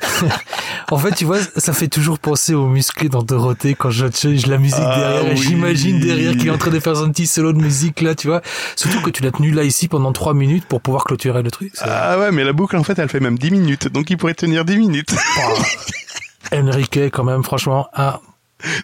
en 0.90 0.98
fait, 0.98 1.12
tu 1.14 1.24
vois, 1.24 1.38
ça 1.56 1.72
fait 1.72 1.88
toujours 1.88 2.18
penser 2.18 2.54
aux 2.54 2.66
musclés 2.66 3.08
dans 3.08 3.22
Dorothée 3.22 3.74
quand 3.74 3.90
je 3.90 4.06
change 4.06 4.46
la 4.46 4.58
musique 4.58 4.78
Ah 4.80 4.98
derrière. 4.98 5.32
oui. 5.32 5.36
J'imagine 5.42 6.00
derrière 6.00 6.32
qu'il 6.32 6.46
est 6.48 6.50
en 6.50 6.58
train 6.58 6.70
de 6.70 6.80
faire 6.80 6.96
son 6.96 7.10
petit 7.10 7.26
solo 7.26 7.52
de 7.52 7.58
musique 7.58 8.00
là, 8.00 8.14
tu 8.14 8.28
vois. 8.28 8.42
Surtout 8.76 9.00
que 9.02 9.10
tu 9.10 9.22
l'as 9.22 9.30
tenu 9.32 9.50
là 9.50 9.62
ici 9.64 9.88
pendant 9.88 10.12
trois 10.12 10.34
minutes 10.34 10.64
pour 10.66 10.80
pouvoir 10.80 11.04
clôturer 11.04 11.42
le 11.42 11.50
truc. 11.50 11.72
Ah 11.82 12.18
ouais, 12.18 12.32
mais 12.32 12.44
la 12.44 12.52
boucle, 12.52 12.76
en 12.76 12.84
fait, 12.84 12.98
elle 12.98 13.08
fait 13.08 13.20
même 13.20 13.38
10 13.38 13.50
minutes. 13.50 13.88
Donc, 13.88 14.10
il 14.10 14.16
pourrait 14.16 14.34
tenir 14.34 14.64
10 14.64 14.78
minutes. 14.78 15.14
Enrique, 16.52 16.98
quand 17.12 17.24
même, 17.24 17.42
franchement, 17.42 17.88
ah, 17.92 18.20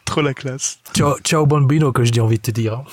Trop 0.05 0.21
la 0.21 0.35
classe. 0.35 0.79
ciao, 0.95 1.17
ciao 1.25 1.47
bambino 1.47 1.93
que 1.93 2.05
je 2.05 2.13
dis 2.13 2.21
envie 2.21 2.37
de 2.37 2.43
te 2.43 2.51
dire. 2.51 2.75
hein. 2.75 2.85